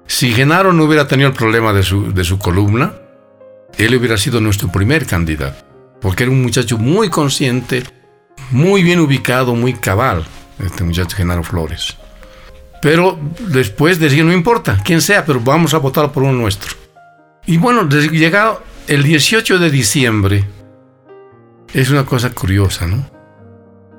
Si 0.08 0.34
Genaro 0.34 0.74
no 0.74 0.84
hubiera 0.84 1.08
tenido 1.08 1.30
el 1.30 1.36
problema 1.36 1.72
de 1.72 1.84
su, 1.84 2.14
de 2.14 2.24
su 2.24 2.40
columna, 2.40 2.94
él 3.78 3.96
hubiera 3.96 4.18
sido 4.18 4.42
nuestro 4.42 4.70
primer 4.72 5.06
candidato, 5.06 5.64
porque 6.04 6.24
era 6.24 6.32
un 6.32 6.44
muchacho 6.44 6.78
muy 6.78 7.10
consciente, 7.10 7.84
muy 8.52 8.84
bien 8.84 9.00
ubicado, 9.00 9.56
muy 9.56 9.74
cabal 9.74 10.26
este 10.60 10.84
muchacho 10.84 11.16
Genaro 11.16 11.44
Flores. 11.44 11.98
Pero 12.82 13.18
después 13.48 14.00
decía, 14.00 14.24
no 14.26 14.34
importa, 14.34 14.78
quién 14.84 15.02
sea, 15.02 15.26
pero 15.26 15.40
vamos 15.40 15.74
a 15.74 15.78
votar 15.78 16.12
por 16.12 16.24
uno 16.24 16.34
nuestro. 16.34 16.76
Y 17.46 17.58
bueno, 17.58 17.88
llegado 17.88 18.62
el 18.88 19.04
18 19.04 19.58
de 19.58 19.72
diciembre, 19.72 20.46
es 21.74 21.90
una 21.90 22.06
cosa 22.06 22.32
curiosa, 22.32 22.86
¿no? 22.86 23.10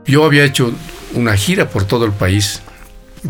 Yo 0.04 0.24
había 0.24 0.44
hecho 0.44 0.72
una 1.14 1.34
gira 1.36 1.70
por 1.70 1.84
todo 1.84 2.04
el 2.04 2.12
país 2.12 2.62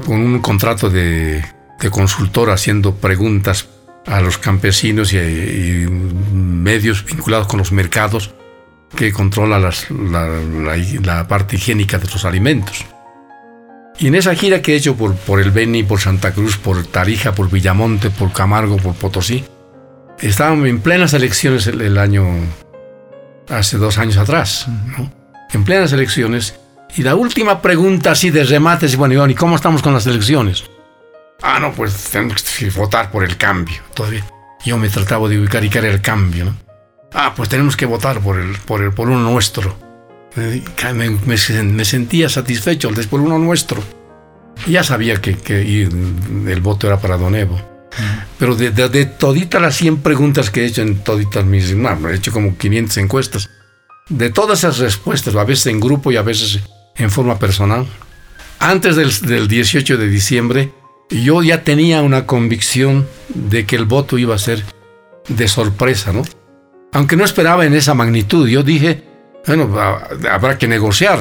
con 0.04 0.20
un 0.20 0.40
contrato 0.40 0.90
de, 0.90 1.44
consultor 1.92 2.50
haciendo 2.50 2.94
preguntas 2.94 3.68
a 4.06 4.20
los 4.20 4.38
campesinos 4.38 5.12
y, 5.12 5.86
medios 6.32 7.04
vinculados 7.04 7.46
con 7.46 7.58
los 7.58 7.70
mercados 7.70 8.34
que 8.94 9.12
controla 9.12 9.58
la, 9.58 11.28
parte 11.28 11.56
higiénica 11.56 11.98
de 11.98 12.06
los 12.06 12.24
alimentos. 12.24 12.84
Y 13.98 14.08
en 14.08 14.14
esa 14.14 14.34
gira 14.34 14.60
que 14.60 14.72
he 14.72 14.76
hecho 14.76 14.96
por, 14.96 15.14
por 15.14 15.40
el 15.40 15.50
Beni, 15.50 15.82
por 15.82 16.00
Santa 16.00 16.32
Cruz, 16.32 16.56
por 16.56 16.84
Tarija, 16.86 17.34
por 17.34 17.50
Villamonte, 17.50 18.10
por 18.10 18.32
Camargo, 18.32 18.76
por 18.76 18.94
Potosí, 18.94 19.44
estábamos 20.20 20.68
en 20.68 20.80
plenas 20.80 21.12
elecciones 21.14 21.66
el, 21.66 21.98
año, 21.98 22.26
hace 23.48 23.78
dos 23.78 23.98
años 23.98 24.16
atrás, 24.16 24.66
en 25.52 25.64
plenas 25.64 25.92
elecciones, 25.92 26.58
y 26.96 27.02
la 27.02 27.14
última 27.14 27.60
pregunta 27.62 28.12
así 28.12 28.30
de 28.30 28.44
remate 28.44 28.86
es, 28.86 28.96
bueno, 28.96 29.28
¿y 29.28 29.34
cómo 29.34 29.56
estamos 29.56 29.82
con 29.82 29.94
las 29.94 30.06
elecciones? 30.06 30.64
Ah, 31.42 31.58
no, 31.60 31.72
pues 31.72 32.10
tenemos 32.10 32.42
que 32.42 32.70
votar 32.70 33.10
por 33.10 33.24
el 33.24 33.36
cambio. 33.36 33.76
Todavía 33.94 34.24
yo 34.64 34.78
me 34.78 34.88
trataba 34.88 35.28
de 35.28 35.38
ubicar 35.38 35.62
y 35.64 35.68
que 35.68 35.78
era 35.78 35.88
el 35.88 36.00
cambio, 36.00 36.46
¿no? 36.46 36.63
Ah, 37.14 37.32
pues 37.34 37.48
tenemos 37.48 37.76
que 37.76 37.86
votar 37.86 38.20
por, 38.20 38.38
el, 38.38 38.56
por, 38.58 38.82
el, 38.82 38.92
por 38.92 39.08
uno 39.08 39.30
nuestro. 39.30 39.76
Me, 40.36 41.84
sentía 41.84 42.28
satisfecho 42.28 42.90
por 43.08 43.20
uno 43.20 43.38
nuestro. 43.38 43.80
Ya 44.66 44.82
sabía 44.82 45.20
que, 45.22 45.36
el 45.84 46.60
voto 46.60 46.88
era 46.88 47.00
para 47.00 47.16
Don 47.16 47.36
Evo. 47.36 47.60
Pero 48.36 48.56
de, 48.56 48.70
de, 48.72 49.06
toditas 49.06 49.62
las 49.62 49.76
100 49.76 49.98
preguntas 49.98 50.50
que 50.50 50.62
he 50.62 50.66
hecho 50.66 50.82
en 50.82 50.98
toditas 51.04 51.44
mis... 51.44 51.72
No, 51.76 52.08
he 52.08 52.16
hecho 52.16 52.32
como 52.32 52.58
500 52.58 52.96
encuestas. 52.98 53.48
De 54.08 54.30
todas 54.30 54.58
esas 54.58 54.78
respuestas, 54.78 55.36
a 55.36 55.44
veces 55.44 55.68
en 55.68 55.78
grupo 55.78 56.10
y 56.10 56.16
a 56.16 56.22
veces 56.22 56.60
en 56.96 57.10
forma 57.12 57.38
personal, 57.38 57.86
antes 58.58 58.96
del, 58.96 59.16
del 59.20 59.46
18 59.46 59.96
de 59.96 60.08
diciembre, 60.08 60.72
yo 61.10 61.44
ya 61.44 61.62
tenía 61.62 62.02
una 62.02 62.26
convicción 62.26 63.06
de 63.28 63.66
que 63.66 63.76
el 63.76 63.84
voto 63.84 64.18
iba 64.18 64.34
a 64.34 64.38
ser 64.38 64.64
de 65.28 65.46
sorpresa, 65.46 66.12
¿no? 66.12 66.24
Aunque 66.94 67.16
no 67.16 67.24
esperaba 67.24 67.66
en 67.66 67.74
esa 67.74 67.92
magnitud, 67.92 68.48
yo 68.48 68.62
dije, 68.62 69.02
bueno, 69.46 69.76
habrá 70.30 70.56
que 70.56 70.68
negociar, 70.68 71.18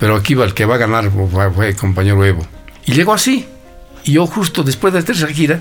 pero 0.00 0.16
aquí 0.16 0.34
va 0.34 0.44
el 0.44 0.52
que 0.52 0.66
va 0.66 0.74
a 0.74 0.78
ganar 0.78 1.10
fue 1.54 1.68
el 1.68 1.76
compañero 1.76 2.24
Evo. 2.24 2.44
Y 2.84 2.92
llegó 2.92 3.14
así. 3.14 3.46
Y 4.02 4.12
yo 4.14 4.26
justo 4.26 4.64
después 4.64 4.92
de 4.92 5.00
esa 5.00 5.28
gira 5.28 5.60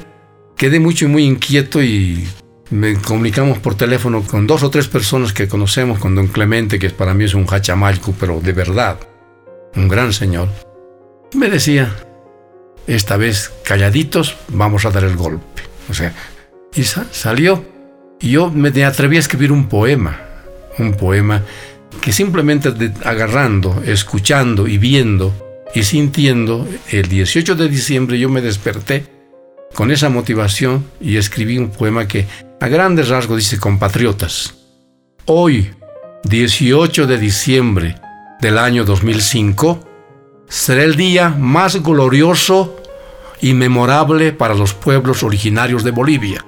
quedé 0.57 0.79
mucho 0.79 1.05
y 1.05 1.09
muy 1.09 1.25
inquieto 1.25 1.81
y 1.81 2.27
me 2.71 2.95
comunicamos 2.95 3.59
por 3.59 3.75
teléfono 3.75 4.23
con 4.23 4.47
dos 4.47 4.63
o 4.63 4.71
tres 4.71 4.87
personas 4.87 5.31
que 5.31 5.47
conocemos, 5.47 5.99
con 5.99 6.15
don 6.15 6.27
Clemente, 6.27 6.79
que 6.79 6.89
para 6.89 7.13
mí 7.13 7.25
es 7.25 7.35
un 7.35 7.45
hachamalco, 7.45 8.15
pero 8.19 8.39
de 8.41 8.51
verdad, 8.51 8.97
un 9.75 9.87
gran 9.87 10.11
señor. 10.11 10.49
Me 11.35 11.49
decía, 11.49 11.95
esta 12.87 13.15
vez 13.15 13.51
calladitos 13.63 14.37
vamos 14.47 14.85
a 14.85 14.89
dar 14.89 15.03
el 15.03 15.15
golpe. 15.15 15.61
O 15.87 15.93
sea, 15.93 16.15
y 16.73 16.83
salió. 16.83 17.74
Y 18.25 18.31
yo 18.31 18.49
me 18.49 18.69
atreví 18.83 19.17
a 19.17 19.19
escribir 19.19 19.51
un 19.51 19.69
poema, 19.69 20.19
un 20.79 20.95
poema 20.95 21.43
que 22.01 22.11
simplemente 22.11 22.73
agarrando, 23.03 23.83
escuchando 23.85 24.67
y 24.67 24.79
viendo 24.79 25.31
y 25.75 25.83
sintiendo, 25.83 26.67
el 26.89 27.07
18 27.07 27.53
de 27.53 27.69
diciembre 27.69 28.17
yo 28.17 28.27
me 28.27 28.41
desperté 28.41 29.05
con 29.75 29.91
esa 29.91 30.09
motivación 30.09 30.85
y 30.99 31.17
escribí 31.17 31.59
un 31.59 31.69
poema 31.69 32.07
que 32.07 32.25
a 32.59 32.67
grandes 32.67 33.09
rasgos 33.09 33.37
dice 33.37 33.59
compatriotas. 33.59 34.55
Hoy, 35.25 35.69
18 36.23 37.05
de 37.05 37.19
diciembre 37.19 37.95
del 38.41 38.57
año 38.57 38.85
2005, 38.85 39.87
será 40.49 40.81
el 40.81 40.95
día 40.95 41.29
más 41.29 41.83
glorioso 41.83 42.81
y 43.39 43.53
memorable 43.53 44.31
para 44.31 44.55
los 44.55 44.73
pueblos 44.73 45.21
originarios 45.21 45.83
de 45.83 45.91
Bolivia, 45.91 46.43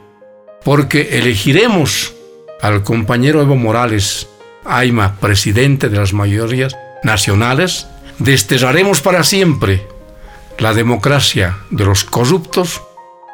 porque 0.64 1.18
elegiremos 1.18 2.14
al 2.62 2.84
compañero 2.84 3.41
Evo 3.41 3.55
Morales, 3.55 4.28
Aima, 4.66 5.16
presidente 5.20 5.89
de 5.89 5.97
las 5.97 6.14
mayorías 6.14 6.76
nacionales, 7.03 7.88
desterraremos 8.20 9.01
para 9.01 9.24
siempre 9.24 9.88
la 10.60 10.74
democracia 10.74 11.58
de 11.70 11.86
los 11.86 12.03
corruptos 12.03 12.82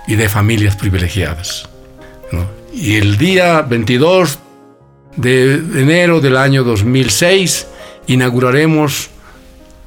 y 0.07 0.15
de 0.15 0.29
familias 0.29 0.75
privilegiadas. 0.75 1.69
Y 2.73 2.95
el 2.95 3.17
día 3.17 3.61
22 3.61 4.39
de 5.15 5.53
enero 5.53 6.19
del 6.21 6.37
año 6.37 6.63
2006 6.63 7.67
inauguraremos 8.07 9.09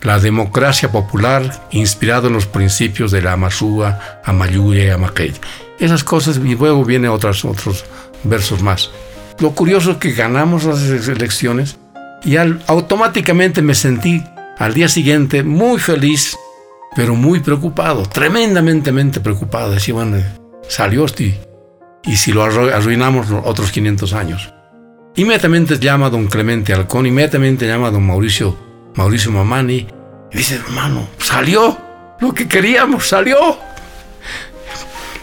la 0.03 0.21
democracia 0.21 0.93
popular 0.93 1.67
inspirada 1.73 2.29
en 2.29 2.35
los 2.35 2.47
principios 2.47 3.11
de 3.11 3.23
la 3.23 3.33
Amasúa, 3.33 4.21
Amayuya 4.25 4.85
y 4.85 4.91
Amaquey. 4.91 5.33
Esas 5.79 6.05
cosas 6.05 6.41
y 6.43 6.55
luego 6.55 6.85
vienen 6.85 7.11
otros, 7.11 7.45
otros 7.45 7.85
versos 8.25 8.63
más. 8.63 8.91
Lo 9.41 9.51
curioso 9.51 9.93
es 9.93 9.97
que 9.99 10.13
ganamos 10.13 10.65
las 10.65 10.83
elecciones 11.09 11.79
y 12.25 12.37
automáticamente 12.37 13.63
me 13.63 13.75
sentí 13.75 14.25
al 14.59 14.73
día 14.73 14.89
siguiente 14.89 15.43
muy 15.43 15.79
feliz, 15.79 16.37
pero 16.95 17.15
muy 17.15 17.41
preocupado, 17.41 18.05
tremendamente 18.05 19.21
preocupado. 19.21 19.73
Decía, 19.73 19.95
bueno, 19.95 20.19
salió 20.69 21.05
este 21.05 21.39
y 22.05 22.17
si 22.17 22.33
lo 22.33 22.45
arruinamos 22.45 23.27
otros 23.45 23.71
500 23.71 24.13
años. 24.15 24.53
Inmediatamente 25.17 25.79
llama 25.79 26.07
a 26.07 26.11
don 26.11 26.27
Clemente 26.27 26.73
Alcón, 26.73 27.07
inmediatamente 27.07 27.67
llama 27.67 27.89
a 27.89 27.91
don 27.91 28.07
Mauricio, 28.07 28.57
Mauricio 28.95 29.33
Mamani, 29.33 29.87
y 30.33 30.37
dice, 30.37 30.57
hermano, 30.57 31.09
salió, 31.19 31.77
lo 32.21 32.33
que 32.33 32.49
queríamos 32.49 33.09
salió. 33.09 33.59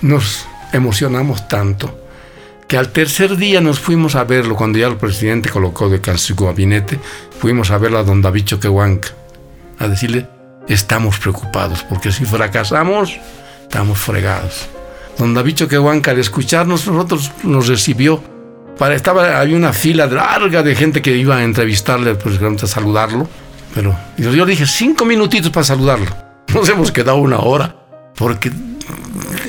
Nos 0.04 0.46
emocionamos 0.74 1.48
tanto 1.48 1.98
que 2.68 2.78
al 2.78 2.90
tercer 2.90 3.38
día 3.38 3.62
nos 3.62 3.80
fuimos 3.80 4.16
a 4.16 4.26
verlo, 4.26 4.54
cuando 4.54 4.78
ya 4.78 4.88
el 4.88 4.98
presidente 4.98 5.48
colocó 5.50 5.88
de 5.88 6.18
su 6.18 6.36
gabinete, 6.36 7.00
fuimos 7.40 7.72
a 7.72 7.78
verlo 7.78 8.00
a 8.00 8.04
don 8.04 8.22
David 8.22 8.44
Choquehuanca, 8.44 9.10
a 9.80 9.88
decirle, 9.88 10.28
estamos 10.68 11.20
preocupados, 11.20 11.84
porque 11.84 12.12
si 12.12 12.26
fracasamos, 12.26 13.18
estamos 13.62 13.98
fregados. 13.98 14.68
Don 15.18 15.34
David 15.34 15.56
Choquehuanca, 15.56 16.12
al 16.12 16.20
escucharnos, 16.20 16.86
nosotros 16.86 17.32
nos 17.44 17.70
recibió 17.70 18.22
para, 18.78 18.96
estaba, 18.96 19.40
había 19.40 19.56
una 19.56 19.72
fila 19.72 20.06
larga 20.08 20.64
de 20.64 20.76
gente 20.76 21.02
que 21.02 21.16
iba 21.16 21.38
a 21.38 21.44
entrevistarle, 21.46 22.16
pues 22.16 22.42
a 22.42 22.68
saludarlo. 22.68 23.30
Pero 23.74 23.98
yo 24.18 24.46
dije, 24.46 24.66
cinco 24.66 25.06
minutitos 25.06 25.50
para 25.50 25.64
saludarlo. 25.64 26.14
Nos 26.54 26.68
hemos 26.68 26.92
quedado 26.92 27.20
una 27.20 27.40
hora, 27.40 27.74
porque 28.18 28.52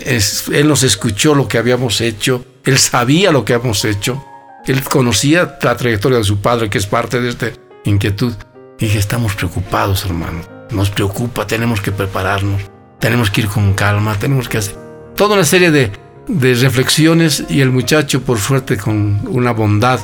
él 0.05 0.69
nos 0.69 0.83
escuchó 0.83 1.35
lo 1.35 1.49
que 1.49 1.59
habíamos 1.59 2.01
hecho, 2.01 2.45
él 2.65 2.79
sabía 2.79 3.33
lo 3.33 3.45
que 3.45 3.55
habíamos 3.55 3.85
hecho, 3.85 4.25
él 4.67 4.83
conocía 4.83 5.59
la 5.63 5.77
trayectoria 5.77 6.19
de 6.19 6.25
su 6.25 6.41
padre, 6.41 6.71
que 6.71 6.79
es 6.79 6.87
parte 6.87 7.21
de 7.21 7.31
esta 7.31 7.51
inquietud. 7.85 8.35
Y 8.79 8.87
dije, 8.87 8.99
estamos 8.99 9.35
preocupados, 9.35 10.05
hermano. 10.05 10.41
Nos 10.71 10.91
preocupa, 10.91 11.47
tenemos 11.47 11.81
que 11.81 11.93
prepararnos, 11.93 12.63
tenemos 12.99 13.31
que 13.31 13.43
ir 13.43 13.49
con 13.49 13.75
calma, 13.75 14.19
tenemos 14.19 14.49
que 14.49 14.59
hacer 14.59 14.85
toda 15.15 15.35
una 15.35 15.45
serie 15.45 15.71
de, 15.71 15.93
reflexiones 16.27 17.45
y 17.49 17.61
el 17.61 17.71
muchacho, 17.71 18.23
por 18.23 18.39
suerte, 18.39 18.77
con 18.77 19.21
una 19.29 19.53
bondad 19.53 20.01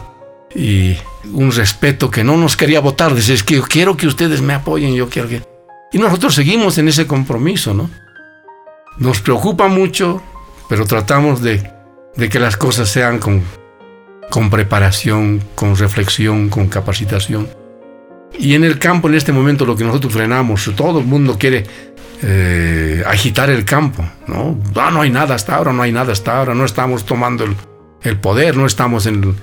y 0.54 0.96
un 1.32 1.52
respeto 1.52 2.10
que 2.10 2.24
no 2.24 2.36
nos 2.36 2.56
quería 2.56 2.80
votar. 2.80 3.14
Dice, 3.14 3.34
es 3.34 3.42
que 3.42 3.60
quiero 3.62 3.96
que 3.96 4.06
ustedes 4.06 4.40
me 4.40 4.54
apoyen, 4.54 4.94
yo 4.94 5.08
quiero 5.08 5.28
que... 5.28 5.42
Y 5.92 5.98
nosotros 5.98 6.34
seguimos 6.34 6.78
en 6.78 6.88
ese 6.88 7.06
compromiso, 7.06 7.74
¿no? 7.74 7.90
Nos 9.00 9.22
preocupa 9.22 9.66
mucho, 9.68 10.22
pero 10.68 10.84
tratamos 10.84 11.40
de, 11.40 11.62
que 12.30 12.38
las 12.38 12.58
cosas 12.58 12.90
sean 12.90 13.18
con, 13.18 13.42
con 14.30 14.50
preparación, 14.50 15.42
con 15.54 15.74
reflexión, 15.74 16.50
con 16.50 16.68
capacitación. 16.68 17.48
Y 18.38 18.54
en 18.54 18.62
el 18.62 18.78
campo, 18.78 19.08
en 19.08 19.14
este 19.14 19.32
momento, 19.32 19.64
lo 19.64 19.74
que 19.74 19.84
nosotros 19.84 20.12
frenamos, 20.12 20.70
todo 20.76 20.98
el 20.98 21.06
mundo 21.06 21.38
quiere 21.38 21.64
eh, 22.22 23.02
agitar 23.06 23.48
el 23.48 23.64
campo, 23.64 24.04
¿no? 24.26 24.58
Ah, 24.76 24.90
no 24.92 25.00
hay 25.00 25.08
nada 25.08 25.34
hasta 25.34 25.56
ahora, 25.56 25.72
no 25.72 25.80
hay 25.80 25.92
nada 25.92 26.12
hasta 26.12 26.36
ahora, 26.36 26.54
no 26.54 26.66
estamos 26.66 27.06
tomando 27.06 27.46
el, 28.02 28.16
poder, 28.18 28.54
no 28.54 28.66
estamos 28.66 29.06
en... 29.06 29.34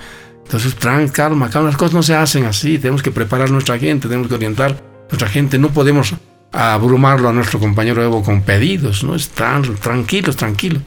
Entonces, 0.45 0.75
calma, 0.75 1.49
calma, 1.49 1.69
las 1.69 1.77
cosas 1.77 1.95
no 1.95 2.03
se 2.03 2.13
hacen 2.13 2.45
así, 2.45 2.77
tenemos 2.77 3.01
que 3.01 3.09
preparar 3.09 3.49
nuestra 3.49 3.79
gente, 3.79 4.07
tenemos 4.07 4.27
que 4.27 4.35
orientar 4.35 4.79
nuestra 5.09 5.27
gente, 5.27 5.57
no 5.57 5.69
podemos 5.69 6.13
abrumarlo 6.51 7.29
a 7.29 7.33
nuestro 7.33 7.59
compañero 7.59 8.03
Evo 8.03 8.23
con 8.23 8.41
pedidos, 8.41 9.03
¿no? 9.03 9.15
Están 9.15 9.75
tranquilos, 9.75 10.35
tranquilos. 10.35 10.83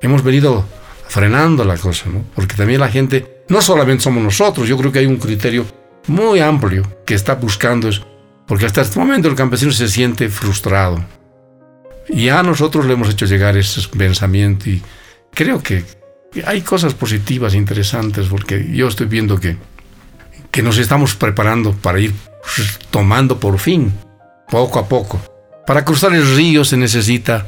Hemos 0.00 0.22
venido 0.22 0.64
frenando 1.08 1.64
la 1.64 1.76
cosa, 1.76 2.08
¿no? 2.08 2.24
Porque 2.34 2.56
también 2.56 2.80
la 2.80 2.88
gente, 2.88 3.44
no 3.48 3.62
solamente 3.62 4.04
somos 4.04 4.22
nosotros, 4.22 4.68
yo 4.68 4.76
creo 4.76 4.92
que 4.92 5.00
hay 5.00 5.06
un 5.06 5.16
criterio 5.16 5.64
muy 6.08 6.40
amplio 6.40 6.82
que 7.04 7.14
está 7.14 7.34
buscando 7.34 7.88
eso, 7.88 8.06
porque 8.46 8.66
hasta 8.66 8.82
este 8.82 8.98
momento 8.98 9.28
el 9.28 9.34
campesino 9.34 9.72
se 9.72 9.88
siente 9.88 10.28
frustrado, 10.28 11.04
y 12.08 12.28
a 12.28 12.42
nosotros 12.42 12.86
le 12.86 12.92
hemos 12.92 13.10
hecho 13.10 13.26
llegar 13.26 13.56
ese 13.56 13.80
pensamiento 13.88 14.70
y 14.70 14.80
creo 15.34 15.62
que 15.62 15.84
hay 16.44 16.60
cosas 16.60 16.94
positivas, 16.94 17.54
interesantes, 17.54 18.26
porque 18.28 18.66
yo 18.72 18.88
estoy 18.88 19.06
viendo 19.06 19.40
que, 19.40 19.56
que 20.50 20.62
nos 20.62 20.78
estamos 20.78 21.14
preparando 21.16 21.72
para 21.72 21.98
ir 21.98 22.12
tomando 22.90 23.40
por 23.40 23.58
fin, 23.58 23.92
poco 24.48 24.78
a 24.78 24.88
poco. 24.88 25.20
Para 25.66 25.84
cruzar 25.84 26.14
el 26.14 26.36
río 26.36 26.64
se 26.64 26.76
necesita 26.76 27.46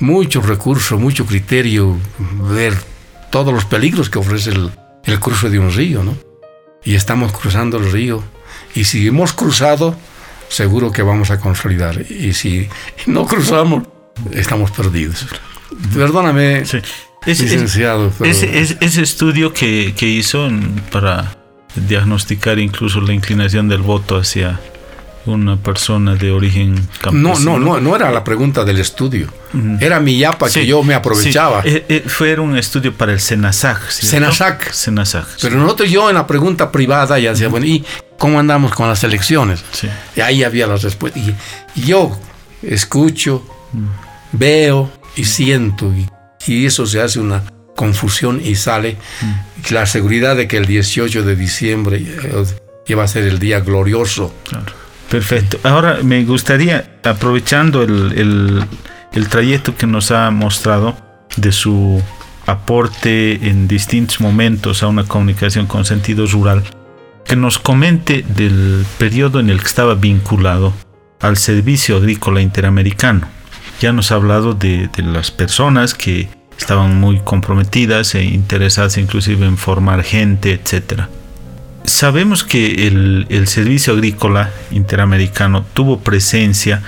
mucho 0.00 0.40
recurso, 0.40 0.98
mucho 0.98 1.26
criterio, 1.26 1.96
ver 2.50 2.74
todos 3.30 3.52
los 3.52 3.64
peligros 3.64 4.10
que 4.10 4.18
ofrece 4.18 4.50
el, 4.50 4.70
el 5.04 5.20
cruce 5.20 5.50
de 5.50 5.58
un 5.58 5.72
río, 5.72 6.02
¿no? 6.02 6.16
Y 6.84 6.94
estamos 6.94 7.32
cruzando 7.32 7.78
el 7.78 7.90
río. 7.90 8.22
Y 8.74 8.84
si 8.84 9.06
hemos 9.06 9.32
cruzado, 9.32 9.96
seguro 10.48 10.92
que 10.92 11.02
vamos 11.02 11.30
a 11.30 11.40
consolidar. 11.40 12.00
Y 12.10 12.32
si 12.32 12.68
no 13.06 13.26
cruzamos, 13.26 13.84
estamos 14.32 14.70
perdidos. 14.70 15.26
Perdóname, 15.94 16.64
licenciado. 17.26 18.12
Ese, 18.20 19.02
estudio 19.02 19.52
que, 19.52 19.94
que 19.96 20.06
hizo 20.06 20.48
para 20.90 21.36
diagnosticar 21.74 22.58
incluso 22.58 23.00
la 23.00 23.12
inclinación 23.12 23.68
del 23.68 23.82
voto 23.82 24.16
hacia 24.16 24.60
una 25.26 25.56
persona 25.56 26.14
de 26.14 26.30
origen 26.30 26.74
campesino. 27.00 27.34
No, 27.34 27.58
no, 27.58 27.58
no, 27.58 27.80
no 27.80 27.96
era 27.96 28.10
la 28.10 28.24
pregunta 28.24 28.64
del 28.64 28.78
estudio. 28.78 29.28
Era 29.80 30.00
mi 30.00 30.18
yapa 30.18 30.50
que 30.50 30.66
yo 30.66 30.82
me 30.82 30.94
aprovechaba. 30.94 31.62
Eh, 31.64 31.84
eh, 31.88 32.04
fue 32.06 32.38
un 32.38 32.56
estudio 32.56 32.92
para 32.94 33.12
el 33.12 33.20
Senasac. 33.20 33.88
Senasac. 33.90 34.72
Senasac. 34.72 35.26
Pero 35.40 35.56
nosotros 35.56 35.90
yo 35.90 36.08
en 36.08 36.16
la 36.16 36.26
pregunta 36.26 36.70
privada 36.70 37.18
ya 37.18 37.30
decía, 37.30 37.48
bueno, 37.48 37.66
¿y 37.66 37.84
cómo 38.18 38.38
andamos 38.38 38.74
con 38.74 38.88
las 38.88 39.02
elecciones? 39.04 39.64
Y 40.16 40.20
ahí 40.20 40.44
había 40.44 40.66
las 40.66 40.82
respuestas. 40.82 41.22
Y, 41.22 41.34
yo 41.86 42.18
escucho, 42.62 43.44
veo 44.32 44.90
y 45.16 45.24
siento. 45.24 45.92
Y, 45.92 46.08
y, 46.46 46.66
eso 46.66 46.86
se 46.86 47.00
hace 47.00 47.20
una 47.20 47.42
confusión 47.76 48.40
y 48.42 48.56
sale 48.56 48.96
la 49.70 49.86
seguridad 49.86 50.36
de 50.36 50.48
que 50.48 50.56
el 50.56 50.66
18 50.66 51.22
de 51.22 51.36
diciembre 51.36 52.04
iba 52.86 53.04
a 53.04 53.08
ser 53.08 53.24
el 53.24 53.38
día 53.38 53.60
glorioso. 53.60 54.34
Claro 54.48 54.77
Perfecto. 55.10 55.58
Ahora 55.62 56.00
me 56.02 56.24
gustaría, 56.24 56.98
aprovechando 57.02 57.82
el, 57.82 58.64
trayecto 59.30 59.74
que 59.74 59.86
nos 59.86 60.10
ha 60.10 60.30
mostrado 60.30 60.96
de 61.36 61.50
su 61.50 62.02
aporte 62.46 63.48
en 63.48 63.68
distintos 63.68 64.20
momentos 64.20 64.82
a 64.82 64.88
una 64.88 65.04
comunicación 65.04 65.66
con 65.66 65.84
sentido 65.84 66.26
rural, 66.26 66.62
que 67.24 67.36
nos 67.36 67.58
comente 67.58 68.24
del 68.28 68.84
periodo 68.98 69.40
en 69.40 69.50
el 69.50 69.60
que 69.60 69.66
estaba 69.66 69.94
vinculado 69.94 70.72
al 71.20 71.36
Servicio 71.36 71.96
Agrícola 71.96 72.40
Interamericano. 72.40 73.28
Ya 73.80 73.92
nos 73.92 74.12
ha 74.12 74.16
hablado 74.16 74.54
de, 74.54 74.88
de 74.88 75.02
las 75.02 75.30
personas 75.30 75.94
que 75.94 76.28
estaban 76.58 77.00
muy 77.00 77.20
comprometidas 77.20 78.14
e 78.14 78.24
interesadas 78.24 78.98
inclusive 78.98 79.46
en 79.46 79.56
formar 79.56 80.02
gente, 80.02 80.52
etcétera. 80.52 81.08
Sabemos 81.88 82.44
que 82.44 82.86
el, 82.86 83.48
Servicio 83.48 83.94
Agrícola 83.94 84.50
Interamericano 84.70 85.64
tuvo 85.72 86.00
presencia 86.00 86.82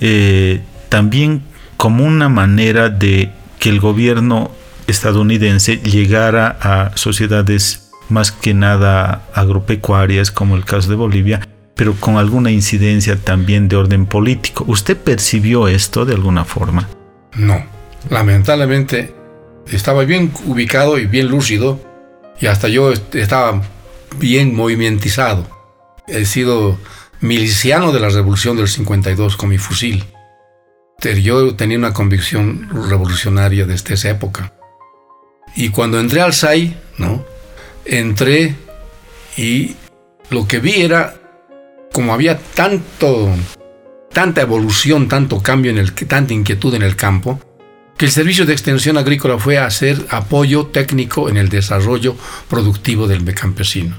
eh, 0.00 0.60
también 0.88 1.42
como 1.76 2.04
una 2.04 2.28
manera 2.28 2.88
de 2.88 3.30
que 3.60 3.68
el 3.68 3.78
gobierno 3.78 4.50
estadounidense 4.88 5.76
llegara 5.76 6.58
a 6.60 6.96
sociedades 6.96 7.90
más 8.08 8.32
que 8.32 8.52
nada 8.52 9.22
agropecuarias, 9.32 10.32
como 10.32 10.56
el 10.56 10.64
caso 10.64 10.90
de 10.90 10.96
Bolivia, 10.96 11.48
pero 11.76 11.94
con 11.94 12.16
alguna 12.16 12.50
incidencia 12.50 13.16
también 13.16 13.68
de 13.68 13.76
orden 13.76 14.06
político. 14.06 14.64
¿Usted 14.66 14.96
percibió 14.96 15.68
esto 15.68 16.04
de 16.04 16.14
alguna 16.14 16.44
forma? 16.44 16.88
No, 17.36 17.64
lamentablemente 18.10 19.14
estaba 19.70 20.04
bien 20.04 20.32
ubicado 20.46 20.98
y 20.98 21.06
bien 21.06 21.28
lúcido, 21.28 21.80
y 22.40 22.46
hasta 22.46 22.66
yo 22.66 22.92
estaba 23.12 23.62
bien 24.18 24.54
movimentizado. 24.54 25.48
He 26.06 26.24
sido 26.24 26.78
miliciano 27.20 27.92
de 27.92 28.00
la 28.00 28.08
revolución 28.08 28.56
del 28.56 28.68
52 28.68 29.36
con 29.36 29.48
mi 29.48 29.58
fusil. 29.58 30.04
Yo 31.22 31.56
tenía 31.56 31.78
una 31.78 31.92
convicción 31.92 32.68
revolucionaria 32.88 33.66
desde 33.66 33.94
esa 33.94 34.10
época. 34.10 34.54
Y 35.56 35.70
cuando 35.70 35.98
entré 35.98 36.20
al 36.20 36.32
SAI, 36.32 36.76
¿no? 36.98 37.24
Entré 37.84 38.54
y 39.36 39.74
lo 40.30 40.46
que 40.46 40.60
vi 40.60 40.82
era 40.82 41.16
como 41.92 42.14
había 42.14 42.38
tanto, 42.38 43.30
tanta 44.12 44.40
evolución, 44.40 45.08
tanto 45.08 45.42
cambio, 45.42 45.70
en 45.70 45.78
el, 45.78 45.92
tanta 45.92 46.32
inquietud 46.32 46.74
en 46.74 46.82
el 46.82 46.96
campo, 46.96 47.40
que 48.02 48.06
el 48.06 48.10
Servicio 48.10 48.44
de 48.44 48.52
Extensión 48.52 48.98
Agrícola 48.98 49.38
fue 49.38 49.58
a 49.58 49.66
hacer 49.66 50.06
apoyo 50.10 50.66
técnico 50.66 51.28
en 51.28 51.36
el 51.36 51.48
desarrollo 51.48 52.16
productivo 52.50 53.06
del 53.06 53.24
campesino. 53.32 53.96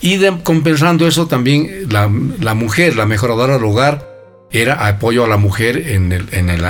Y 0.00 0.24
compensando 0.44 1.04
eso 1.04 1.26
también 1.26 1.88
la, 1.90 2.06
mujer, 2.06 2.94
la 2.94 3.06
mejoradora 3.06 3.54
del 3.54 3.64
hogar, 3.64 4.08
era 4.52 4.86
apoyo 4.86 5.24
a 5.24 5.26
la 5.26 5.36
mujer 5.36 5.78
en 5.88 6.12
el, 6.12 6.28
en, 6.30 6.48
el, 6.48 6.64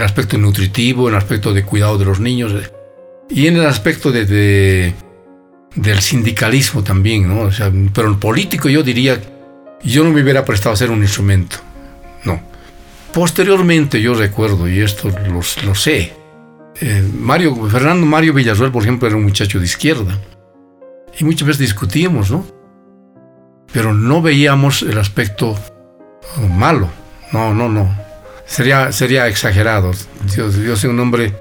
aspecto 0.00 0.38
nutritivo, 0.38 1.08
en 1.08 1.14
el 1.14 1.18
aspecto 1.18 1.52
de 1.52 1.64
cuidado 1.64 1.98
de 1.98 2.04
los 2.04 2.20
niños 2.20 2.52
y 3.28 3.48
en 3.48 3.56
el 3.56 3.66
aspecto 3.66 4.12
de, 4.12 4.94
del 5.74 6.00
sindicalismo 6.00 6.84
también, 6.84 7.26
¿no? 7.26 7.50
pero 7.92 8.10
el 8.10 8.18
político 8.18 8.68
yo 8.68 8.84
diría, 8.84 9.20
yo 9.82 10.04
no 10.04 10.10
me 10.10 10.22
hubiera 10.22 10.44
prestado 10.44 10.72
a 10.72 10.76
ser 10.76 10.92
un 10.92 11.02
instrumento, 11.02 11.56
no. 12.22 12.53
Posteriormente 13.14 14.02
yo 14.02 14.14
recuerdo, 14.14 14.68
y 14.68 14.80
esto 14.80 15.08
lo, 15.64 15.74
sé, 15.76 16.12
eh, 16.80 17.08
Mario, 17.16 17.54
Fernando 17.68 18.04
Mario 18.04 18.34
Villarruel, 18.34 18.72
por 18.72 18.82
ejemplo, 18.82 19.06
era 19.06 19.16
un 19.16 19.22
muchacho 19.22 19.60
de 19.60 19.66
izquierda 19.66 20.18
y 21.16 21.24
muchas 21.24 21.46
veces 21.46 21.60
discutíamos, 21.60 22.32
¿no? 22.32 22.44
Pero 23.72 23.94
no 23.94 24.20
veíamos 24.20 24.82
el 24.82 24.98
aspecto 24.98 25.56
malo. 26.56 26.88
No, 27.32 27.54
no, 27.54 27.68
no. 27.68 27.96
Sería, 28.46 28.90
sería 28.90 29.28
exagerado. 29.28 29.92
Yo, 30.36 30.50
yo 30.50 30.76
soy 30.76 30.90
un 30.90 30.98
hombre 30.98 31.34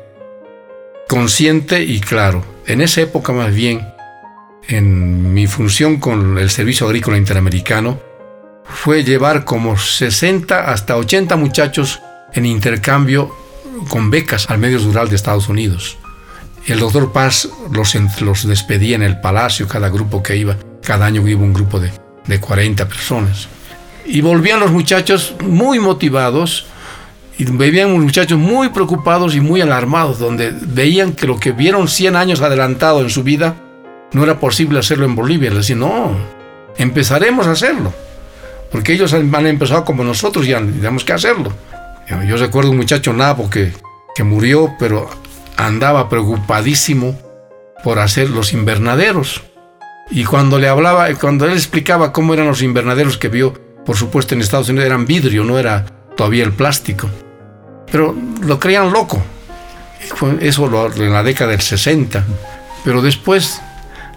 consciente 1.07 1.84
y 1.84 1.99
claro. 1.99 2.45
En 2.67 2.82
esa 2.82 3.01
época 3.01 3.34
más 3.34 3.53
bien, 3.53 3.82
en 4.67 5.34
mi 5.34 5.47
función 5.47 5.99
con 5.99 6.38
el 6.38 6.49
Servicio 6.51 6.86
Agrícola 6.86 7.17
Interamericano, 7.17 7.99
fue 8.66 9.03
llevar 9.03 9.45
como 9.45 9.78
60 9.78 10.72
hasta 10.72 10.97
80 10.97 11.36
muchachos 11.36 12.01
en 12.34 12.45
intercambio 12.45 13.36
con 13.89 14.09
becas 14.09 14.49
al 14.49 14.57
medio 14.57 14.80
rural 14.80 15.09
de 15.09 15.16
Estados 15.16 15.49
Unidos. 15.49 15.97
El 16.66 16.80
doctor 16.80 17.11
Paz 17.11 17.49
los, 17.72 18.47
despedía 18.47 18.95
en 18.95 19.03
el 19.03 19.20
palacio, 19.20 19.68
cada 19.68 19.89
grupo 19.89 20.24
que 20.24 20.38
iba, 20.38 20.55
cada 20.82 21.05
año 21.05 21.28
iba 21.28 21.41
un 21.41 21.53
grupo 21.53 21.80
de, 21.80 21.91
de 22.26 22.39
40 22.39 22.88
personas. 22.88 23.49
Y 24.05 24.22
volvían 24.22 24.59
los 24.59 24.72
muchachos 24.72 25.36
muy 25.41 25.80
motivados, 25.80 26.68
y 27.37 27.46
veían 27.46 27.93
los 27.93 28.04
muchachos 28.04 28.37
muy 28.37 28.70
preocupados 28.70 29.36
y 29.36 29.42
muy 29.42 29.59
alarmados, 29.62 30.20
donde 30.20 30.54
veían 30.54 31.13
que 31.13 31.28
lo 31.28 31.39
que 31.39 31.51
vieron 31.51 31.87
100 31.87 32.16
años 32.16 32.42
adelantado 32.42 33.01
en 33.01 33.09
su 33.09 33.24
vida, 33.24 33.55
no 34.13 34.24
era 34.24 34.39
posible 34.39 34.79
hacerlo 34.79 35.05
en 35.05 35.16
Bolivia. 35.16 35.50
Les 35.50 35.59
decían, 35.59 35.79
no, 35.79 36.16
empezaremos 36.78 37.47
a 37.47 37.51
hacerlo, 37.51 37.93
porque 38.74 38.91
ellos 38.91 39.13
han 39.13 39.45
empezado 39.45 39.86
como 39.86 40.04
nosotros 40.04 40.47
y 40.47 40.50
tenemos 40.50 41.05
que 41.05 41.13
hacerlo. 41.13 41.54
Yo 42.28 42.37
recuerdo 42.37 42.71
un 42.71 42.78
muchacho 42.78 43.13
nabo 43.13 43.47
que, 43.47 43.71
que 44.16 44.24
murió, 44.24 44.74
pero 44.79 45.09
andaba 45.55 46.09
preocupadísimo 46.09 47.16
por 47.83 48.00
hacer 48.00 48.32
los 48.32 48.51
invernaderos. 48.51 49.43
Y 50.09 50.25
cuando 50.25 50.58
le 50.58 50.67
hablaba, 50.67 51.08
cuando 51.13 51.45
él 51.45 51.54
explicaba 51.54 52.12
cómo 52.12 52.33
eran 52.33 52.47
los 52.47 52.63
invernaderos 52.63 53.20
que 53.20 53.29
vio, 53.29 53.54
por 53.86 53.95
supuesto 53.95 54.33
en 54.33 54.41
Estados 54.41 54.70
Unidos 54.70 54.87
eran 54.87 55.05
vidrio, 55.05 55.43
no 55.43 55.59
era 55.59 55.86
todavía 56.17 56.43
el 56.43 56.54
plástico. 56.54 57.08
Pero 57.91 58.16
lo 58.41 58.59
creían 58.59 58.91
loco. 58.91 59.21
Eso 60.41 60.91
en 60.95 61.13
la 61.13 61.21
década 61.21 61.51
del 61.51 61.62
60. 61.62 62.25
Pero 62.83 63.04
después, 63.04 63.62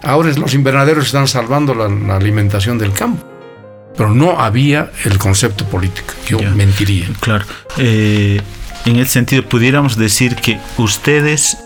ahora 0.01 0.31
los 0.31 0.55
invernaderos 0.55 1.05
están 1.05 1.27
salvando 1.27 1.75
la, 1.75 2.15
alimentación 2.15 2.79
del 2.79 2.91
campo. 2.91 3.36
Pero 3.97 4.13
no 4.13 4.39
había 4.39 4.91
el 5.05 5.17
concepto 5.17 5.65
político. 5.65 6.13
Yo 6.27 6.39
mentiría. 6.55 7.07
Claro. 7.19 7.45
Eh, 7.77 8.39
en 8.85 8.95
el 8.95 9.07
sentido, 9.07 9.43
pudiéramos 9.43 9.97
decir 9.97 10.35
que 10.35 10.59
ustedes, 10.77 11.57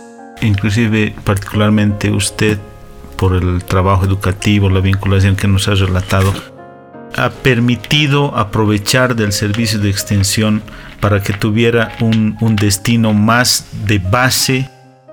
inclusive 0.41 1.13
particularmente 1.23 2.09
usted, 2.09 2.57
por 3.17 3.35
el 3.35 3.63
trabajo 3.63 4.05
educativo, 4.05 4.69
la 4.69 4.79
vinculación 4.79 5.35
que 5.35 5.47
nos 5.47 5.67
ha 5.67 5.75
relatado, 5.75 6.33
ha 7.15 7.29
permitido 7.29 8.35
aprovechar 8.37 9.15
del 9.15 9.33
servicio 9.33 9.77
de 9.77 9.89
extensión 9.89 10.63
para 10.99 11.21
que 11.21 11.33
tuviera 11.33 11.91
un, 11.99 12.37
un 12.41 12.55
destino 12.55 13.13
más 13.13 13.67
de 13.85 13.99
base 13.99 14.69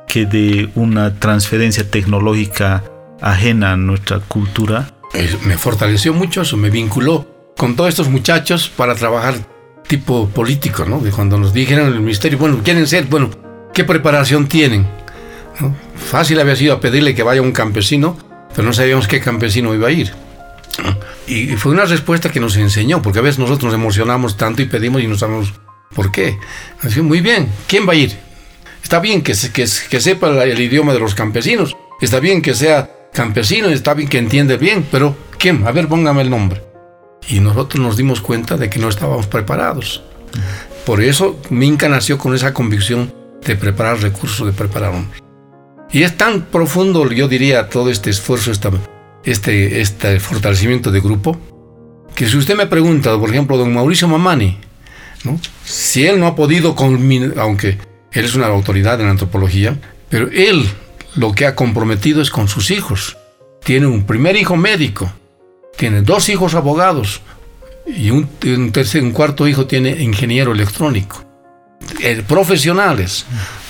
que 0.06 0.24
de 0.24 0.70
una 0.74 1.14
transferencia 1.14 1.88
tecnológica 1.90 2.84
ajena 3.20 3.72
a 3.72 3.76
nuestra 3.76 4.20
cultura. 4.20 4.88
Me 5.43 5.56
fortaleció 5.59 6.12
mucho 6.14 6.43
eso, 6.43 6.56
me 6.56 6.70
vinculó 6.70 7.26
con 7.56 7.74
todos 7.74 7.89
estos 7.89 8.09
muchachos 8.09 8.68
para 8.68 8.94
trabajar 8.94 9.35
tipo 9.86 10.28
político, 10.28 10.85
¿no? 10.85 11.01
De 11.01 11.10
cuando 11.10 11.39
nos 11.39 11.52
dijeron 11.52 11.89
en 11.89 11.94
el 11.94 12.01
ministerio, 12.01 12.39
bueno, 12.39 12.60
quieren 12.62 12.86
ser, 12.86 13.06
bueno, 13.06 13.30
¿qué 13.72 13.85
preparación 13.85 14.47
tienen? 14.47 14.86
Fácil 15.97 16.39
había 16.39 16.55
sido 16.55 16.78
pedirle 16.80 17.14
que 17.14 17.22
vaya 17.22 17.43
un 17.43 17.52
campesino, 17.52 18.16
pero 18.55 18.64
no 18.64 18.72
sabíamos 18.72 19.09
qué 19.09 19.20
campesino 19.20 19.74
iba 19.74 19.89
a 19.89 19.93
ir. 19.93 20.12
Y 21.26 21.48
fue 21.56 21.72
una 21.72 21.85
respuesta 21.85 22.30
que 22.30 22.39
nos 22.39 22.56
enseñó, 22.56 23.02
porque 23.02 23.18
a 23.18 23.22
veces 23.22 23.39
nosotros 23.39 23.72
nos 23.72 23.74
emocionamos 23.74 24.36
tanto 24.36 24.62
y 24.62 24.66
pedimos 24.66 25.02
y 25.02 25.09
no 25.09 25.18
sabemos 25.18 25.52
por 25.94 26.12
qué. 26.12 26.39
Así, 26.82 27.01
muy 27.01 27.20
bien, 27.20 27.51
¿quién 27.66 27.89
va 27.89 27.94
a 27.94 27.97
ir? 27.97 28.16
Está 28.82 29.01
bien 29.01 29.22
que 29.22 29.35
sepa 29.35 30.44
el 30.44 30.60
idioma 30.60 30.93
de 30.93 31.01
los 31.01 31.14
campesinos, 31.14 31.76
está 32.01 32.20
bien 32.20 32.40
que 32.40 32.55
sea 32.55 32.90
campesino, 33.12 33.68
está 33.68 33.94
bien 33.94 34.09
que 34.09 34.18
entiende 34.18 34.56
bien, 34.56 34.86
pero 34.90 35.16
¿quién? 35.39 35.66
A 35.66 35.72
ver, 35.72 35.89
póngame 35.89 36.22
el 36.22 36.30
nombre. 36.30 36.62
Y 37.28 37.40
nosotros 37.40 37.82
nos 37.82 37.97
dimos 37.97 38.20
cuenta 38.20 38.56
de 38.56 38.70
que 38.70 38.78
no 38.78 38.89
estábamos 38.89 39.26
preparados. 39.26 40.02
Por 40.86 41.02
eso 41.02 41.39
Minca 41.51 41.89
nació 41.89 42.16
con 42.16 42.35
esa 42.35 42.55
convicción 42.55 43.12
de 43.44 43.56
preparar 43.56 44.01
recursos, 44.01 44.47
de 44.47 44.52
preparar 44.52 44.94
hombres. 44.94 45.22
Y 45.90 46.02
es 46.02 46.16
tan 46.16 46.43
profundo, 46.47 47.10
yo 47.10 47.28
diría, 47.28 47.68
todo 47.68 47.90
este 47.90 48.10
esfuerzo, 48.10 48.52
este, 49.24 49.80
este 49.80 50.20
fortalecimiento 50.20 50.90
de 50.90 51.01
grupo, 51.01 51.39
que 52.14 52.26
si 52.26 52.36
usted 52.36 52.56
me 52.56 52.66
pregunta, 52.66 53.18
por 53.18 53.30
ejemplo, 53.30 53.56
don 53.56 53.72
Mauricio 53.72 54.09
Mamani, 54.09 54.59
si 55.64 56.06
él 56.06 56.20
no 56.20 56.26
ha 56.26 56.36
podido, 56.36 56.74
aunque 57.36 57.78
él 58.12 58.24
es 58.24 58.35
una 58.35 58.47
autoridad 58.47 59.01
en 59.01 59.09
antropología, 59.09 59.78
pero 60.09 60.28
él 60.30 60.68
lo 61.14 61.32
que 61.32 61.47
ha 61.47 61.55
comprometido 61.55 62.22
es 62.22 62.30
con 62.30 62.48
sus 62.48 62.70
hijos. 62.70 63.16
Tiene 63.64 63.86
un 63.86 64.05
primer 64.05 64.36
hijo 64.36 64.56
médico, 64.56 65.12
tiene 65.76 66.02
dos 66.02 66.28
hijos 66.28 66.55
abogados 66.55 67.20
y 67.86 68.10
un, 68.10 68.28
tercer, 68.72 69.02
un 69.02 69.12
cuarto 69.12 69.47
hijo 69.48 69.66
tiene 69.66 69.90
ingeniero 70.02 70.52
electrónico. 70.52 71.24
Eh, 72.01 72.22
profesionales, 72.26 73.24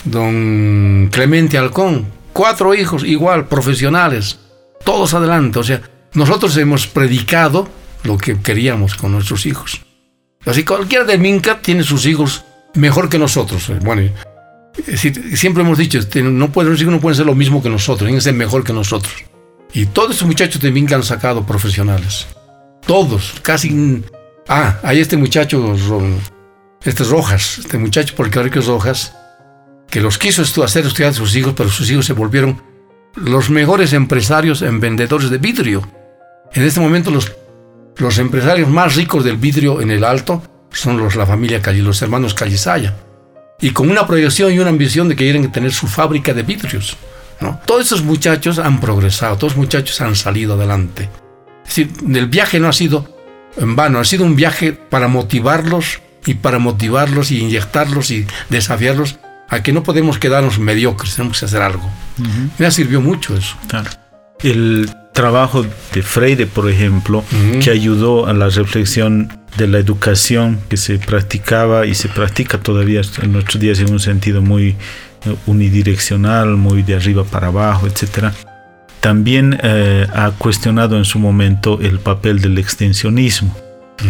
don 0.04 1.08
Clemente 1.12 1.58
Halcón, 1.58 2.06
cuatro 2.32 2.74
hijos 2.74 3.04
igual, 3.04 3.46
profesionales, 3.46 4.38
todos 4.84 5.14
adelante. 5.14 5.58
O 5.58 5.62
sea, 5.62 5.82
nosotros 6.14 6.56
hemos 6.56 6.86
predicado 6.86 7.68
lo 8.04 8.18
que 8.18 8.40
queríamos 8.40 8.94
con 8.94 9.12
nuestros 9.12 9.46
hijos. 9.46 9.80
Así 10.44 10.64
cualquiera 10.64 11.04
de 11.04 11.18
Minca 11.18 11.60
tiene 11.60 11.82
sus 11.82 12.06
hijos 12.06 12.44
mejor 12.74 13.08
que 13.08 13.18
nosotros. 13.18 13.70
Bueno, 13.82 14.10
siempre 15.34 15.62
hemos 15.62 15.78
dicho, 15.78 15.98
este, 15.98 16.22
no 16.22 16.50
pueden, 16.52 16.72
los 16.72 16.80
hijos 16.80 16.92
no 16.92 17.00
pueden 17.00 17.16
ser 17.16 17.26
lo 17.26 17.34
mismo 17.34 17.62
que 17.62 17.68
nosotros, 17.68 18.00
tienen 18.00 18.16
que 18.16 18.22
ser 18.22 18.34
mejor 18.34 18.64
que 18.64 18.72
nosotros. 18.72 19.12
Y 19.72 19.86
todos 19.86 20.16
esos 20.16 20.26
muchachos 20.26 20.62
de 20.62 20.70
Minca 20.70 20.94
han 20.94 21.02
sacado 21.02 21.44
profesionales. 21.44 22.26
Todos, 22.86 23.34
casi... 23.42 24.02
Ah, 24.48 24.78
hay 24.82 25.00
este 25.00 25.18
muchacho, 25.18 25.76
este 26.82 27.04
Rojas, 27.04 27.58
este 27.58 27.76
muchacho 27.76 28.14
es 28.16 28.66
Rojas, 28.66 29.14
que 29.90 30.00
los 30.00 30.16
quiso 30.16 30.42
hacer 30.64 30.86
estudiar 30.86 31.10
a 31.10 31.14
sus 31.14 31.36
hijos, 31.36 31.52
pero 31.54 31.68
sus 31.68 31.90
hijos 31.90 32.06
se 32.06 32.14
volvieron 32.14 32.62
los 33.14 33.50
mejores 33.50 33.92
empresarios 33.92 34.62
en 34.62 34.80
vendedores 34.80 35.28
de 35.28 35.38
vidrio. 35.38 35.86
En 36.54 36.62
este 36.62 36.80
momento 36.80 37.10
los, 37.10 37.32
los 37.96 38.18
empresarios 38.18 38.68
más 38.70 38.96
ricos 38.96 39.24
del 39.24 39.36
vidrio 39.36 39.82
en 39.82 39.90
el 39.90 40.04
Alto 40.04 40.42
son 40.70 40.98
los, 40.98 41.16
la 41.16 41.26
familia 41.26 41.60
Cali, 41.60 41.82
los 41.82 42.00
hermanos 42.00 42.32
Calizaya. 42.32 42.96
Y 43.60 43.70
con 43.70 43.90
una 43.90 44.06
proyección 44.06 44.52
y 44.52 44.58
una 44.58 44.70
ambición 44.70 45.08
de 45.08 45.16
que 45.16 45.24
quieren 45.24 45.50
tener 45.50 45.72
su 45.72 45.86
fábrica 45.86 46.32
de 46.32 46.42
vidrios. 46.42 46.96
¿no? 47.40 47.60
Todos 47.66 47.86
esos 47.86 48.02
muchachos 48.02 48.58
han 48.58 48.80
progresado, 48.80 49.36
todos 49.36 49.54
los 49.54 49.58
muchachos 49.64 50.00
han 50.00 50.14
salido 50.14 50.54
adelante. 50.54 51.08
Es 51.66 51.76
decir, 51.76 51.92
el 52.14 52.26
viaje 52.26 52.60
no 52.60 52.68
ha 52.68 52.72
sido 52.72 53.16
en 53.56 53.76
vano, 53.76 53.98
ha 53.98 54.04
sido 54.04 54.24
un 54.24 54.36
viaje 54.36 54.72
para 54.72 55.08
motivarlos 55.08 56.00
y 56.26 56.34
para 56.34 56.58
motivarlos 56.58 57.30
y 57.30 57.40
inyectarlos 57.40 58.10
y 58.10 58.26
desafiarlos 58.48 59.18
a 59.48 59.62
que 59.62 59.72
no 59.72 59.82
podemos 59.82 60.18
quedarnos 60.18 60.58
mediocres, 60.58 61.16
tenemos 61.16 61.38
que 61.40 61.46
hacer 61.46 61.62
algo. 61.62 61.88
Me 62.58 62.66
ha 62.66 62.70
sirvió 62.70 63.00
mucho 63.00 63.36
eso. 63.36 63.56
El 64.40 64.90
trabajo 65.18 65.66
de 65.94 66.02
Freire, 66.04 66.46
por 66.46 66.70
ejemplo, 66.70 67.24
que 67.60 67.70
ayudó 67.70 68.28
a 68.28 68.32
la 68.32 68.50
reflexión 68.50 69.28
de 69.56 69.66
la 69.66 69.78
educación 69.78 70.60
que 70.68 70.76
se 70.76 71.00
practicaba 71.00 71.86
y 71.86 71.96
se 71.96 72.08
practica 72.08 72.60
todavía 72.60 73.00
en 73.20 73.32
nuestros 73.32 73.60
días 73.60 73.80
en 73.80 73.90
un 73.90 73.98
sentido 73.98 74.42
muy 74.42 74.68
eh, 74.68 74.76
unidireccional, 75.46 76.50
muy 76.56 76.84
de 76.84 76.94
arriba 76.94 77.24
para 77.24 77.48
abajo, 77.48 77.88
etc. 77.88 78.32
También 79.00 79.58
eh, 79.60 80.06
ha 80.14 80.30
cuestionado 80.38 80.96
en 80.96 81.04
su 81.04 81.18
momento 81.18 81.80
el 81.80 81.98
papel 81.98 82.40
del 82.40 82.56
extensionismo. 82.56 83.52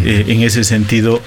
Eh, 0.05 0.25
en 0.27 0.43
ese 0.43 0.63
sentido, 0.63 1.23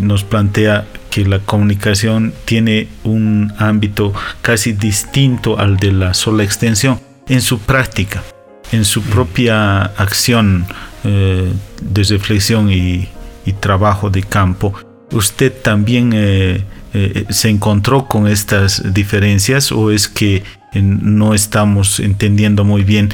nos 0.00 0.22
plantea 0.22 0.86
que 1.10 1.24
la 1.24 1.40
comunicación 1.40 2.32
tiene 2.44 2.86
un 3.02 3.52
ámbito 3.58 4.14
casi 4.40 4.70
distinto 4.70 5.58
al 5.58 5.78
de 5.78 5.90
la 5.90 6.14
sola 6.14 6.44
extensión 6.44 7.00
en 7.28 7.40
su 7.40 7.58
práctica, 7.58 8.22
en 8.72 8.84
su 8.84 9.02
propia 9.02 9.82
acción 9.82 10.66
eh, 11.04 11.52
de 11.82 12.02
reflexión 12.02 12.70
y, 12.70 13.08
trabajo 13.60 14.10
de 14.10 14.24
campo. 14.24 14.74
¿Usted 15.12 15.52
también 15.52 16.10
eh, 16.12 16.64
eh, 16.94 17.24
se 17.30 17.48
encontró 17.48 18.06
con 18.06 18.26
estas 18.26 18.92
diferencias 18.92 19.70
o 19.70 19.92
es 19.92 20.08
que 20.08 20.42
no 20.74 21.32
estamos 21.32 22.00
entendiendo 22.00 22.64
muy 22.64 22.82
bien 22.82 23.10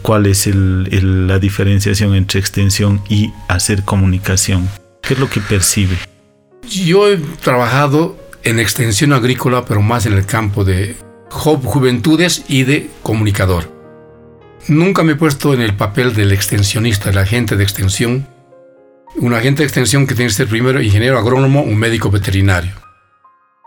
cuál 0.00 0.24
es 0.26 0.48
la 0.54 1.38
diferenciación 1.38 2.14
entre 2.14 2.40
extensión 2.40 3.02
y 3.10 3.30
hacer 3.46 3.84
comunicación? 3.84 4.68
¿Qué 5.02 5.14
es 5.14 5.20
lo 5.20 5.28
que 5.28 5.40
percibe? 5.40 5.96
Yo 6.66 7.08
he 7.08 7.18
trabajado 7.42 8.16
en 8.42 8.58
extensión 8.58 9.12
agrícola, 9.12 9.66
pero 9.66 9.82
más 9.82 10.06
en 10.06 10.14
el 10.14 10.24
campo 10.24 10.64
de 10.64 10.96
juventudes 11.28 12.44
y 12.48 12.64
de 12.64 12.90
comunicador. 13.02 13.77
Nunca 14.68 15.02
me 15.02 15.12
he 15.12 15.16
puesto 15.16 15.54
en 15.54 15.62
el 15.62 15.74
papel 15.74 16.14
del 16.14 16.30
extensionista, 16.30 17.08
el 17.08 17.16
agente 17.16 17.56
de 17.56 17.64
extensión. 17.64 18.28
Un 19.16 19.32
agente 19.32 19.62
de 19.62 19.66
extensión 19.66 20.06
que 20.06 20.14
tiene 20.14 20.28
que 20.28 20.34
ser 20.34 20.46
primero 20.46 20.82
ingeniero 20.82 21.18
agrónomo, 21.18 21.62
un 21.62 21.78
médico 21.78 22.10
veterinario. 22.10 22.72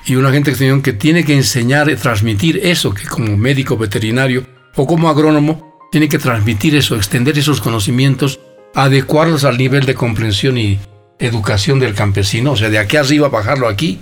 Y 0.06 0.16
un 0.16 0.28
agente 0.28 0.52
de 0.52 0.52
extensión 0.52 0.84
que 0.84 0.94
tiene 0.94 1.26
que 1.26 1.34
enseñar 1.34 1.90
y 1.90 1.96
transmitir 1.96 2.60
eso, 2.64 2.94
que 2.94 3.08
como 3.08 3.36
médico 3.36 3.78
veterinario 3.78 4.46
o 4.76 4.86
como 4.86 5.10
agrónomo, 5.10 5.80
tiene 5.92 6.08
que 6.08 6.20
transmitir 6.20 6.76
eso, 6.76 6.96
extender 6.96 7.36
esos 7.36 7.62
conocimientos, 7.62 8.40
adecuarlos 8.76 9.44
al 9.44 9.58
nivel 9.58 9.88
de 9.88 9.96
comprensión 9.96 10.60
y 10.60 10.80
educación 11.18 11.80
del 11.80 11.96
campesino, 11.96 12.52
o 12.52 12.56
sea, 12.56 12.70
de 12.70 12.78
aquí 12.78 12.98
arriba 12.98 13.28
bajarlo 13.30 13.68
aquí, 13.68 14.02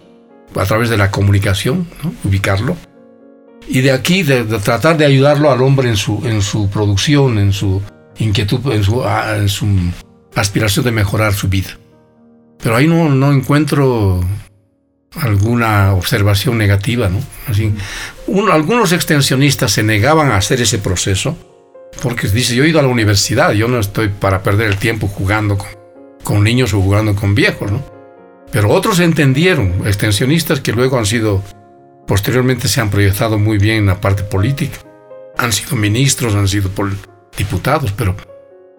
a 0.54 0.66
través 0.66 0.90
de 0.90 0.98
la 0.98 1.12
comunicación, 1.12 1.88
ubicarlo. 2.26 2.76
Y 3.70 3.82
de 3.82 3.92
aquí 3.92 4.24
de, 4.24 4.44
tratar 4.44 4.98
de 4.98 5.06
ayudarlo 5.06 5.52
al 5.52 5.62
hombre 5.62 5.90
en 5.90 5.96
su, 5.96 6.28
en 6.28 6.42
su 6.42 6.70
producción, 6.70 7.38
en 7.38 7.54
su 7.54 7.82
inquietud, 8.18 8.60
en 8.74 8.84
su, 8.84 9.04
ah, 9.04 9.38
en 9.38 9.48
su 9.48 9.68
aspiración 10.36 10.86
de 10.86 10.92
mejorar 10.92 11.34
su 11.34 11.48
vida. 11.48 11.78
Pero 12.62 12.76
ahí 12.76 12.88
no, 12.88 13.10
no 13.10 13.32
encuentro 13.32 14.22
alguna 15.16 15.94
observación 15.94 16.58
negativa, 16.58 17.10
¿no? 17.10 17.20
Así, 17.48 17.74
algunos 18.52 18.92
extensionistas 18.92 19.72
se 19.72 19.84
negaban 19.84 20.32
a 20.32 20.38
hacer 20.38 20.62
ese 20.62 20.80
proceso 20.80 21.38
porque 22.02 22.28
dice, 22.28 22.56
yo 22.56 22.64
he 22.64 22.70
ido 22.70 22.80
a 22.80 22.84
la 22.84 22.88
universidad, 22.88 23.52
yo 23.54 23.68
no 23.68 23.80
estoy 23.80 24.10
para 24.10 24.44
perder 24.44 24.68
el 24.68 24.78
tiempo 24.78 25.08
jugando 25.08 25.58
con, 25.58 25.70
con 26.24 26.44
niños 26.44 26.74
o 26.74 26.82
jugando 26.82 27.16
con 27.16 27.36
viejos, 27.36 27.72
¿no? 27.72 27.84
Pero 28.52 28.70
otros 28.70 29.00
entendieron, 29.00 29.84
extensionistas 29.86 30.60
que 30.60 30.72
luego 30.72 30.98
han 30.98 31.06
sido, 31.06 31.44
posteriormente 32.10 32.68
se 32.68 32.82
han 32.82 32.90
proyectado 32.90 33.38
muy 33.38 33.60
bien 33.60 33.78
en 33.78 33.86
la 33.86 34.02
parte 34.02 34.24
política. 34.24 34.80
Han 35.38 35.54
sido 35.54 35.76
ministros, 35.76 36.34
han 36.34 36.48
sido 36.48 36.72
diputados, 37.38 37.92
pero 37.92 38.16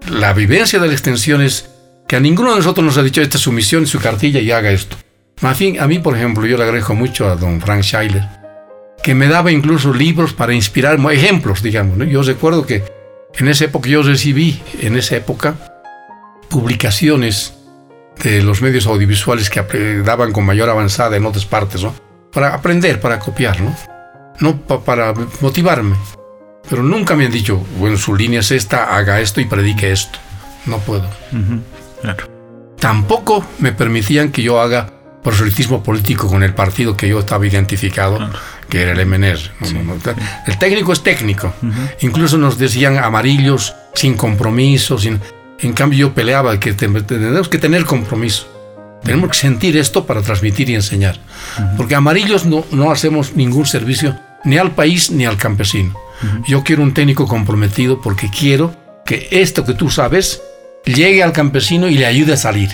la 0.08 0.32
vivencia 0.32 0.80
de 0.80 0.88
la 0.88 0.92
extensión 0.92 1.40
es 1.40 1.70
que 2.08 2.16
a 2.16 2.20
ninguno 2.20 2.50
de 2.50 2.56
nosotros 2.56 2.84
nos 2.84 2.98
ha 2.98 3.04
dicho 3.04 3.22
esta 3.22 3.36
es 3.36 3.42
su 3.44 3.86
su 3.86 4.00
cartilla 4.00 4.40
y 4.40 4.50
haga 4.50 4.72
esto. 4.72 4.96
A 5.42 5.86
mí, 5.86 6.00
por 6.00 6.16
ejemplo, 6.16 6.44
yo 6.44 6.56
le 6.56 6.64
agradezco 6.64 6.96
mucho 6.96 7.30
a 7.30 7.36
don 7.36 7.60
Frank 7.60 7.82
Scheiler, 7.82 8.24
que 9.00 9.14
me 9.14 9.28
daba 9.28 9.52
incluso 9.52 9.94
libros 9.94 10.32
para 10.32 10.52
inspirar, 10.52 10.98
ejemplos, 11.12 11.62
digamos. 11.62 11.98
Yo 12.08 12.24
recuerdo 12.24 12.66
que 12.66 12.82
en 13.38 13.46
esa 13.46 13.66
época 13.66 13.88
yo 13.88 14.02
recibí, 14.02 14.60
en 14.80 14.96
esa 14.96 15.14
época, 15.14 15.54
publicaciones 16.48 17.54
de 18.24 18.42
los 18.42 18.60
medios 18.60 18.88
audiovisuales 18.88 19.50
que 19.50 20.02
daban 20.04 20.32
con 20.32 20.44
mayor 20.44 20.68
avanzada 20.68 21.16
en 21.16 21.26
otras 21.26 21.46
partes, 21.46 21.84
¿no? 21.84 22.09
Para 22.32 22.54
aprender, 22.54 23.00
para 23.00 23.18
copiar, 23.18 23.60
¿no? 23.60 23.76
No 24.38 24.56
para 24.58 25.12
motivarme. 25.40 25.96
Pero 26.68 26.82
nunca 26.82 27.16
me 27.16 27.26
han 27.26 27.32
dicho, 27.32 27.64
bueno, 27.78 27.96
su 27.96 28.14
línea 28.14 28.40
es 28.40 28.50
esta, 28.52 28.96
haga 28.96 29.20
esto 29.20 29.40
y 29.40 29.44
predique 29.46 29.90
esto. 29.90 30.18
No 30.66 30.78
puedo. 30.78 31.08
Tampoco 32.78 33.44
me 33.58 33.72
permitían 33.72 34.30
que 34.30 34.42
yo 34.42 34.60
haga 34.60 34.92
proselitismo 35.22 35.82
político 35.82 36.28
con 36.28 36.42
el 36.42 36.54
partido 36.54 36.96
que 36.96 37.08
yo 37.08 37.18
estaba 37.18 37.46
identificado, 37.46 38.18
que 38.68 38.82
era 38.82 38.92
el 38.92 39.06
MNR. 39.06 39.38
El 40.46 40.58
técnico 40.58 40.92
es 40.92 41.02
técnico. 41.02 41.52
Incluso 42.00 42.38
nos 42.38 42.58
decían 42.58 42.98
amarillos, 42.98 43.74
sin 43.94 44.16
compromiso, 44.16 44.98
sin 44.98 45.20
en 45.62 45.72
cambio 45.74 45.98
yo 46.08 46.14
peleaba 46.14 46.58
que 46.58 46.72
tenemos 46.72 47.48
que 47.48 47.58
tener 47.58 47.84
compromiso. 47.84 48.46
Tenemos 49.02 49.30
que 49.30 49.36
sentir 49.36 49.76
esto 49.76 50.06
para 50.06 50.22
transmitir 50.22 50.70
y 50.70 50.74
enseñar. 50.74 51.18
Porque 51.76 51.94
amarillos 51.94 52.44
no, 52.44 52.64
no 52.70 52.90
hacemos 52.90 53.34
ningún 53.34 53.66
servicio 53.66 54.18
ni 54.44 54.58
al 54.58 54.72
país 54.72 55.10
ni 55.10 55.26
al 55.26 55.36
campesino. 55.36 55.94
Yo 56.46 56.62
quiero 56.62 56.82
un 56.82 56.92
técnico 56.92 57.26
comprometido 57.26 58.00
porque 58.00 58.28
quiero 58.30 58.74
que 59.06 59.28
esto 59.30 59.64
que 59.64 59.74
tú 59.74 59.90
sabes 59.90 60.42
llegue 60.84 61.22
al 61.22 61.32
campesino 61.32 61.88
y 61.88 61.94
le 61.94 62.06
ayude 62.06 62.34
a 62.34 62.36
salir. 62.36 62.70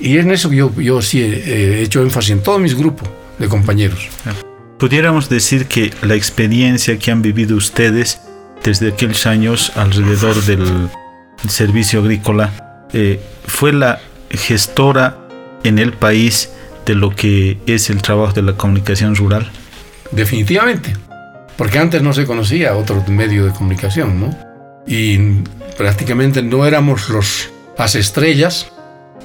Y 0.00 0.18
en 0.18 0.30
eso 0.30 0.52
yo, 0.52 0.72
yo 0.74 1.02
sí 1.02 1.22
he 1.22 1.82
hecho 1.82 2.02
énfasis 2.02 2.30
en 2.30 2.42
todo 2.42 2.58
mis 2.58 2.74
grupos 2.74 3.08
de 3.38 3.48
compañeros. 3.48 4.08
Pudiéramos 4.78 5.28
decir 5.28 5.66
que 5.66 5.92
la 6.02 6.14
experiencia 6.14 6.98
que 6.98 7.10
han 7.10 7.22
vivido 7.22 7.56
ustedes 7.56 8.20
desde 8.64 8.88
aquellos 8.88 9.26
años 9.26 9.72
alrededor 9.76 10.42
del 10.44 10.88
servicio 11.48 12.00
agrícola 12.00 12.86
eh, 12.92 13.20
fue 13.46 13.72
la 13.72 14.00
gestora 14.30 15.27
en 15.64 15.78
el 15.78 15.92
país 15.92 16.50
de 16.86 16.94
lo 16.94 17.14
que 17.14 17.58
es 17.66 17.90
el 17.90 18.02
trabajo 18.02 18.32
de 18.32 18.42
la 18.42 18.54
comunicación 18.54 19.14
rural. 19.14 19.50
Definitivamente, 20.10 20.94
porque 21.56 21.78
antes 21.78 22.02
no 22.02 22.12
se 22.12 22.24
conocía 22.24 22.76
otro 22.76 23.04
medio 23.08 23.44
de 23.44 23.52
comunicación, 23.52 24.20
¿no? 24.20 24.38
Y 24.86 25.18
prácticamente 25.76 26.42
no 26.42 26.64
éramos 26.64 27.10
los, 27.10 27.50
las 27.76 27.94
estrellas, 27.94 28.72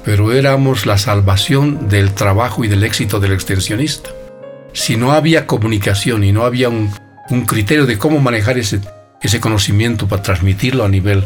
pero 0.04 0.34
éramos 0.34 0.86
la 0.86 0.98
salvación 0.98 1.88
del 1.88 2.12
trabajo 2.14 2.66
y 2.66 2.68
del 2.68 2.84
éxito 2.84 3.20
del 3.20 3.32
extensionista. 3.32 4.10
Si 4.74 4.98
no 4.98 5.14
había 5.14 5.48
comunicación 5.48 6.24
y 6.24 6.32
no 6.32 6.44
había 6.44 6.68
un, 6.68 6.92
un 7.30 7.46
criterio 7.46 7.86
de 7.86 7.98
cómo 7.98 8.20
manejar 8.20 8.58
ese, 8.58 8.82
ese 9.22 9.40
conocimiento 9.40 10.08
para 10.08 10.22
transmitirlo 10.22 10.84
a 10.84 10.90
nivel 10.90 11.24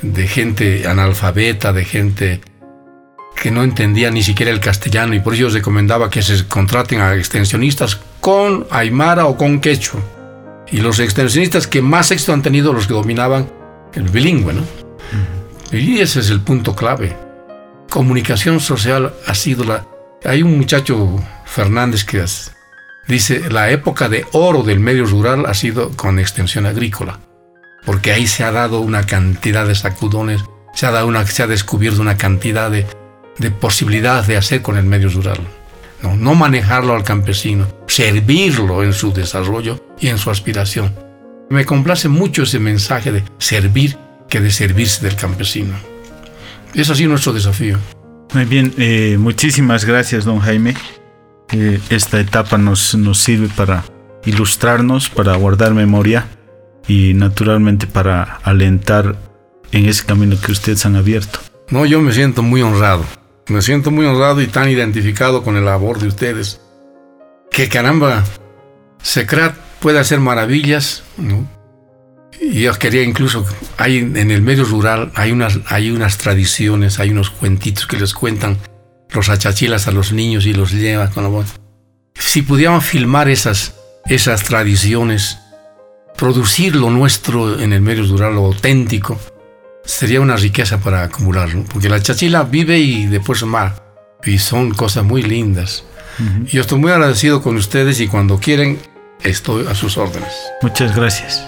de 0.00 0.26
gente 0.26 0.86
analfabeta, 0.86 1.72
de 1.72 1.84
gente 1.84 2.40
que 3.34 3.50
no 3.50 3.62
entendía 3.62 4.10
ni 4.10 4.22
siquiera 4.22 4.50
el 4.50 4.60
castellano 4.60 5.14
y 5.14 5.20
por 5.20 5.34
ello 5.34 5.48
recomendaba 5.48 6.10
que 6.10 6.22
se 6.22 6.46
contraten 6.46 7.00
a 7.00 7.14
extensionistas 7.14 8.00
con 8.20 8.66
aymara 8.70 9.26
o 9.26 9.36
con 9.36 9.60
quechua. 9.60 10.00
Y 10.70 10.78
los 10.78 10.98
extensionistas 10.98 11.66
que 11.66 11.82
más 11.82 12.10
éxito 12.10 12.32
han 12.32 12.42
tenido 12.42 12.72
los 12.72 12.86
que 12.86 12.94
dominaban 12.94 13.50
el 13.92 14.08
bilingüe, 14.08 14.54
¿no? 14.54 14.62
Y 15.72 16.00
ese 16.00 16.20
es 16.20 16.30
el 16.30 16.40
punto 16.40 16.74
clave. 16.74 17.16
Comunicación 17.90 18.60
social 18.60 19.12
ha 19.26 19.34
sido 19.34 19.64
la... 19.64 19.86
Hay 20.24 20.42
un 20.42 20.56
muchacho, 20.56 21.22
Fernández, 21.44 22.04
que 22.04 22.24
dice, 23.08 23.50
la 23.50 23.70
época 23.70 24.08
de 24.08 24.26
oro 24.32 24.62
del 24.62 24.80
medio 24.80 25.04
rural 25.04 25.44
ha 25.46 25.54
sido 25.54 25.90
con 25.90 26.18
extensión 26.18 26.66
agrícola, 26.66 27.20
porque 27.84 28.12
ahí 28.12 28.26
se 28.26 28.42
ha 28.42 28.52
dado 28.52 28.80
una 28.80 29.04
cantidad 29.04 29.66
de 29.66 29.74
sacudones, 29.74 30.42
se 30.74 30.86
ha, 30.86 30.90
dado 30.90 31.06
una, 31.06 31.26
se 31.26 31.42
ha 31.42 31.46
descubierto 31.46 32.00
una 32.00 32.16
cantidad 32.16 32.70
de, 32.70 32.86
de 33.38 33.50
posibilidades 33.50 34.26
de 34.26 34.36
hacer 34.36 34.62
con 34.62 34.76
el 34.76 34.84
medio 34.84 35.08
rural. 35.08 35.38
No, 36.02 36.16
no 36.16 36.34
manejarlo 36.34 36.94
al 36.94 37.04
campesino, 37.04 37.66
servirlo 37.86 38.82
en 38.82 38.92
su 38.92 39.12
desarrollo 39.12 39.82
y 39.98 40.08
en 40.08 40.18
su 40.18 40.30
aspiración. 40.30 40.94
Me 41.50 41.64
complace 41.64 42.08
mucho 42.08 42.42
ese 42.42 42.58
mensaje 42.58 43.12
de 43.12 43.22
servir 43.38 43.96
que 44.28 44.40
de 44.40 44.50
servirse 44.50 45.04
del 45.06 45.16
campesino. 45.16 45.74
Es 46.74 46.90
así 46.90 47.06
nuestro 47.06 47.32
desafío. 47.32 47.78
Muy 48.34 48.44
bien, 48.44 48.74
eh, 48.78 49.16
muchísimas 49.18 49.84
gracias, 49.84 50.24
don 50.24 50.40
Jaime. 50.40 50.74
Eh, 51.52 51.78
esta 51.90 52.18
etapa 52.18 52.58
nos, 52.58 52.94
nos 52.96 53.18
sirve 53.18 53.48
para 53.48 53.84
ilustrarnos, 54.24 55.08
para 55.08 55.36
guardar 55.36 55.74
memoria 55.74 56.26
y 56.88 57.14
naturalmente 57.14 57.86
para 57.86 58.40
alentar 58.42 59.16
en 59.72 59.86
ese 59.86 60.04
camino 60.04 60.36
que 60.40 60.52
ustedes 60.52 60.84
han 60.86 60.96
abierto. 60.96 61.38
No, 61.70 61.86
yo 61.86 62.00
me 62.00 62.12
siento 62.12 62.42
muy 62.42 62.62
honrado. 62.62 63.04
Me 63.48 63.60
siento 63.60 63.90
muy 63.90 64.06
honrado 64.06 64.40
y 64.40 64.46
tan 64.46 64.68
identificado 64.68 65.42
con 65.42 65.56
el 65.56 65.66
labor 65.66 65.98
de 65.98 66.08
ustedes. 66.08 66.60
Que 67.50 67.68
caramba, 67.68 68.24
Secrat 69.02 69.54
puede 69.80 69.98
hacer 69.98 70.18
maravillas. 70.20 71.02
Y 72.40 72.62
yo 72.62 72.72
quería 72.78 73.02
incluso, 73.02 73.44
hay 73.76 73.98
en 73.98 74.30
el 74.30 74.42
medio 74.42 74.64
rural, 74.64 75.12
hay 75.14 75.30
unas, 75.30 75.60
hay 75.66 75.90
unas 75.90 76.18
tradiciones, 76.18 76.98
hay 76.98 77.10
unos 77.10 77.30
cuentitos 77.30 77.86
que 77.86 77.98
les 77.98 78.14
cuentan 78.14 78.58
los 79.10 79.28
achachilas 79.28 79.86
a 79.86 79.92
los 79.92 80.12
niños 80.12 80.46
y 80.46 80.54
los 80.54 80.72
llevan 80.72 81.12
con 81.12 81.22
la 81.22 81.28
voz. 81.28 81.60
Si 82.14 82.42
pudiéramos 82.42 82.84
filmar 82.84 83.28
esas, 83.28 83.74
esas 84.06 84.42
tradiciones, 84.42 85.38
producir 86.16 86.76
lo 86.76 86.90
nuestro 86.90 87.60
en 87.60 87.72
el 87.72 87.80
medio 87.80 88.06
rural, 88.06 88.34
lo 88.34 88.46
auténtico, 88.46 89.18
sería 89.84 90.20
una 90.20 90.36
riqueza 90.36 90.78
para 90.78 91.02
acumular, 91.02 91.48
porque 91.72 91.88
la 91.88 92.00
chachila 92.00 92.42
vive 92.44 92.78
y 92.78 93.06
después 93.06 93.42
mar, 93.44 93.84
y 94.24 94.38
son 94.38 94.72
cosas 94.72 95.04
muy 95.04 95.22
lindas. 95.22 95.84
Yo 96.46 96.60
estoy 96.60 96.78
muy 96.78 96.92
agradecido 96.92 97.42
con 97.42 97.56
ustedes 97.56 98.00
y 98.00 98.06
cuando 98.06 98.38
quieren, 98.38 98.78
estoy 99.22 99.66
a 99.66 99.74
sus 99.74 99.98
órdenes. 99.98 100.32
Muchas 100.62 100.94
gracias. 100.94 101.44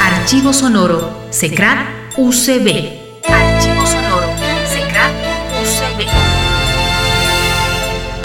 Archivo 0.00 0.52
Sonoro, 0.52 1.26
SECRAT 1.30 2.16
UCB. 2.16 3.07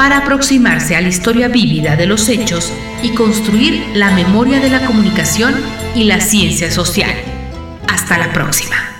Para 0.04 0.18
aproximarse 0.18 0.98
a 0.98 1.02
la 1.02 1.08
historia 1.08 1.48
vívida 1.48 1.96
de 1.96 2.06
los 2.06 2.28
hechos 2.28 2.74
y 3.02 3.12
construir 3.12 3.86
la 3.94 4.12
memoria 4.12 4.60
de 4.60 4.70
la 4.70 4.86
comunicación 4.86 5.56
y 5.96 6.04
la 6.04 6.20
ciencia 6.20 6.70
social. 6.70 7.16
Hasta 7.88 8.18
la 8.18 8.34
próxima. 8.34 8.93